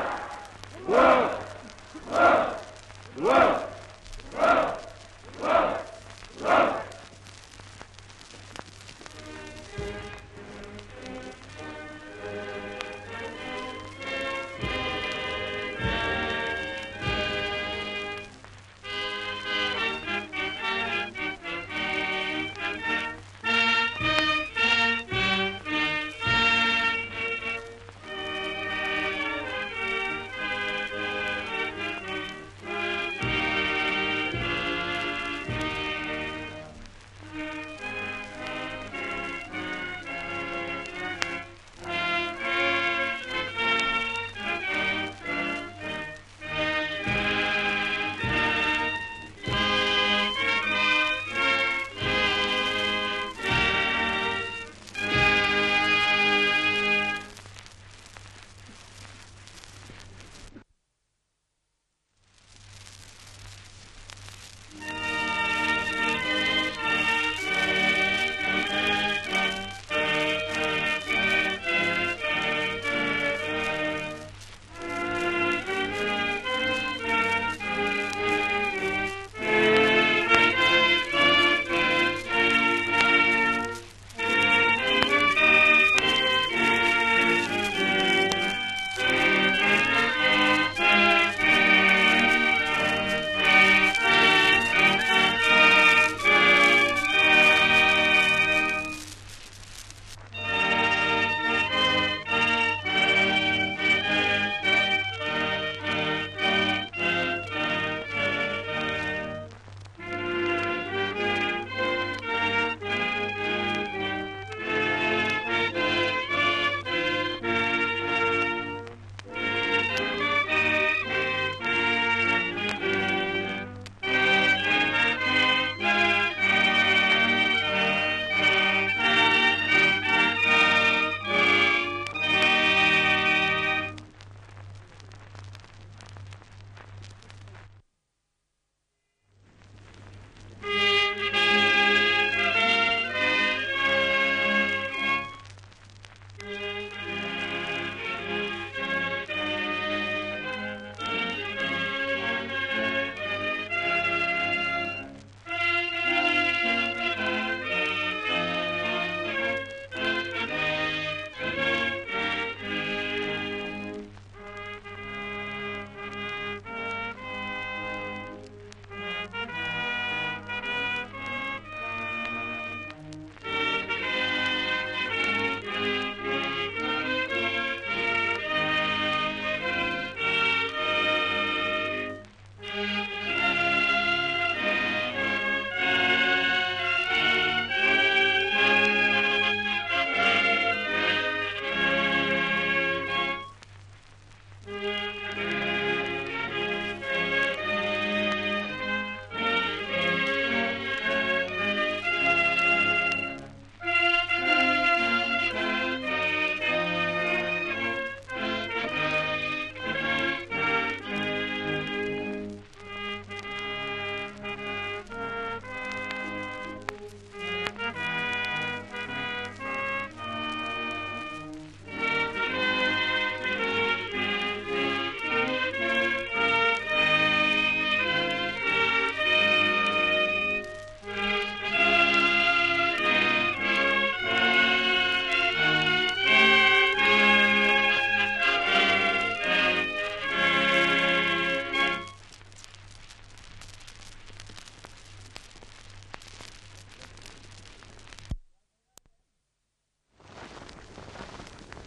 Hurra! 0.85 1.29
Hurra! 2.09 2.53
Hurra! 3.17 3.59
Hurra! 5.39 5.77
Uret! 6.41 6.82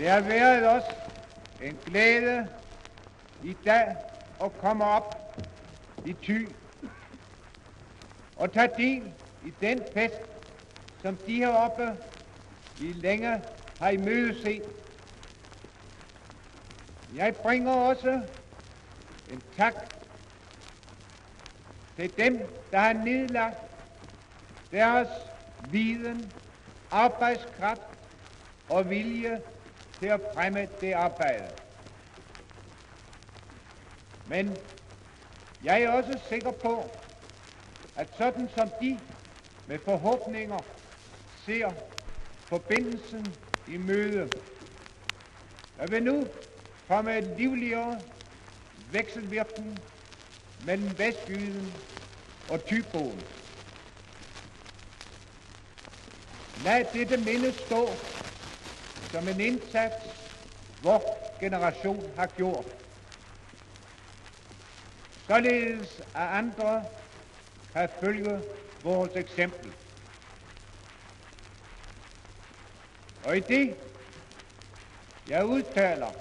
Det 0.07 0.15
har 0.15 0.21
været 0.21 0.69
os 0.69 0.85
en 1.63 1.79
glæde 1.87 2.49
i 3.43 3.53
dag 3.65 3.97
at 4.43 4.53
komme 4.59 4.85
op 4.85 5.39
i 6.05 6.13
Thy 6.23 6.49
og 8.37 8.53
tage 8.53 8.71
del 8.77 9.13
i 9.43 9.51
den 9.61 9.83
fest, 9.95 10.15
som 11.03 11.17
de 11.17 11.37
heroppe 11.37 11.97
i 12.81 12.93
længe 12.93 13.43
har 13.79 13.91
imødeset. 13.91 14.63
Jeg 17.15 17.37
bringer 17.37 17.73
også 17.73 18.23
en 19.31 19.43
tak 19.57 19.75
til 21.97 22.13
dem, 22.19 22.41
der 22.73 22.79
har 22.79 22.93
nedlagt 22.93 23.59
deres 24.73 25.09
viden, 25.71 26.33
arbejdskraft 26.91 27.81
og 28.69 28.91
vilje 28.91 29.43
til 30.01 30.07
at 30.07 30.21
fremme 30.35 30.69
det 30.81 30.93
arbejde. 30.93 31.49
Men 34.27 34.57
jeg 35.63 35.83
er 35.83 35.91
også 35.91 36.19
sikker 36.29 36.51
på, 36.51 36.91
at 37.97 38.09
sådan 38.19 38.49
som 38.55 38.71
de 38.81 39.01
med 39.67 39.79
forhåbninger 39.79 40.63
ser 41.45 41.73
forbindelsen 42.49 43.35
i 43.67 43.77
møde, 43.77 44.31
der 45.79 45.87
vil 45.87 46.03
nu 46.03 46.27
komme 46.89 47.19
et 47.19 47.35
livligere 47.39 48.03
vekselvirkning 48.93 49.81
mellem 50.65 50.99
Vestjyden 50.99 51.73
og 52.49 52.65
Tyboen. 52.65 53.21
Lad 56.63 56.85
dette 56.93 57.17
minde 57.17 57.55
stå 57.67 57.99
som 59.17 59.29
en 59.29 59.41
indsats, 59.41 60.05
vor 60.83 61.03
generation 61.41 62.13
har 62.17 62.27
gjort. 62.27 62.65
Således 65.27 66.01
at 66.01 66.07
andre 66.15 66.85
kan 67.73 67.89
følge 68.01 68.41
vores 68.83 69.17
eksempel. 69.17 69.73
Og 73.25 73.37
i 73.37 73.41
det, 73.41 73.77
jeg 75.29 75.45
udtaler 75.45 76.13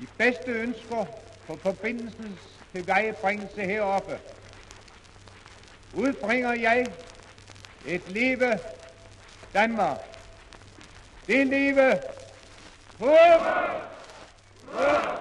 de 0.00 0.06
bedste 0.18 0.50
ønsker 0.50 1.06
for 1.46 1.56
forbindelsens 1.56 2.60
tilvejebringelse 2.72 3.62
heroppe, 3.62 4.18
udbringer 5.96 6.52
jeg 6.52 6.92
et 7.86 8.08
leve 8.08 8.58
Danmark. 9.54 10.13
Det 11.26 11.46
leve 11.46 11.98
håb! 12.98 13.40
Deres 14.78 15.13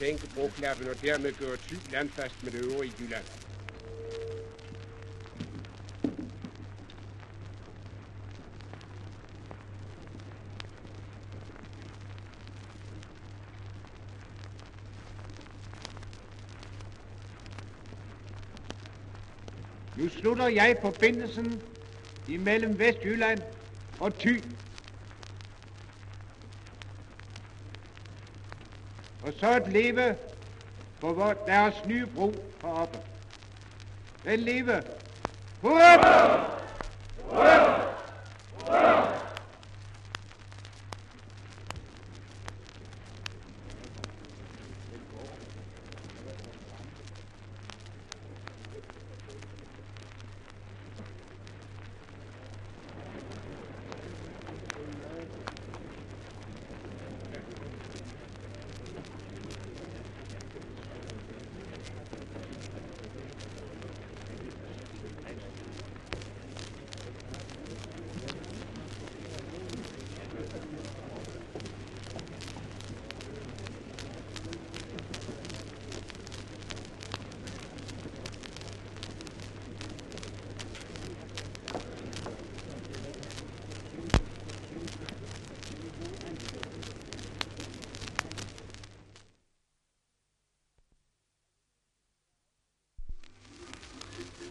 sænke 0.00 0.26
broklappen 0.34 0.88
og 0.88 1.02
dermed 1.02 1.32
gøre 1.38 1.56
Thy 1.56 1.92
landfast 1.92 2.36
med 2.42 2.52
det 2.52 2.58
øvrige 2.58 2.92
Jylland. 3.00 3.24
Nu 19.98 20.08
slutter 20.08 20.48
jeg 20.48 20.76
forbindelsen 20.82 21.60
imellem 22.28 22.78
Vestjylland 22.78 23.42
og 24.00 24.18
Thy. 24.18 24.42
Og 29.22 29.32
så 29.40 29.50
at 29.50 29.68
leve 29.72 30.16
på 31.00 31.34
deres 31.46 31.74
nye 31.86 32.06
bro 32.06 32.34
heroppe. 32.62 32.98
Den 34.24 34.40
leve. 34.40 34.82
Hurra! 35.62 36.60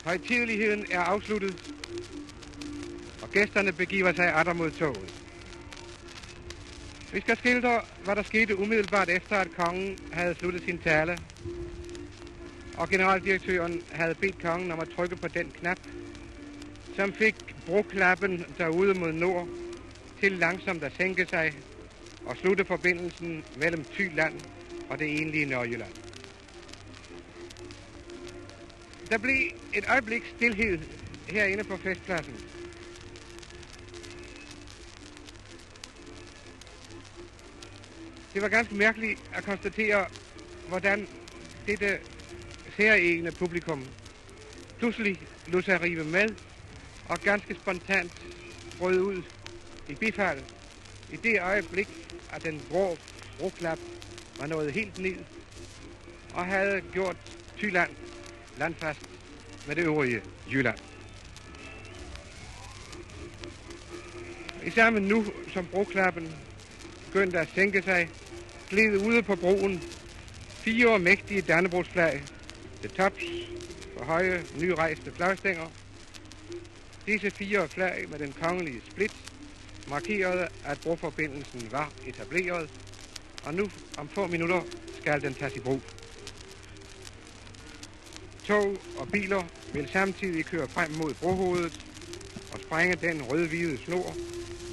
Højtideligheden 0.10 0.86
er 0.90 1.00
afsluttet, 1.00 1.56
og 3.22 3.32
gæsterne 3.32 3.74
begiver 3.74 4.14
sig 4.14 4.34
atter 4.34 4.54
mod 4.54 4.72
toget. 4.72 5.10
Vi 7.14 7.20
skal 7.22 7.38
skildre, 7.38 7.82
hvad 8.04 8.16
der 8.16 8.24
skete 8.24 8.58
umiddelbart 8.58 9.10
efter, 9.10 9.36
at 9.36 9.52
kongen 9.56 9.98
havde 10.12 10.36
sluttet 10.36 10.64
sin 10.64 10.80
tale, 10.80 11.20
og 12.78 12.90
generaldirektøren 12.90 13.84
havde 13.92 14.16
bedt 14.16 14.42
kongen 14.42 14.72
om 14.72 14.80
at 14.80 14.90
trykke 14.90 15.16
på 15.16 15.28
den 15.28 15.52
knap, 15.60 15.80
som 16.96 17.14
fik 17.14 17.36
broklappen 17.66 18.46
derude 18.58 18.94
mod 18.94 19.12
nord 19.12 19.48
til 20.20 20.32
langsomt 20.32 20.84
at 20.84 20.94
sænke 20.98 21.26
sig 21.26 21.54
og 22.26 22.38
slutte 22.38 22.66
forbindelsen 22.66 23.44
mellem 23.58 23.86
Thyland 23.92 24.42
og 24.90 25.00
det 25.00 25.08
egentlige 25.08 25.46
Nørjylland. 25.46 25.94
Der 29.10 29.18
blev 29.18 29.59
et 29.74 29.84
øjeblik 29.90 30.26
stillhed 30.26 30.80
herinde 31.28 31.64
på 31.64 31.78
festpladsen. 31.78 32.34
Det 38.34 38.42
var 38.42 38.48
ganske 38.48 38.76
mærkeligt 38.76 39.20
at 39.34 39.44
konstatere, 39.44 40.06
hvordan 40.68 41.08
dette 41.68 42.00
særegne 42.78 43.32
publikum 43.32 43.88
pludselig 44.80 45.28
lod 45.48 45.62
sig 45.62 45.82
rive 45.82 46.04
med, 46.04 46.36
og 47.06 47.20
ganske 47.20 47.56
spontant 47.56 48.12
brød 48.78 49.00
ud 49.00 49.24
i 49.90 49.96
bifald 49.96 50.44
i 51.10 51.18
det 51.18 51.42
øjeblik, 51.42 51.88
at 52.32 52.44
den 52.44 52.62
grå 52.70 52.98
broklap 53.38 53.80
var 54.38 54.48
nået 54.48 54.74
helt 54.74 54.98
ned 54.98 55.26
og 56.34 56.46
havde 56.46 56.82
gjort 56.94 57.18
Tyland 57.58 57.92
landfast 58.58 59.09
med 59.70 59.76
det 59.76 59.84
øvrige 59.84 60.22
Jylland. 60.52 60.80
I 64.66 64.70
samme 64.70 65.00
nu, 65.00 65.26
som 65.54 65.68
broklappen 65.72 66.36
begyndte 67.06 67.40
at 67.40 67.50
sænke 67.56 67.82
sig, 67.82 68.10
gled 68.70 68.98
ude 68.98 69.24
på 69.24 69.36
broen 69.36 69.82
fire 70.60 71.00
mægtige 71.00 71.42
dannebrogsflag 71.42 72.24
til 72.82 72.90
tops 72.90 73.24
for 73.98 74.04
høje, 74.06 74.44
nyrejste 74.56 75.12
flagstænger. 75.12 75.68
Disse 77.06 77.32
fire 77.32 77.70
flag 77.70 78.10
med 78.10 78.20
den 78.20 78.34
kongelige 78.34 78.82
split 78.94 79.14
markerede, 79.88 80.48
at 80.66 80.80
broforbindelsen 80.84 81.68
var 81.72 81.92
etableret, 82.08 82.70
og 83.44 83.54
nu 83.54 83.72
om 83.98 84.10
få 84.10 84.28
minutter 84.28 84.62
skal 85.02 85.22
den 85.22 85.36
tages 85.36 85.56
i 85.56 85.60
brug. 85.60 85.99
Tog 88.50 88.78
og 88.96 89.12
biler 89.12 89.44
vil 89.74 89.88
samtidig 89.88 90.46
køre 90.46 90.68
frem 90.68 90.92
mod 90.92 91.14
brohovedet 91.14 91.74
og 92.52 92.60
sprænge 92.60 92.96
den 92.96 93.24
rød-hvide 93.24 93.78
snor, 93.86 94.16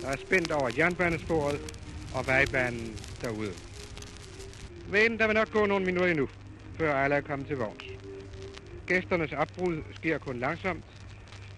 der 0.02 0.08
er 0.08 0.16
spændt 0.16 0.52
over 0.52 0.70
jernbanesporet 0.78 1.60
og 2.12 2.26
vejbanen 2.26 2.96
derude. 3.22 3.54
Men 4.88 5.18
der 5.18 5.26
vil 5.26 5.34
nok 5.34 5.50
gå 5.50 5.66
nogle 5.66 5.84
minutter 5.84 6.10
endnu, 6.10 6.28
før 6.76 6.94
alle 6.94 7.16
er 7.16 7.20
kommet 7.20 7.48
til 7.48 7.56
vogns. 7.56 7.84
Gæsternes 8.86 9.32
opbrud 9.32 9.82
sker 9.92 10.18
kun 10.18 10.38
langsomt. 10.38 10.84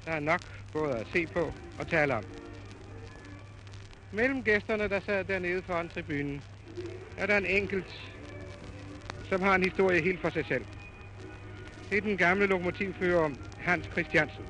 Der 0.04 0.12
er 0.12 0.20
nok 0.20 0.42
både 0.72 0.94
at 0.98 1.06
se 1.12 1.26
på 1.26 1.52
og 1.78 1.88
tale 1.88 2.14
om. 2.14 2.24
Mellem 4.12 4.42
gæsterne, 4.42 4.88
der 4.88 5.00
sad 5.00 5.24
dernede 5.24 5.62
foran 5.62 5.88
tribunen, 5.88 6.42
er 7.16 7.26
der 7.26 7.36
en 7.36 7.46
enkelt, 7.46 8.10
som 9.24 9.42
har 9.42 9.54
en 9.54 9.62
historie 9.62 10.02
helt 10.02 10.20
for 10.20 10.30
sig 10.30 10.46
selv. 10.46 10.64
Det 11.91 11.97
er 11.99 12.01
den 12.01 12.16
gamle 12.16 12.47
lokomotivfører 12.47 13.30
Hans 13.59 13.86
Christiansen. 13.86 14.45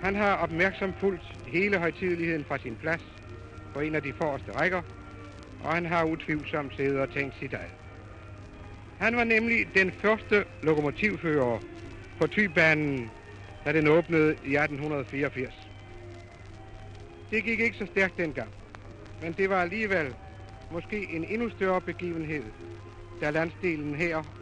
Han 0.00 0.14
har 0.14 0.36
opmærksomt 0.36 0.96
fulgt 1.00 1.36
hele 1.46 1.78
højtideligheden 1.78 2.44
fra 2.44 2.58
sin 2.58 2.76
plads 2.76 3.02
på 3.74 3.80
en 3.80 3.94
af 3.94 4.02
de 4.02 4.12
forreste 4.12 4.52
rækker, 4.52 4.82
og 5.60 5.74
han 5.74 5.86
har 5.86 6.04
utvivlsomt 6.04 6.74
siddet 6.74 7.00
og 7.00 7.10
tænkt 7.10 7.34
sit 7.38 7.52
eget. 7.52 7.70
Han 8.98 9.16
var 9.16 9.24
nemlig 9.24 9.74
den 9.74 9.92
første 9.92 10.44
lokomotivfører 10.62 11.58
på 12.18 12.26
Tybanen, 12.26 13.10
da 13.64 13.72
den 13.72 13.88
åbnede 13.88 14.28
i 14.28 14.56
1884. 14.56 15.68
Det 17.30 17.44
gik 17.44 17.60
ikke 17.60 17.78
så 17.78 17.86
stærkt 17.86 18.18
dengang, 18.18 18.50
men 19.20 19.32
det 19.32 19.50
var 19.50 19.62
alligevel 19.62 20.14
måske 20.70 21.10
en 21.10 21.24
endnu 21.24 21.50
større 21.50 21.80
begivenhed, 21.80 22.52
da 23.20 23.30
landsdelen 23.30 23.94
her 23.94 24.37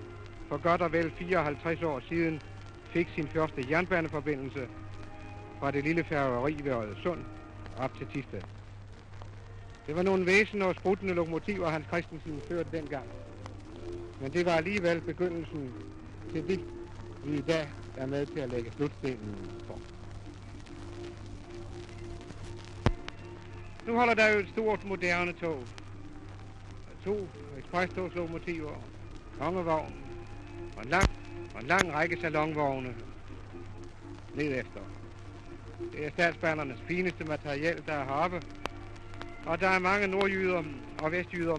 for 0.48 0.62
godt 0.62 0.82
og 0.82 0.92
vel 0.92 1.10
54 1.10 1.82
år 1.82 2.00
siden 2.08 2.40
fik 2.92 3.08
sin 3.14 3.28
første 3.28 3.66
jernbaneforbindelse 3.70 4.68
fra 5.58 5.70
det 5.70 5.84
lille 5.84 6.04
færgeri 6.04 6.54
ved 6.64 6.72
Øresund 6.72 7.24
op 7.78 7.98
til 7.98 8.06
Tisted. 8.06 8.42
Det 9.86 9.96
var 9.96 10.02
nogle 10.02 10.26
væsen 10.26 10.62
og 10.62 10.74
spruttende 10.74 11.14
lokomotiver, 11.14 11.68
Hans 11.68 11.86
Christensen 11.86 12.42
førte 12.48 12.70
dengang. 12.72 13.08
Men 14.20 14.32
det 14.32 14.46
var 14.46 14.52
alligevel 14.52 15.00
begyndelsen 15.00 15.74
til 16.32 16.48
det, 16.48 16.60
vi 17.24 17.38
i 17.38 17.42
dag 17.42 17.68
er 17.96 18.06
med 18.06 18.26
til 18.26 18.40
at 18.40 18.48
lægge 18.48 18.72
slutstenen 18.76 19.50
for. 19.66 19.78
Nu 23.86 23.94
holder 23.94 24.14
der 24.14 24.28
jo 24.28 24.38
et 24.38 24.48
stort 24.48 24.84
moderne 24.84 25.32
tog. 25.32 25.66
To 27.04 27.28
ekspresstogslokomotiver, 27.58 28.74
kongevogn 29.38 30.15
og 30.76 30.82
en 30.82 30.88
lang, 30.88 31.08
og 31.54 31.60
en 31.60 31.66
lang 31.66 31.92
række 31.92 32.16
salonvogne 32.16 32.96
ned 34.34 34.60
efter. 34.60 34.80
Det 35.92 36.06
er 36.06 36.10
statsbanernes 36.10 36.80
fineste 36.86 37.24
materiel, 37.24 37.82
der 37.86 37.92
er 37.92 38.04
heroppe. 38.04 38.42
Og 39.46 39.60
der 39.60 39.68
er 39.68 39.78
mange 39.78 40.06
nordjyder 40.06 40.64
og 41.00 41.12
vestjyder, 41.12 41.58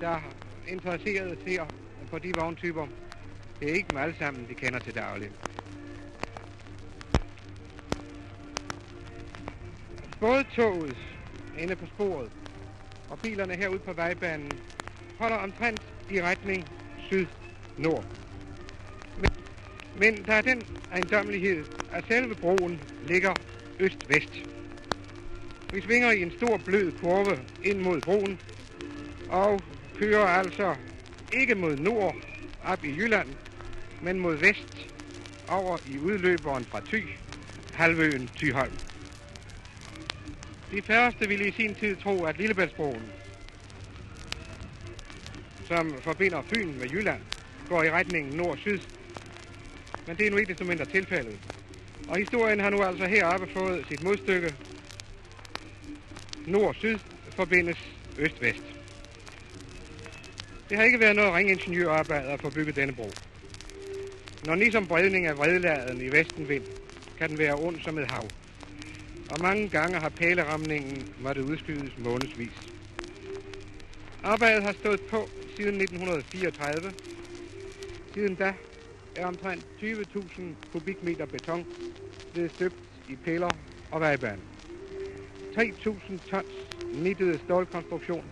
der 0.00 0.08
er 0.08 0.20
interesseret 0.68 1.38
ser 1.44 1.66
på 2.10 2.18
de 2.18 2.34
vogntyper. 2.34 2.86
Det 3.60 3.70
er 3.70 3.74
ikke 3.74 3.88
dem 3.88 3.96
alle 3.96 4.14
sammen, 4.18 4.48
de 4.48 4.54
kender 4.54 4.78
til 4.80 4.94
daglig. 4.94 5.30
Både 10.20 10.44
toget 10.56 10.96
inde 11.58 11.76
på 11.76 11.86
sporet 11.86 12.30
og 13.10 13.18
bilerne 13.18 13.56
herude 13.56 13.78
på 13.78 13.92
vejbanen 13.92 14.58
holder 15.18 15.36
omtrent 15.36 15.82
i 16.10 16.22
retning 16.22 16.68
syd 16.98 17.26
nord. 17.78 18.04
Men, 19.20 19.30
men 19.98 20.26
der 20.26 20.32
er 20.32 20.42
den 20.42 20.66
ejendommelighed, 20.92 21.64
at 21.92 22.04
selve 22.08 22.34
broen 22.34 22.80
ligger 23.06 23.34
øst-vest. 23.80 24.44
Vi 25.72 25.80
svinger 25.80 26.10
i 26.10 26.22
en 26.22 26.32
stor 26.36 26.56
blød 26.56 26.92
kurve 27.00 27.38
ind 27.64 27.78
mod 27.78 28.00
broen 28.00 28.38
og 29.28 29.62
kører 29.98 30.26
altså 30.26 30.76
ikke 31.32 31.54
mod 31.54 31.76
nord 31.76 32.16
op 32.64 32.84
i 32.84 32.88
Jylland, 32.88 33.28
men 34.02 34.18
mod 34.18 34.36
vest 34.36 34.88
over 35.48 35.78
i 35.86 35.98
udløberen 35.98 36.64
fra 36.64 36.80
Thy, 36.80 37.08
halvøen 37.72 38.30
Thyholm. 38.36 38.72
De 40.72 40.82
færreste 40.82 41.28
ville 41.28 41.48
i 41.48 41.52
sin 41.52 41.74
tid 41.74 41.96
tro, 41.96 42.24
at 42.24 42.38
Lillebæltsbroen, 42.38 43.02
som 45.68 45.94
forbinder 46.02 46.42
Fyn 46.42 46.78
med 46.78 46.88
Jylland, 46.88 47.20
går 47.72 47.82
i 47.82 47.90
retningen 47.90 48.32
nord-syd. 48.32 48.78
Men 50.06 50.16
det 50.16 50.26
er 50.26 50.30
nu 50.30 50.36
ikke 50.36 50.50
desto 50.52 50.64
mindre 50.64 50.86
tilfældet. 50.86 51.38
Og 52.08 52.16
historien 52.16 52.60
har 52.60 52.70
nu 52.70 52.82
altså 52.82 53.06
heroppe 53.06 53.46
fået 53.46 53.86
sit 53.88 54.02
modstykke. 54.02 54.54
Nord-syd 56.46 56.98
forbindes 57.36 57.78
øst-vest. 58.18 58.62
Det 60.68 60.76
har 60.76 60.84
ikke 60.84 61.00
været 61.00 61.16
noget 61.16 61.34
ringingeniørarbejde 61.34 62.28
at 62.28 62.40
få 62.40 62.50
bygget 62.50 62.76
denne 62.76 62.92
bro. 62.92 63.10
Når 64.44 64.54
ligesom 64.54 64.86
bredning 64.86 65.26
af 65.26 65.38
vredladen 65.38 66.00
i 66.00 66.08
vestenvind, 66.08 66.64
kan 67.18 67.30
den 67.30 67.38
være 67.38 67.54
ond 67.54 67.80
som 67.80 67.98
et 67.98 68.06
hav. 68.06 68.28
Og 69.28 69.40
mange 69.40 69.68
gange 69.68 69.98
har 69.98 70.08
pæleramningen 70.08 71.14
måtte 71.22 71.44
udskydes 71.44 71.92
månedsvis. 71.98 72.58
Arbejdet 74.22 74.62
har 74.62 74.72
stået 74.72 75.00
på 75.00 75.28
siden 75.56 75.80
1934. 75.80 76.92
Siden 78.14 78.34
da 78.34 78.54
er 79.16 79.26
omtrent 79.26 79.64
20.000 79.82 80.42
kubikmeter 80.72 81.26
beton 81.26 81.66
blevet 82.32 82.50
støbt 82.50 82.76
i 83.08 83.16
piller 83.16 83.52
og 83.90 84.00
vejbane. 84.00 84.42
3.000 85.56 86.30
tons 86.30 86.54
nittede 86.94 87.38
stålkonstruktion 87.38 88.24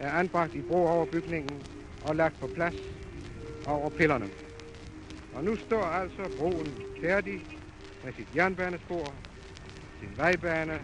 er 0.00 0.10
anbragt 0.10 0.54
i 0.54 0.62
bro 0.62 0.86
over 0.86 1.04
bygningen 1.04 1.64
og 2.02 2.16
lagt 2.16 2.40
på 2.40 2.46
plads 2.46 2.76
over 3.66 3.90
pillerne. 3.90 4.30
Og 5.32 5.44
nu 5.44 5.56
står 5.56 5.82
altså 5.82 6.28
broen 6.38 6.74
færdig 7.00 7.46
med 8.04 8.12
sit 8.12 8.28
jernbanespor, 8.34 9.14
sin 10.00 10.16
vejbane 10.16 10.80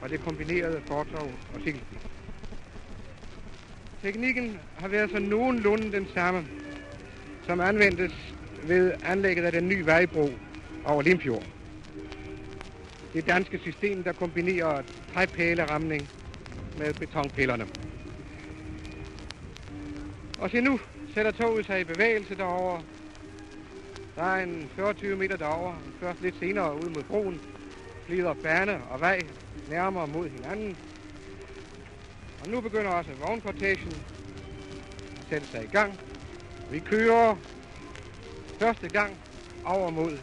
og 0.00 0.10
det 0.10 0.20
kombinerede 0.20 0.82
fortov 0.88 1.32
og 1.54 1.60
cykelsti. 1.60 1.96
Teknikken 4.02 4.58
har 4.76 4.88
været 4.88 5.10
så 5.10 5.18
nogenlunde 5.18 5.92
den 5.92 6.06
samme, 6.06 6.63
som 7.46 7.60
anvendtes 7.60 8.34
ved 8.62 8.92
anlægget 9.02 9.44
af 9.44 9.52
den 9.52 9.68
nye 9.68 9.86
vejbro 9.86 10.30
over 10.84 11.02
Limfjord. 11.02 11.42
Det 13.12 13.26
danske 13.26 13.58
system, 13.58 14.04
der 14.04 14.12
kombinerer 14.12 14.82
træpæleramning 15.14 16.08
med 16.78 16.94
betonpillerne. 16.94 17.66
Og 20.38 20.50
se 20.50 20.60
nu 20.60 20.80
sætter 21.14 21.30
toget 21.30 21.66
sig 21.66 21.80
i 21.80 21.84
bevægelse 21.84 22.34
derover. 22.34 22.82
Der 24.16 24.22
er 24.22 24.42
en 24.42 24.70
40 24.76 25.16
meter 25.16 25.36
derover. 25.36 25.74
Først 26.00 26.22
lidt 26.22 26.38
senere 26.38 26.78
ud 26.78 26.90
mod 26.90 27.02
broen 27.02 27.40
glider 28.06 28.34
bane 28.34 28.84
og 28.90 29.00
vej 29.00 29.26
nærmere 29.68 30.06
mod 30.06 30.28
hinanden. 30.28 30.76
Og 32.40 32.48
nu 32.48 32.60
begynder 32.60 32.90
også 32.90 33.10
vognkortagen 33.20 34.02
at 35.20 35.28
sætte 35.28 35.46
sig 35.46 35.64
i 35.64 35.66
gang. 35.66 35.98
Vi 36.74 36.80
kører 36.80 37.36
første 38.58 38.88
gang 38.88 39.18
over 39.64 39.90
mod 39.90 40.18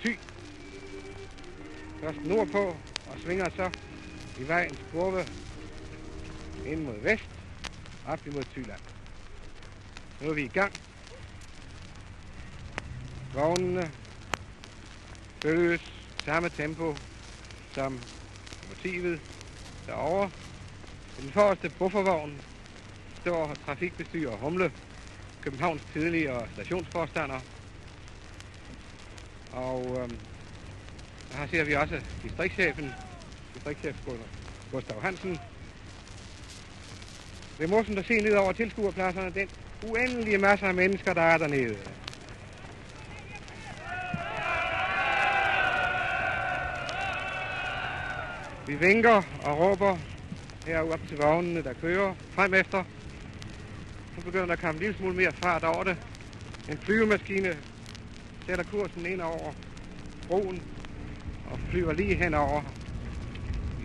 Thy. 0.00 0.18
Først 2.00 2.24
nordpå 2.24 2.76
og 3.06 3.18
svinger 3.18 3.48
så 3.48 3.70
i 4.38 4.48
vejens 4.48 4.78
kurve 4.90 5.26
ind 6.66 6.84
mod 6.84 6.98
vest, 7.00 7.30
op 8.06 8.26
imod 8.26 8.44
Thyland. 8.44 8.80
Nu 10.20 10.30
er 10.30 10.34
vi 10.34 10.44
i 10.44 10.48
gang. 10.48 10.72
Vognene 13.34 13.92
følges 15.42 15.82
samme 16.24 16.48
tempo 16.48 16.96
som 17.74 18.00
motivet 18.68 19.20
derovre. 19.86 20.30
Den 21.20 21.32
forreste 21.32 21.70
buffervogn 21.78 22.40
står 23.20 23.54
trafikbestyrer 23.66 24.36
Humle, 24.36 24.72
Københavns 25.42 25.82
tidligere 25.92 26.48
stationsforstander. 26.52 27.40
Og 29.52 30.00
øhm, 30.00 30.16
her 31.32 31.46
ser 31.46 31.64
vi 31.64 31.74
også 31.74 32.00
distriktschefen, 32.22 32.92
distriktschef 33.54 33.96
Gustav 34.72 35.02
Hansen. 35.02 35.38
Det 37.58 37.64
er 37.64 37.68
morsomt 37.68 37.98
at 37.98 38.04
se 38.04 38.14
ned 38.20 38.34
over 38.36 38.52
tilskuerpladserne, 38.52 39.34
den 39.34 39.48
uendelige 39.82 40.38
masse 40.38 40.66
af 40.66 40.74
mennesker, 40.74 41.14
der 41.14 41.22
er 41.22 41.38
dernede. 41.38 41.76
Vi 48.66 48.74
vinker 48.74 49.22
og 49.44 49.58
råber 49.58 49.98
herude 50.66 50.92
op 50.92 51.00
til 51.08 51.18
vognene, 51.18 51.62
der 51.62 51.72
kører 51.72 52.14
frem 52.34 52.54
efter. 52.54 52.84
Så 54.16 54.20
begynder 54.24 54.46
der 54.46 54.52
at 54.52 54.58
komme 54.58 54.74
en 54.74 54.80
lille 54.80 54.96
smule 54.96 55.14
mere 55.14 55.32
fart 55.32 55.64
over 55.64 55.84
det. 55.84 55.96
En 56.68 56.78
flyvemaskine 56.78 57.56
sætter 58.46 58.64
kursen 58.64 59.06
ind 59.06 59.20
over 59.20 59.52
broen 60.28 60.62
og 61.50 61.58
flyver 61.70 61.92
lige 61.92 62.14
henover 62.14 62.62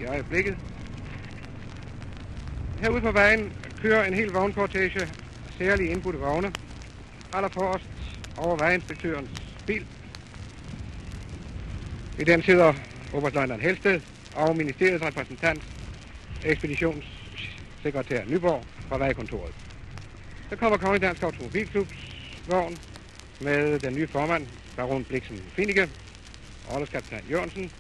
i 0.02 0.06
øjeblikket. 0.06 0.58
Herude 2.82 3.02
på 3.02 3.12
vejen 3.12 3.52
kører 3.82 4.06
en 4.06 4.14
hel 4.14 4.28
vognkortage 4.28 5.02
af 5.02 5.10
særlige 5.58 5.90
indbudte 5.92 6.20
vogne. 6.20 6.54
Allerforrest 7.34 8.20
over 8.38 8.56
vejinspektørens 8.56 9.58
bil. 9.68 9.86
I 12.20 12.24
den 12.24 12.42
sidder 12.42 12.74
Oberstløjneren 13.14 13.62
Helsted 13.62 14.02
og 14.36 14.56
ministeriets 14.56 15.04
repræsentant, 15.04 15.64
ekspeditionssekretær 16.46 18.26
Nyborg 18.26 18.64
fra 18.90 18.98
vejkontoret. 18.98 19.67
Der 20.50 20.56
kommer 20.56 20.78
Kongelig 20.78 21.02
Dansk 21.02 21.24
Automobilklubs 21.24 21.96
vogn 22.48 22.80
med 23.40 23.80
den 23.80 23.96
nye 23.96 24.08
formand, 24.08 24.48
Baron 24.76 25.06
Bliksen 25.06 25.42
Finike, 25.56 25.90
Orleskaptajn 26.70 27.26
Jørgensen. 27.30 27.72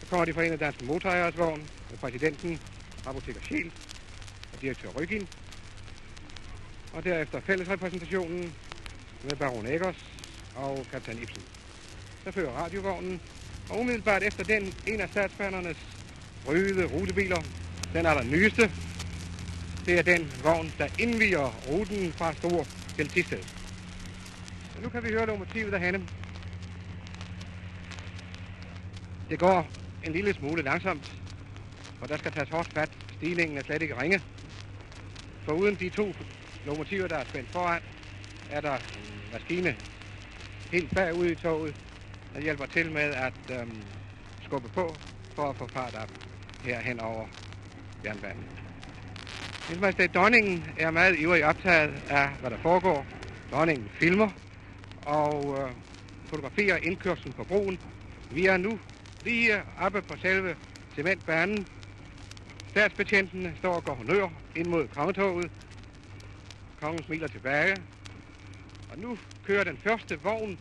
Der 0.00 0.06
kommer 0.10 0.24
de 0.24 0.34
forenede 0.34 0.56
danske 0.56 0.84
motorejeres 0.84 1.38
vogn 1.38 1.68
med 1.90 1.98
præsidenten, 1.98 2.60
apoteker 3.06 3.40
Schiel 3.40 3.72
og 4.52 4.62
direktør 4.62 4.88
Rygin. 4.88 5.28
Og 6.92 7.04
derefter 7.04 7.40
fællesrepræsentationen 7.40 8.54
med 9.24 9.36
Baron 9.36 9.66
Eggers 9.66 9.96
og 10.54 10.86
kaptajn 10.90 11.18
Ibsen. 11.18 11.42
Der 12.24 12.30
fører 12.30 12.50
radiovognen, 12.50 13.20
og 13.70 13.80
umiddelbart 13.80 14.22
efter 14.22 14.44
den 14.44 14.74
en 14.86 15.00
af 15.00 15.08
statsbanernes 15.08 15.78
røde 16.46 16.84
rutebiler, 16.84 17.42
den 17.92 18.06
allernyeste. 18.06 18.83
Det 19.86 19.98
er 19.98 20.02
den 20.02 20.32
vogn, 20.42 20.72
der 20.78 20.88
indviger 20.98 21.50
ruten 21.68 22.12
fra 22.12 22.34
Stor 22.34 22.66
til 22.96 23.08
Tisted. 23.08 23.38
Så 24.74 24.80
nu 24.82 24.88
kan 24.88 25.02
vi 25.02 25.08
høre 25.08 25.26
lokomotivet 25.26 25.72
derhenne. 25.72 26.08
Det 29.30 29.38
går 29.38 29.68
en 30.04 30.12
lille 30.12 30.34
smule 30.34 30.62
langsomt, 30.62 31.22
og 32.00 32.08
der 32.08 32.16
skal 32.16 32.32
tages 32.32 32.48
hårdt 32.50 32.68
fat. 32.74 32.90
Stigningen 33.12 33.58
er 33.58 33.62
slet 33.62 33.82
ikke 33.82 33.96
ringe. 34.00 34.20
For 35.44 35.52
uden 35.52 35.76
de 35.76 35.90
to 35.90 36.14
lokomotiver, 36.64 37.08
der 37.08 37.16
er 37.16 37.24
spændt 37.24 37.50
foran, 37.52 37.82
er 38.50 38.60
der 38.60 38.74
en 38.74 39.30
maskine 39.32 39.76
helt 40.72 40.94
bagud 40.94 41.26
i 41.26 41.34
toget, 41.34 41.74
der 42.34 42.40
hjælper 42.40 42.66
til 42.66 42.92
med 42.92 43.14
at 43.14 43.34
øhm, 43.50 43.84
skubbe 44.40 44.68
på 44.68 44.96
for 45.34 45.50
at 45.50 45.56
få 45.56 45.66
fart 45.66 45.94
op 45.94 46.08
herhen 46.62 47.00
over 47.00 47.26
jernbanen. 48.04 48.63
Hendes 49.68 49.80
Majestæt 49.80 50.14
Dronningen 50.14 50.64
er 50.76 50.90
meget 50.90 51.18
ivrig 51.18 51.44
optaget 51.44 51.94
af, 52.08 52.28
hvad 52.40 52.50
der 52.50 52.58
foregår. 52.58 53.06
Dronningen 53.50 53.88
filmer 53.88 54.30
og 55.06 55.60
øh, 55.60 55.70
fotograferer 56.30 56.76
indkørslen 56.76 57.32
på 57.32 57.44
broen. 57.44 57.78
Vi 58.30 58.46
er 58.46 58.56
nu 58.56 58.80
lige 59.22 59.62
oppe 59.80 60.02
på 60.02 60.16
selve 60.16 60.56
cementbanen. 60.94 61.66
Statsbetjentene 62.70 63.54
står 63.58 63.74
og 63.74 63.84
går 63.84 63.94
honør 63.94 64.28
ind 64.56 64.68
mod 64.68 64.88
kongetoget. 64.88 65.50
Kongen 66.80 67.04
smiler 67.04 67.28
tilbage. 67.28 67.76
Og 68.90 68.98
nu 68.98 69.18
kører 69.46 69.64
den 69.64 69.78
første 69.78 70.20
vogn 70.20 70.58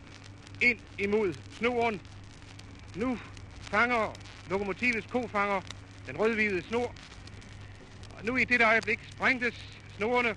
ind 0.62 0.80
imod 0.98 1.34
snoren. 1.58 2.02
Nu 2.96 3.20
fanger 3.72 4.18
lokomotivets 4.50 5.08
kofanger 5.08 5.62
den 6.08 6.20
rødhvide 6.20 6.64
snor. 6.64 6.96
Og 8.24 8.28
nu 8.28 8.38
i 8.38 8.44
dette 8.44 8.66
øjeblik 8.66 9.00
sprængtes 9.16 9.56
snorene. 9.98 10.36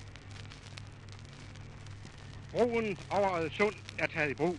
Broen 2.53 2.99
over 3.11 3.49
Sund 3.49 3.74
er 3.99 4.07
taget 4.07 4.30
i 4.30 4.34
brug. 4.34 4.57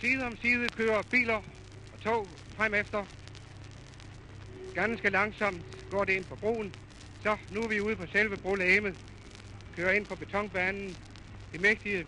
Side 0.00 0.26
om 0.26 0.36
side 0.36 0.68
kører 0.68 1.02
biler 1.02 1.42
og 1.92 2.00
tog 2.00 2.28
frem 2.56 2.74
efter. 2.74 3.06
Ganske 4.74 5.10
langsomt 5.10 5.64
går 5.90 6.04
det 6.04 6.12
ind 6.12 6.24
på 6.24 6.36
broen. 6.36 6.72
Så 7.22 7.36
nu 7.50 7.64
er 7.64 7.68
vi 7.68 7.80
ude 7.80 7.96
på 7.96 8.06
selve 8.06 8.36
brolæmet. 8.36 8.96
Kører 9.76 9.92
ind 9.92 10.06
på 10.06 10.14
betonbanen. 10.14 10.96
Det 11.52 11.60
mægtige 11.60 12.06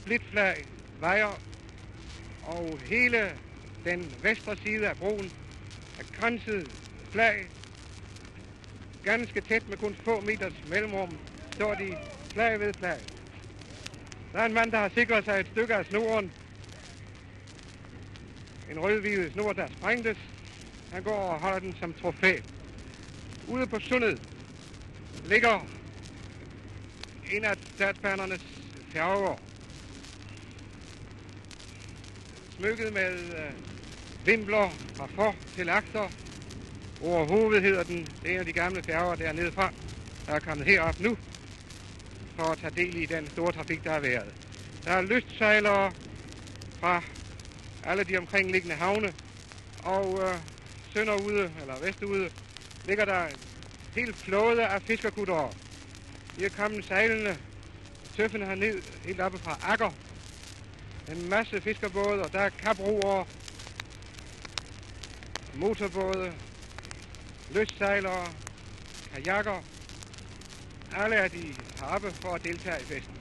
splitflag 0.00 0.66
vejer 1.00 1.40
og 2.42 2.78
hele 2.78 3.38
den 3.84 4.14
vestre 4.22 4.56
side 4.56 4.88
af 4.88 4.96
broen 4.96 5.32
er 5.98 6.04
grænset 6.20 6.70
flag. 7.12 7.59
Ganske 9.04 9.40
tæt 9.40 9.68
med 9.68 9.76
kun 9.76 9.96
få 10.04 10.20
meters 10.20 10.64
mellemrum 10.64 11.18
står 11.54 11.74
de 11.74 11.98
flag 12.32 12.60
ved 12.60 12.74
flag. 12.74 12.98
Der 14.32 14.38
er 14.38 14.46
en 14.46 14.52
mand, 14.52 14.72
der 14.72 14.78
har 14.78 14.88
sikret 14.88 15.24
sig 15.24 15.40
et 15.40 15.46
stykke 15.46 15.74
af 15.74 15.86
snoren. 15.86 16.32
En 18.70 18.80
rødhvide 18.80 19.32
snor, 19.32 19.52
der 19.52 19.68
sprængtes. 19.68 20.18
Han 20.92 21.02
går 21.02 21.16
og 21.16 21.40
holder 21.40 21.58
den 21.58 21.74
som 21.74 21.94
trofæ. 21.94 22.40
Ude 23.48 23.66
på 23.66 23.78
sundet 23.78 24.20
ligger 25.26 25.66
en 27.32 27.44
af 27.44 27.56
statsbanernes 27.74 28.42
færger. 28.92 29.36
Smykket 32.56 32.92
med 32.92 33.12
øh, 33.12 33.52
vimpler 34.26 34.70
fra 34.96 35.06
for 35.06 35.34
til 35.56 35.68
akter. 35.68 36.10
Overhovedet 37.02 37.62
hedder 37.62 37.82
den. 37.82 38.08
Det 38.22 38.30
er 38.30 38.34
en 38.34 38.38
af 38.38 38.46
de 38.46 38.52
gamle 38.52 38.82
færger 38.82 39.14
dernede 39.14 39.52
fra, 39.52 39.72
der 40.26 40.32
er 40.32 40.40
kommet 40.40 40.66
herop 40.66 41.00
nu 41.00 41.16
for 42.36 42.42
at 42.42 42.58
tage 42.58 42.72
del 42.76 42.96
i 42.96 43.06
den 43.06 43.28
store 43.32 43.52
trafik, 43.52 43.84
der 43.84 43.90
har 43.90 44.00
været. 44.00 44.32
Der 44.84 44.90
er 44.90 45.02
lystsejlere 45.02 45.92
fra 46.80 47.02
alle 47.84 48.04
de 48.04 48.18
omkringliggende 48.18 48.74
havne, 48.74 49.14
og 49.82 50.20
øh, 50.20 50.38
sønderude, 50.92 51.52
eller 51.60 51.78
vestude, 51.78 52.30
ligger 52.86 53.04
der 53.04 53.26
en 53.26 53.38
helt 53.94 54.16
flåde 54.24 54.66
af 54.66 54.82
fiskerkuttere. 54.82 55.50
De 56.36 56.44
er 56.44 56.48
kommet 56.48 56.84
sejlende, 56.84 57.38
tøffende 58.16 58.46
herned, 58.46 58.82
helt 59.04 59.20
oppe 59.20 59.38
fra 59.38 59.58
Akker. 59.62 59.92
En 61.12 61.28
masse 61.28 61.60
fiskerbåde, 61.60 62.22
og 62.22 62.32
der 62.32 62.40
er 62.40 62.48
kabroer, 62.48 63.24
motorbåde, 65.54 66.32
lystsejlere, 67.54 68.26
kajakker. 69.14 69.62
Alle 70.96 71.16
er 71.16 71.28
de 71.28 71.54
harpe 71.78 72.12
for 72.12 72.28
at 72.28 72.44
deltage 72.44 72.80
i 72.80 72.84
festen. 72.84 73.14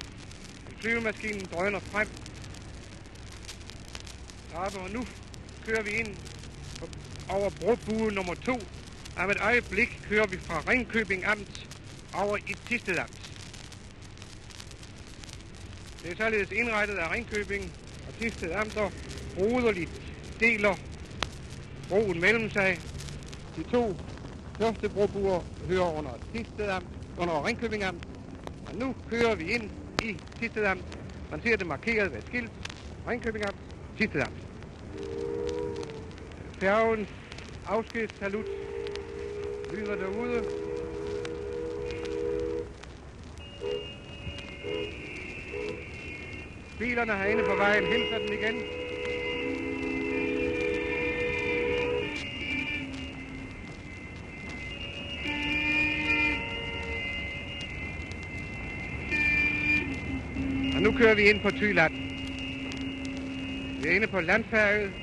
Flyvemaskinen 0.80 1.46
drøner 1.54 1.80
frem. 1.80 2.08
Harpe, 4.54 4.78
og 4.80 4.90
nu 4.90 5.06
kører 5.66 5.82
vi 5.82 5.90
ind 5.90 6.18
over 7.30 7.50
brobue 7.50 8.12
nummer 8.12 8.34
2. 8.34 8.60
Om 9.18 9.30
et 9.30 9.38
øjeblik 9.42 10.02
kører 10.10 10.28
vi 10.28 10.38
fra 10.38 10.64
Ringkøbing 10.68 11.26
Amt 11.26 11.68
over 12.14 12.38
i 12.38 12.56
Tisted 12.68 12.98
Amt. 12.98 13.32
Det 16.04 16.12
er 16.12 16.16
således 16.16 16.52
indrettet 16.52 16.96
af 16.96 17.12
Ringkøbing 17.12 17.72
og 18.08 18.14
Tisted 18.20 18.52
Amter 18.52 18.90
broderligt 19.36 20.02
deler 20.40 20.76
broen 21.90 22.20
mellem 22.20 22.52
sig. 22.52 22.80
De 23.56 23.64
to 23.64 23.98
Tørstebrobuer 24.60 25.42
hører 25.68 25.98
under 25.98 26.12
Tisted 26.34 26.70
Amt, 26.70 26.88
under 27.18 27.46
Ringkøbing 27.48 27.84
Amt. 27.84 28.04
Og 28.68 28.76
nu 28.76 28.96
kører 29.10 29.36
vi 29.36 29.52
ind 29.52 29.70
i 30.04 30.18
Tisted 30.40 30.66
Amt. 30.66 30.86
Man 31.32 31.42
ser 31.42 31.58
det 31.58 31.68
markeret 31.68 32.12
ved 32.12 32.20
et 32.20 32.26
skilt. 32.28 32.52
Ringkøbing 33.08 33.46
Amt, 33.46 33.58
Tisted 33.98 34.22
Amt. 34.22 34.38
Færgens 36.60 37.10
afskedssalut 37.68 38.46
lyder 39.74 39.96
derude. 39.96 40.44
bilerne 46.80 47.14
herinde 47.18 47.44
på 47.44 47.56
vejen 47.56 47.86
hilser 47.86 48.20
den 48.20 48.34
igen. 48.34 48.89
Kører 61.10 61.18
vi 61.18 61.30
ind 61.30 61.40
på 61.40 61.52
Thyland. 61.52 61.94
Vi 63.82 63.88
er 63.88 63.92
inde 63.92 64.08
på 64.08 64.20
landfærget, 64.20 64.94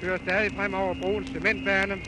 kører 0.00 0.18
stadig 0.18 0.52
frem 0.52 0.74
over 0.74 0.94
broens 0.94 1.28
cementbane. 1.28 2.02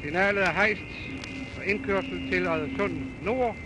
Signalet 0.00 0.42
er 0.42 0.52
hejst 0.52 1.10
og 1.58 1.66
indkørsel 1.66 2.28
til 2.30 2.70
Sund 2.76 2.92
Nord. 3.22 3.56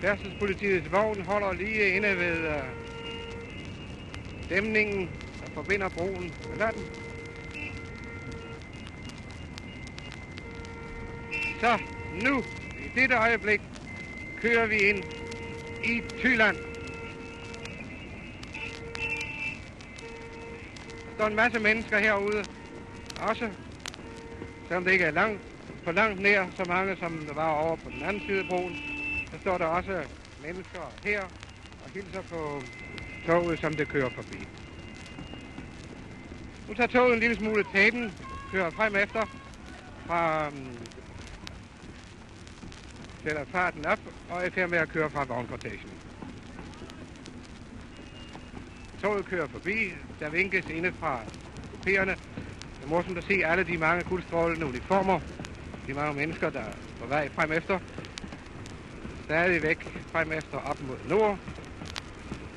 Færdselspolitiets 0.00 0.92
vogn 0.92 1.20
holder 1.20 1.52
lige 1.52 1.96
inde 1.96 2.08
ved 2.18 2.56
uh, 2.56 2.64
dæmningen, 4.50 5.10
der 5.40 5.48
forbinder 5.54 5.88
broen 5.88 6.32
med 6.50 6.58
landet. 6.58 6.86
Så 11.60 11.78
nu, 12.12 12.42
i 12.84 13.00
dette 13.00 13.14
øjeblik, 13.14 13.60
kører 14.36 14.66
vi 14.66 14.76
ind 14.76 15.23
i 15.86 16.02
Tyland. 16.18 16.56
Der 21.06 21.14
står 21.14 21.26
en 21.26 21.36
masse 21.36 21.58
mennesker 21.58 21.98
herude, 21.98 22.46
også 23.20 23.50
selvom 24.68 24.84
det 24.84 24.92
ikke 24.92 25.04
er 25.04 25.10
langt, 25.10 25.40
på 25.84 25.92
langt 25.92 26.20
nær 26.20 26.46
så 26.56 26.64
mange, 26.64 26.96
som 26.96 27.26
der 27.26 27.34
var 27.34 27.50
over 27.50 27.76
på 27.76 27.90
den 27.90 28.02
anden 28.02 28.22
side 28.26 28.38
af 28.38 28.46
broen, 28.46 28.76
så 29.32 29.38
står 29.38 29.58
der 29.58 29.66
også 29.66 30.04
mennesker 30.42 30.92
her 31.02 31.22
og 31.84 31.90
hilser 31.94 32.22
på 32.22 32.62
toget, 33.26 33.58
som 33.58 33.76
det 33.76 33.88
kører 33.88 34.10
forbi. 34.10 34.38
Nu 36.68 36.74
tager 36.74 36.86
toget 36.86 37.14
en 37.14 37.20
lille 37.20 37.36
smule 37.36 37.64
taben, 37.64 38.12
kører 38.52 38.70
frem 38.70 38.96
efter 38.96 39.26
fra 40.06 40.50
mm, 40.50 40.78
sætter 43.24 43.44
farten 43.44 43.86
op 43.86 43.98
og 44.30 44.46
er 44.46 44.50
færd 44.50 44.68
med 44.68 44.78
at 44.78 44.88
køre 44.88 45.10
fra 45.10 45.24
vognkortagen. 45.24 45.90
Toget 49.02 49.26
kører 49.26 49.48
forbi, 49.48 49.92
der 50.20 50.28
vinkes 50.28 50.68
inde 50.68 50.92
fra 50.92 51.20
kupéerne. 51.72 52.10
Det 52.76 52.82
er 52.82 52.86
morsomt 52.86 53.18
at 53.18 53.24
se 53.24 53.42
alle 53.44 53.64
de 53.64 53.78
mange 53.78 54.04
guldstrålende 54.04 54.66
uniformer, 54.66 55.20
de 55.86 55.94
mange 55.94 56.14
mennesker, 56.14 56.50
der 56.50 56.60
er 56.60 56.74
på 56.98 57.06
vej 57.06 57.28
frem 57.28 57.52
efter. 57.52 57.80
Stadig 59.24 59.62
væk 59.62 60.04
frem 60.12 60.32
efter 60.32 60.58
op 60.58 60.80
mod 60.80 60.98
nord. 61.04 61.38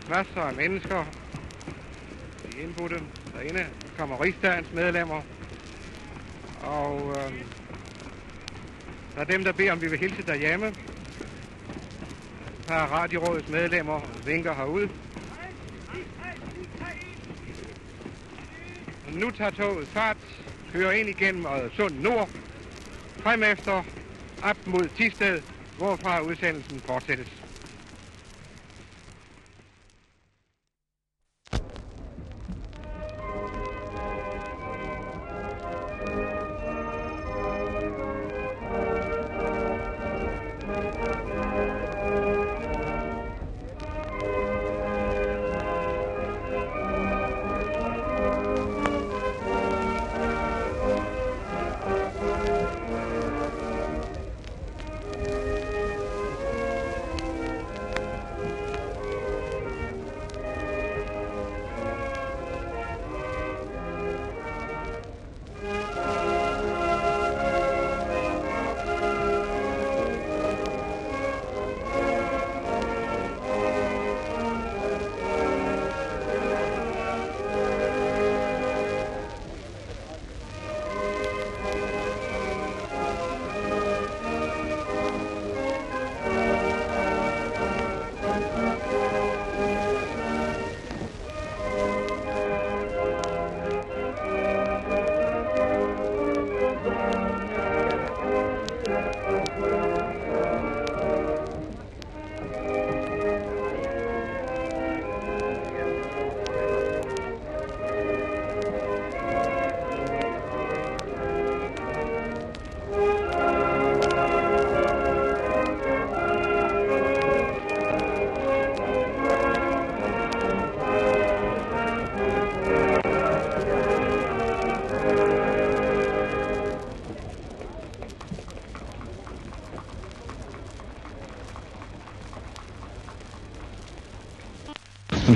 Masser 0.09 0.41
af 0.41 0.53
mennesker. 0.53 1.05
De 2.47 2.53
indbudte 2.53 3.01
derinde. 3.34 3.59
Der 3.59 3.89
kommer 3.97 4.24
rigsdagens 4.24 4.72
medlemmer. 4.74 5.22
Og 6.61 7.15
øh, 7.18 7.57
der 9.18 9.24
er 9.24 9.28
dem, 9.28 9.43
der 9.43 9.51
beder, 9.51 9.72
om 9.72 9.82
vi 9.82 9.88
vil 9.88 9.99
hilse 9.99 10.24
derhjemme. 10.24 10.76
Par 12.68 12.88
radiorådets 12.88 13.47
medlemmer 13.47 14.01
vinker 14.26 14.53
herud. 14.53 14.89
Og 19.05 19.13
nu 19.13 19.32
tager 19.32 19.51
toget 19.51 19.88
fart, 19.88 20.18
kører 20.74 20.91
ind 20.91 21.09
igennem 21.09 21.72
Sund 21.72 21.99
Nord, 21.99 22.30
frem 23.20 23.43
efter, 23.43 23.84
op 24.41 24.57
mod 24.65 24.89
Tisted, 24.97 25.41
hvorfra 25.78 26.22
udsendelsen 26.22 26.82
fortsættes. 26.82 27.37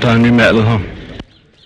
Der 0.02 0.08
er 0.08 0.18
nymalet 0.18 0.64
her. 0.64 0.80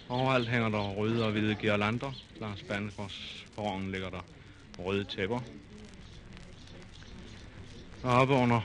Overalt 0.09 0.49
hænger 0.49 0.68
der 0.68 0.78
røde 0.78 1.24
og 1.24 1.32
hvide 1.32 1.55
girlander. 1.55 2.12
Langs 2.41 2.62
banegårdsperronen 2.62 3.93
ligger 3.93 4.11
der 4.11 4.24
røde 4.78 5.05
tæpper. 5.05 5.41
Og 8.03 8.12
oppe 8.12 8.34
under 8.34 8.61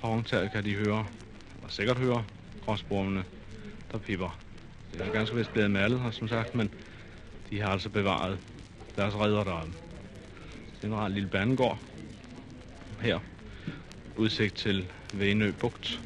perrontaget 0.00 0.52
kan 0.52 0.64
de 0.64 0.74
høre, 0.74 1.06
og 1.62 1.72
sikkert 1.72 1.98
høre, 1.98 2.24
gråsbrummene, 2.64 3.24
der 3.92 3.98
pipper. 3.98 4.38
Det 4.92 5.00
er 5.00 5.12
ganske 5.12 5.36
vist 5.36 5.52
blevet 5.52 5.70
malet 5.70 6.00
her, 6.00 6.10
som 6.10 6.28
sagt, 6.28 6.54
men 6.54 6.70
de 7.50 7.60
har 7.60 7.68
altså 7.68 7.88
bevaret 7.88 8.38
deres 8.96 9.14
redder 9.14 9.44
deroppe. 9.44 9.72
Det 10.76 10.82
er 10.82 10.86
en 10.86 10.94
ret 10.94 11.12
lille 11.12 11.28
banegård. 11.28 11.78
Her 13.00 13.18
udsigt 14.16 14.54
til 14.54 14.86
Venø 15.12 15.52
Bugt 15.60 16.00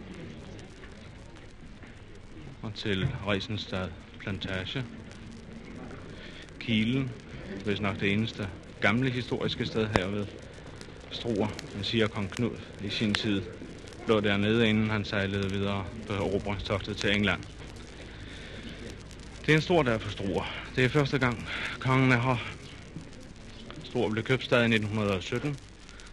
og 2.63 2.75
til 2.75 3.09
Resenstad 3.27 3.89
Plantage. 4.21 4.85
Kilen, 6.61 7.13
hvis 7.65 7.81
nok 7.81 8.01
det 8.01 8.13
eneste 8.13 8.49
gamle 8.81 9.11
historiske 9.11 9.67
sted 9.67 9.87
herved. 9.87 10.27
Struer, 11.11 11.49
man 11.75 11.85
siger 11.85 12.09
kong 12.09 12.31
Knud 12.31 12.57
i 12.85 12.91
sin 12.91 13.15
tid, 13.15 13.43
lå 14.09 14.21
dernede, 14.21 14.69
inden 14.69 14.91
han 14.91 15.05
sejlede 15.05 15.51
videre 15.51 15.87
på 16.07 16.13
erobringstogtet 16.13 16.97
til 16.97 17.15
England. 17.15 17.41
Det 19.47 19.53
er 19.53 19.57
en 19.57 19.63
stor 19.63 19.83
dag 19.83 20.01
for 20.01 20.11
Struer. 20.11 20.45
Det 20.77 20.85
er 20.85 20.89
første 20.89 21.19
gang, 21.19 21.49
kongen 21.79 22.13
er 22.13 22.21
her. 22.21 22.37
Struer 23.85 24.11
blev 24.11 24.25
købstad 24.25 24.61
i 24.61 24.75
1917, 24.75 25.59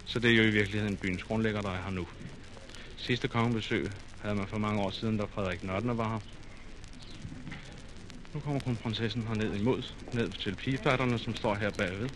så 0.05 0.19
det 0.19 0.31
er 0.31 0.35
jo 0.35 0.43
i 0.43 0.51
virkeligheden 0.51 0.97
byens 0.97 1.23
grundlægger, 1.23 1.61
der 1.61 1.69
er 1.69 1.83
her 1.83 1.91
nu. 1.91 2.07
Sidste 2.97 3.27
kongebesøg 3.27 3.91
havde 4.21 4.35
man 4.35 4.47
for 4.47 4.57
mange 4.57 4.81
år 4.81 4.91
siden, 4.91 5.17
da 5.17 5.23
Frederik 5.23 5.61
den 5.61 5.69
8. 5.69 5.97
var 5.97 6.09
her. 6.09 6.34
Nu 8.35 8.41
kommer 8.41 8.59
kronprinsessen 8.59 9.21
herned 9.27 9.55
imod, 9.55 9.83
ned 10.13 10.29
til 10.29 10.55
pigefatterne, 10.55 11.19
som 11.19 11.35
står 11.35 11.53
her 11.55 11.71
bagved. 11.77 12.09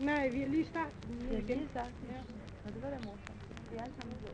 Nej, 0.00 0.28
vi 0.28 0.42
er 0.42 0.48
lige 0.48 0.66
start. 0.66 0.92
Vi 1.30 1.36
er 1.36 1.40
lige 1.40 1.68
start. 1.70 1.90
Ja. 2.12 2.20
Det 2.72 2.82
var 2.82 2.90
da 2.90 2.96
morsomt. 2.96 3.40
Vi 3.70 3.76
er 3.76 3.82
alle 3.82 3.94
sammen 4.00 4.16
blå. 4.22 4.32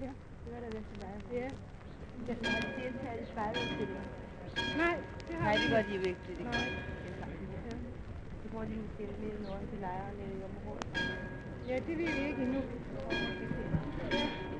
Ja. 0.00 0.12
Det 0.44 0.52
var 0.54 0.60
da 0.60 0.66
virkelig 0.66 1.00
dejligt. 1.00 1.32
Ja. 1.32 1.48
Jeg 2.28 2.36
har 2.50 2.60
deltaget 2.60 3.20
i 3.22 3.32
spejlerudstillingen. 3.32 4.04
Nej, 4.76 4.96
det 5.28 5.36
har 5.36 5.44
Nej, 5.44 5.56
det 5.62 5.70
gør 5.70 5.82
de 5.82 5.94
jo 5.94 6.00
ikke. 6.00 6.20
Det, 6.28 6.38
det 6.38 6.44
Nej 6.44 6.99
det, 8.52 8.68
det, 8.68 8.68
de 8.68 8.80
måske 8.80 9.24
lidt 9.24 9.42
noget 9.42 9.68
til 9.70 9.78
lejre 9.80 10.10
i 10.38 10.42
området. 10.44 10.86
Ja, 11.68 11.74
det 11.74 11.98
ved 11.98 12.20
vi 12.20 12.28
ikke 12.28 12.42
endnu. 12.42 12.62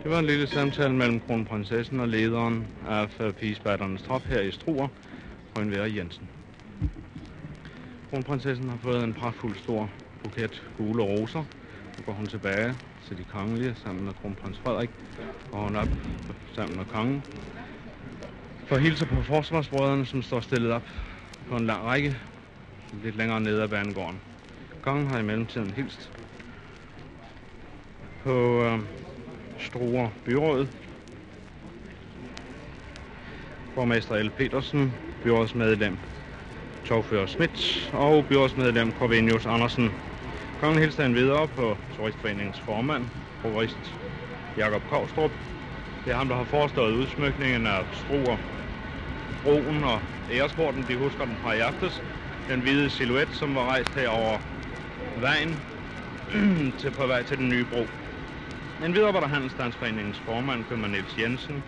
Det 0.02 0.10
var 0.10 0.18
en 0.18 0.26
lille 0.26 0.46
samtale 0.46 0.94
mellem 0.94 1.20
kronprinsessen 1.20 2.00
og 2.00 2.08
lederen 2.08 2.66
af 2.88 3.34
pigespejdernes 3.34 4.02
trop 4.02 4.22
her 4.22 4.40
i 4.40 4.50
Struer, 4.50 4.88
Rønvære 5.56 5.94
Jensen. 5.96 6.30
Kronprinsessen 8.10 8.68
har 8.68 8.76
fået 8.76 9.04
en 9.04 9.14
pragtfuld 9.14 9.56
stor 9.56 9.90
buket 10.22 10.62
gule 10.76 11.02
roser. 11.02 11.44
Nu 11.98 12.04
går 12.04 12.12
hun 12.12 12.28
tilbage 12.28 12.74
til 13.06 13.18
de 13.18 13.24
kongelige 13.24 13.74
sammen 13.74 14.04
med 14.04 14.14
kronprins 14.14 14.58
Frederik, 14.58 14.90
og 15.52 15.58
hun 15.58 15.76
op 15.76 15.88
sammen 16.54 16.76
med 16.76 16.84
kongen. 16.84 17.22
For 18.66 18.76
at 18.76 18.82
hilse 18.82 19.06
på 19.06 19.22
forsvarsbrødrene, 19.22 20.06
som 20.06 20.22
står 20.22 20.40
stillet 20.40 20.72
op 20.72 20.88
på 21.48 21.56
en 21.56 21.66
lang 21.66 21.84
række 21.84 22.16
lidt 22.92 23.16
længere 23.16 23.40
nede 23.40 23.62
af 23.62 23.70
banegården. 23.70 24.20
Kongen 24.82 25.06
har 25.06 25.18
i 25.18 25.22
mellemtiden 25.22 25.70
hilst 25.70 26.10
på 28.24 28.64
øh, 28.64 28.78
Struer 29.58 30.10
Byrådet. 30.24 30.68
Borgmester 33.74 34.22
L. 34.22 34.30
Petersen, 34.30 34.94
byrådsmedlem 35.22 35.98
Torfører 36.84 37.26
Schmidt 37.26 37.90
og 37.92 38.26
byrådsmedlem 38.26 38.92
Corvinius 38.92 39.46
Andersen. 39.46 39.90
Kongen 40.58 40.78
hilste 40.78 41.04
en 41.04 41.14
videre 41.14 41.48
på 41.48 41.78
Turistforeningens 41.96 42.60
formand, 42.60 43.08
prokurist 43.42 43.98
Jakob 44.56 44.86
Kovstrup. 44.88 45.32
Det 46.04 46.12
er 46.12 46.16
ham, 46.16 46.28
der 46.28 46.36
har 46.36 46.44
forestået 46.44 46.92
udsmykningen 46.92 47.66
af 47.66 47.86
Struer 47.92 48.36
broen 49.42 49.84
og 49.84 50.02
æresporten. 50.30 50.82
De 50.82 50.96
husker 50.96 51.24
den 51.24 51.38
fra 51.42 51.52
i 51.52 51.58
aftes. 51.58 52.02
Den 52.50 52.60
hvide 52.60 52.90
silhuet, 52.90 53.28
som 53.32 53.54
var 53.54 53.64
rejst 53.64 53.94
her 53.94 54.08
over 54.08 54.38
vejen 55.20 55.62
til 56.80 56.90
på 56.90 57.06
vej 57.06 57.22
til 57.22 57.38
den 57.38 57.48
nye 57.48 57.64
bro. 57.64 57.86
En 58.84 58.94
videre 58.94 59.12
var 59.14 59.20
der 59.20 59.26
Handelsstandsforeningens 59.26 60.20
formand, 60.20 60.64
købmand 60.64 60.92
Niels 60.92 61.18
Jensen. 61.18 61.64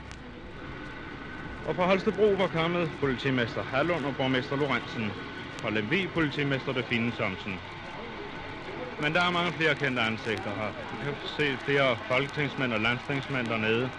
Og 1.65 1.75
fra 1.75 1.87
Holstebro 1.87 2.27
var 2.33 2.47
kommet 2.47 2.91
politimester 3.01 3.63
Hallund 3.63 4.05
og 4.05 4.17
borgmester 4.17 4.57
Lorentzen. 4.57 5.13
Fra 5.61 5.71
Lemvi 5.71 6.07
politimester 6.07 6.73
Define 6.73 7.13
Thomsen. 7.13 7.61
Men 9.01 9.15
der 9.15 9.21
er 9.21 9.31
mange 9.31 9.53
flere 9.53 9.75
kendte 9.75 10.03
ansigter 10.03 10.55
her. 10.55 10.73
Vi 10.93 11.05
kan 11.05 11.17
se 11.25 11.59
flere 11.65 11.99
folketingsmænd 12.09 12.73
og 12.73 12.81
landstingsmænd 12.81 13.49
dernede. 13.49 13.91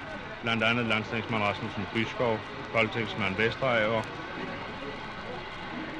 Blandt 0.41 0.63
andet 0.63 0.85
landstingsmand 0.85 1.43
Rasmussen 1.43 1.85
Byskov, 1.93 2.39
folketingsmand 2.71 3.35
Vestrejer. 3.35 4.03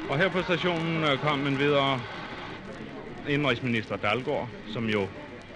Og 0.09 0.17
her 0.17 0.29
på 0.29 0.41
stationen 0.41 1.03
øh, 1.03 1.19
kom 1.19 1.47
en 1.47 1.59
videre 1.59 2.01
indrigsminister 3.29 3.97
Dalgaard, 3.97 4.49
som 4.65 4.89
jo 4.89 5.09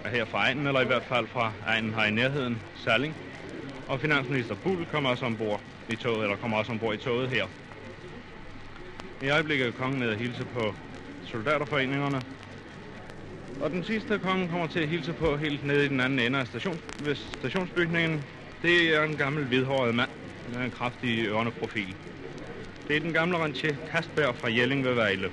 er 0.04 0.10
her 0.10 0.24
fra 0.24 0.38
egnen, 0.38 0.66
eller 0.66 0.80
i 0.80 0.86
hvert 0.86 1.02
fald 1.02 1.26
fra 1.26 1.52
egnen 1.66 1.94
her 1.94 2.04
i 2.04 2.10
nærheden, 2.10 2.62
Salling. 2.74 3.14
Og 3.88 4.00
finansminister 4.00 4.54
Bull 4.54 4.86
kommer 4.86 5.10
også 5.10 5.26
ombord 5.26 5.60
i 5.88 5.96
toget, 5.96 6.22
eller 6.22 6.36
kommer 6.36 6.56
også 6.56 6.72
ombord 6.72 6.94
i 6.94 6.98
toget 6.98 7.28
her. 7.28 7.46
I 9.22 9.28
øjeblikket 9.28 9.66
er 9.66 9.72
kongen 9.72 9.98
ned 9.98 10.10
og 10.10 10.16
hilse 10.16 10.44
på 10.44 10.74
soldaterforeningerne. 11.22 12.22
Og 13.60 13.70
den 13.70 13.84
sidste 13.84 14.18
kongen 14.18 14.48
kommer 14.48 14.66
til 14.66 14.80
at 14.80 14.88
hilse 14.88 15.12
på 15.12 15.36
helt 15.36 15.64
nede 15.64 15.84
i 15.84 15.88
den 15.88 16.00
anden 16.00 16.18
ende 16.18 16.38
af 16.38 16.46
station, 16.46 16.80
ved 16.98 17.14
stationsbygningen. 17.14 18.24
Det 18.62 18.94
er 18.94 19.02
en 19.02 19.16
gammel 19.16 19.44
hvidhåret 19.44 19.94
mand 19.94 20.10
med 20.48 20.64
en 20.64 20.70
kraftig 20.70 21.26
ørneprofil. 21.26 21.94
Det 22.88 22.96
er 22.96 23.00
den 23.00 23.12
gamle 23.12 23.38
rancher 23.38 23.76
Kastberg 23.90 24.36
fra 24.36 24.48
Jelling 24.48 24.84
ved 24.84 24.94
Vejle. 24.94 25.30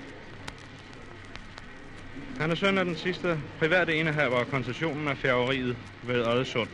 Han 2.40 2.52
er 2.52 2.56
søn 2.56 2.78
af 2.78 2.86
den 2.86 2.96
sidste 2.96 3.40
private 3.60 3.96
indehaver 3.96 4.40
af 4.40 4.48
koncessionen 4.48 5.08
af 5.08 5.18
færgeriet 5.18 5.78
ved 6.04 6.16
Ødesund. 6.16 6.70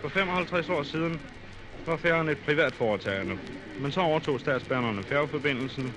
For 0.00 0.08
55 0.08 0.68
år 0.68 0.82
siden 0.82 1.20
var 1.86 1.96
færgen 1.96 2.28
et 2.28 2.38
privat 2.38 2.74
foretagende, 2.74 3.38
men 3.78 3.92
så 3.92 4.00
overtog 4.00 4.40
statsbærnerne 4.40 5.04
færgeforbindelsen. 5.04 5.94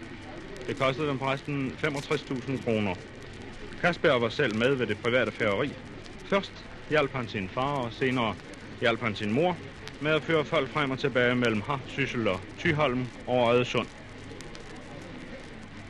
Det 0.67 0.77
kostede 0.77 1.07
dem 1.07 1.19
forresten 1.19 1.73
65.000 1.83 2.63
kroner. 2.63 2.95
Kasper 3.81 4.13
var 4.13 4.29
selv 4.29 4.55
med 4.55 4.75
ved 4.75 4.87
det 4.87 4.97
private 4.97 5.31
færgeri. 5.31 5.69
Først 6.29 6.69
hjalp 6.89 7.11
han 7.13 7.27
sin 7.27 7.49
far, 7.49 7.73
og 7.81 7.93
senere 7.93 8.35
hjalp 8.79 9.01
han 9.01 9.15
sin 9.15 9.31
mor 9.31 9.57
med 9.99 10.11
at 10.11 10.23
føre 10.23 10.45
folk 10.45 10.69
frem 10.69 10.91
og 10.91 10.99
tilbage 10.99 11.35
mellem 11.35 11.61
Har, 11.61 11.81
Syssel 11.87 12.27
og 12.27 12.41
Tyholm 12.57 13.07
over 13.25 13.51
Adesund. 13.51 13.87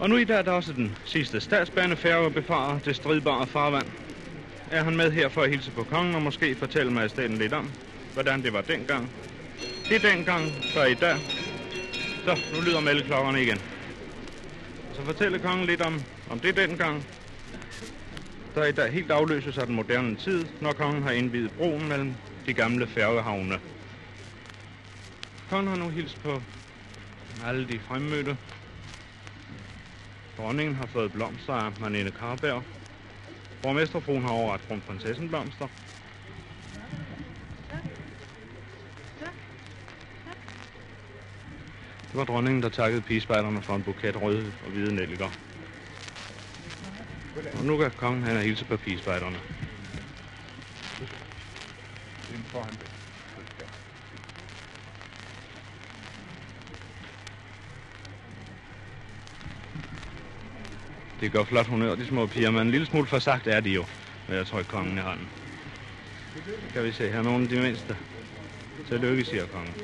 Og 0.03 0.09
nu 0.09 0.17
i 0.17 0.23
dag 0.23 0.37
er 0.37 0.41
der 0.41 0.51
også 0.51 0.73
den 0.73 0.95
sidste 1.05 1.41
statsbanefærge 1.41 2.31
befarer 2.31 2.79
det 2.79 2.95
stridbare 2.95 3.47
farvand. 3.47 3.87
Er 4.71 4.83
han 4.83 4.95
med 4.95 5.11
her 5.11 5.29
for 5.29 5.41
at 5.41 5.49
hilse 5.49 5.71
på 5.71 5.83
kongen 5.83 6.15
og 6.15 6.21
måske 6.21 6.55
fortælle 6.55 6.91
majestæten 6.91 7.37
lidt 7.37 7.53
om, 7.53 7.71
hvordan 8.13 8.43
det 8.43 8.53
var 8.53 8.61
dengang. 8.61 9.11
Det 9.89 9.95
er 10.05 10.09
dengang, 10.11 10.53
før 10.73 10.83
i 10.83 10.93
dag. 10.93 11.21
Så, 12.23 12.37
nu 12.51 12.61
lyder 12.61 12.79
meldeklokkerne 12.79 13.41
igen. 13.43 13.61
Så 14.93 15.03
fortælle 15.03 15.39
kongen 15.39 15.65
lidt 15.65 15.81
om, 15.81 16.03
om 16.29 16.39
det 16.39 16.57
dengang, 16.57 17.07
der 18.55 18.65
i 18.65 18.71
dag 18.71 18.91
helt 18.91 19.11
afløses 19.11 19.57
af 19.57 19.65
den 19.65 19.75
moderne 19.75 20.15
tid, 20.15 20.45
når 20.61 20.73
kongen 20.73 21.03
har 21.03 21.11
indvidet 21.11 21.51
broen 21.51 21.87
mellem 21.87 22.15
de 22.45 22.53
gamle 22.53 22.87
færgehavne. 22.87 23.59
Kongen 25.49 25.67
har 25.67 25.75
nu 25.75 25.89
hilst 25.89 26.23
på 26.23 26.41
alle 27.45 27.67
de 27.67 27.79
fremmødte. 27.79 28.37
Dronningen 30.37 30.75
har 30.75 30.85
fået 30.85 31.11
blomster 31.11 31.53
af 31.53 31.71
Marlene 31.79 32.11
Karberg. 32.11 32.63
Borgmesterfruen 33.61 34.23
har 34.23 34.31
overret 34.31 34.61
kronprinsessen 34.61 35.29
blomster. 35.29 35.67
Det 42.11 42.19
var 42.19 42.25
dronningen, 42.25 42.63
der 42.63 42.69
takkede 42.69 43.01
pigespejderne 43.01 43.61
for 43.61 43.75
en 43.75 43.83
buket 43.83 44.21
røde 44.21 44.53
og 44.63 44.71
hvide 44.71 44.95
nelliker. 44.95 45.29
Og 47.59 47.65
nu 47.65 47.77
kan 47.77 47.91
kongen 47.91 48.23
han 48.23 48.37
hilse 48.37 48.65
på 48.65 48.77
pigespejderne. 48.77 49.37
Det 52.29 52.92
det 61.23 61.31
gør 61.31 61.43
flot 61.43 61.67
honør, 61.67 61.95
de 61.95 62.05
små 62.05 62.25
piger, 62.27 62.51
men 62.51 62.61
en 62.61 62.71
lille 62.71 62.85
smule 62.85 63.07
for 63.07 63.19
sagt 63.19 63.47
er 63.47 63.59
de 63.59 63.69
jo, 63.69 63.85
når 64.27 64.35
jeg 64.35 64.47
tror, 64.47 64.63
kongen 64.63 64.97
i 64.97 65.01
hånden. 65.01 65.27
Kan 66.73 66.83
vi 66.83 66.91
se, 66.91 67.09
her 67.09 67.17
er 67.17 67.21
nogle 67.21 67.43
af 67.43 67.49
de 67.49 67.59
mindste. 67.59 67.97
Tillykke, 68.87 69.23
siger 69.23 69.45
kongen. 69.45 69.75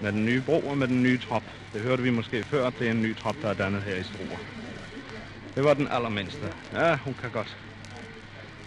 Med 0.00 0.12
den 0.12 0.24
nye 0.24 0.40
bro 0.40 0.60
og 0.60 0.78
med 0.78 0.88
den 0.88 1.02
nye 1.02 1.18
trop. 1.18 1.42
Det 1.72 1.80
hørte 1.80 2.02
vi 2.02 2.10
måske 2.10 2.44
før, 2.44 2.70
det 2.70 2.86
er 2.86 2.90
en 2.90 3.02
ny 3.02 3.16
trop, 3.16 3.36
der 3.42 3.48
er 3.48 3.54
dannet 3.54 3.82
her 3.82 3.96
i 3.96 4.02
Struer. 4.02 4.38
Det 5.54 5.64
var 5.64 5.74
den 5.74 5.88
allermindste. 5.90 6.52
Ja, 6.72 6.96
hun 6.96 7.14
kan 7.14 7.30
godt 7.30 7.58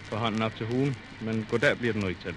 få 0.08 0.16
hånden 0.16 0.42
op 0.42 0.56
til 0.56 0.66
hugen, 0.66 0.96
men 1.20 1.44
goddag 1.44 1.78
bliver 1.78 1.92
den 1.92 2.02
nu 2.02 2.08
ikke 2.08 2.20
til. 2.20 2.34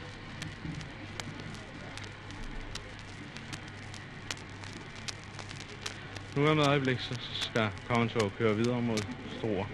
Nu 6.35 6.45
er 6.45 6.53
med 6.53 6.67
øjeblik, 6.67 6.99
så 6.99 7.15
skal 7.41 7.69
kongetog 7.87 8.31
køre 8.37 8.55
videre 8.55 8.81
mod 8.81 8.97
Struer. 9.37 9.65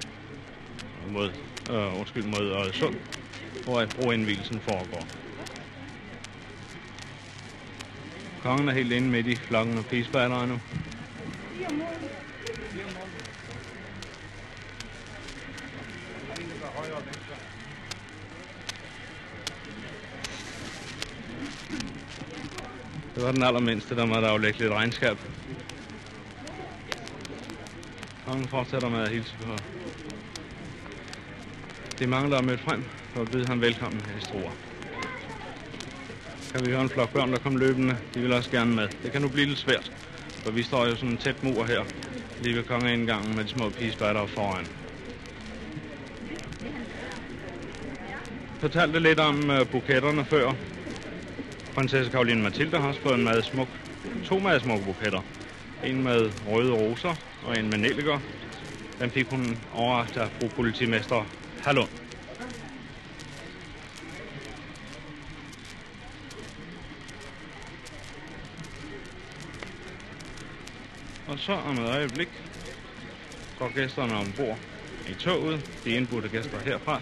Mod, 1.08 1.32
øh, 1.72 2.00
undskyld, 2.00 2.24
mod 2.24 2.42
øh, 2.42 2.52
Øresund, 2.52 2.96
hvor 3.64 3.86
broindvielsen 3.86 4.60
foregår. 4.60 5.08
Kongen 8.42 8.70
er 8.70 8.74
helt 8.74 8.92
inde 8.92 9.10
midt 9.10 9.28
i 9.28 9.36
flokken 9.36 9.78
af 9.78 9.86
pigespejdere 9.86 10.48
nu. 10.48 10.60
Det 23.16 23.24
var 23.24 23.32
den 23.32 23.44
allermindste, 23.44 23.96
der 23.96 24.06
måtte 24.06 24.28
aflægge 24.28 24.60
lidt 24.60 24.72
regnskab. 24.72 25.18
Kongen 28.30 28.48
fortsætter 28.48 28.90
med 28.90 29.00
at 29.04 29.10
hilse 29.12 29.36
på 29.38 29.58
de 32.00 32.08
mange, 32.08 32.32
der 32.32 32.38
er 32.38 32.42
mødt 32.42 32.60
frem, 32.60 32.84
for 33.14 33.22
at 33.22 33.32
byde 33.32 33.46
ham 33.46 33.62
velkommen 33.62 34.02
her 34.02 34.18
i 34.18 34.22
Struer. 34.22 34.52
Kan 36.52 36.64
vi 36.66 36.70
høre 36.72 36.82
en 36.82 36.90
flok 36.90 37.10
børn, 37.14 37.34
der 37.34 37.40
kom 37.40 37.56
løbende. 37.56 37.98
De 38.14 38.22
vil 38.22 38.34
også 38.34 38.52
gerne 38.52 38.76
med. 38.76 38.90
Det 39.04 39.12
kan 39.12 39.22
nu 39.22 39.30
blive 39.30 39.46
lidt 39.46 39.60
svært, 39.60 39.92
for 40.44 40.52
vi 40.52 40.64
står 40.64 40.86
jo 40.86 40.96
sådan 40.96 41.10
en 41.10 41.18
tæt 41.18 41.44
mur 41.44 41.66
her. 41.66 41.86
lige 42.42 42.56
ved 42.56 42.64
kongeindgangen 42.64 43.36
med 43.36 43.44
de 43.44 43.50
små 43.50 43.70
pigespejder 43.70 44.26
foran. 44.26 44.68
Fortalte 48.60 49.00
lidt 49.00 49.20
om 49.20 49.50
uh, 49.50 49.68
buketterne 49.72 50.26
før. 50.26 50.54
Prinsesse 51.74 52.12
Karoline 52.12 52.42
Mathilde 52.42 52.78
har 52.80 52.88
også 52.88 53.02
fået 53.02 53.16
en 53.16 53.24
meget 53.24 53.46
smuk, 53.46 53.70
to 54.26 54.40
meget 54.40 54.62
smukke 54.62 54.86
buketter. 54.86 55.22
En 55.84 56.04
med 56.04 56.32
røde 56.48 56.74
roser 56.74 57.29
og 57.46 57.60
en 57.60 57.70
med. 57.70 58.20
Den 59.00 59.12
fik 59.12 59.28
hun 59.28 59.58
overragt 59.74 60.18
af 60.18 60.30
fru 60.40 60.48
politimester 60.48 61.26
Hallund. 61.60 61.90
Og 71.28 71.40
så 71.40 71.54
om 71.54 71.78
et 71.78 71.86
øjeblik 71.86 72.30
går 73.60 73.74
gæsterne 73.76 74.16
ombord 74.16 74.60
i 75.10 75.14
toget, 75.14 75.62
de 75.86 75.90
indbudte 75.90 76.30
gæster 76.30 76.60
herfra. 76.60 77.02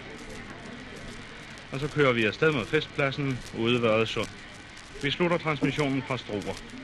Og 1.72 1.80
så 1.80 1.88
kører 1.88 2.14
vi 2.14 2.26
afsted 2.26 2.52
mod 2.52 2.66
festpladsen 2.66 3.40
ude 3.58 3.82
ved 3.82 3.90
Øresund. 3.90 4.28
Vi 5.04 5.12
slutter 5.12 5.38
transmissionen 5.38 6.04
fra 6.08 6.18
Struer. 6.18 6.77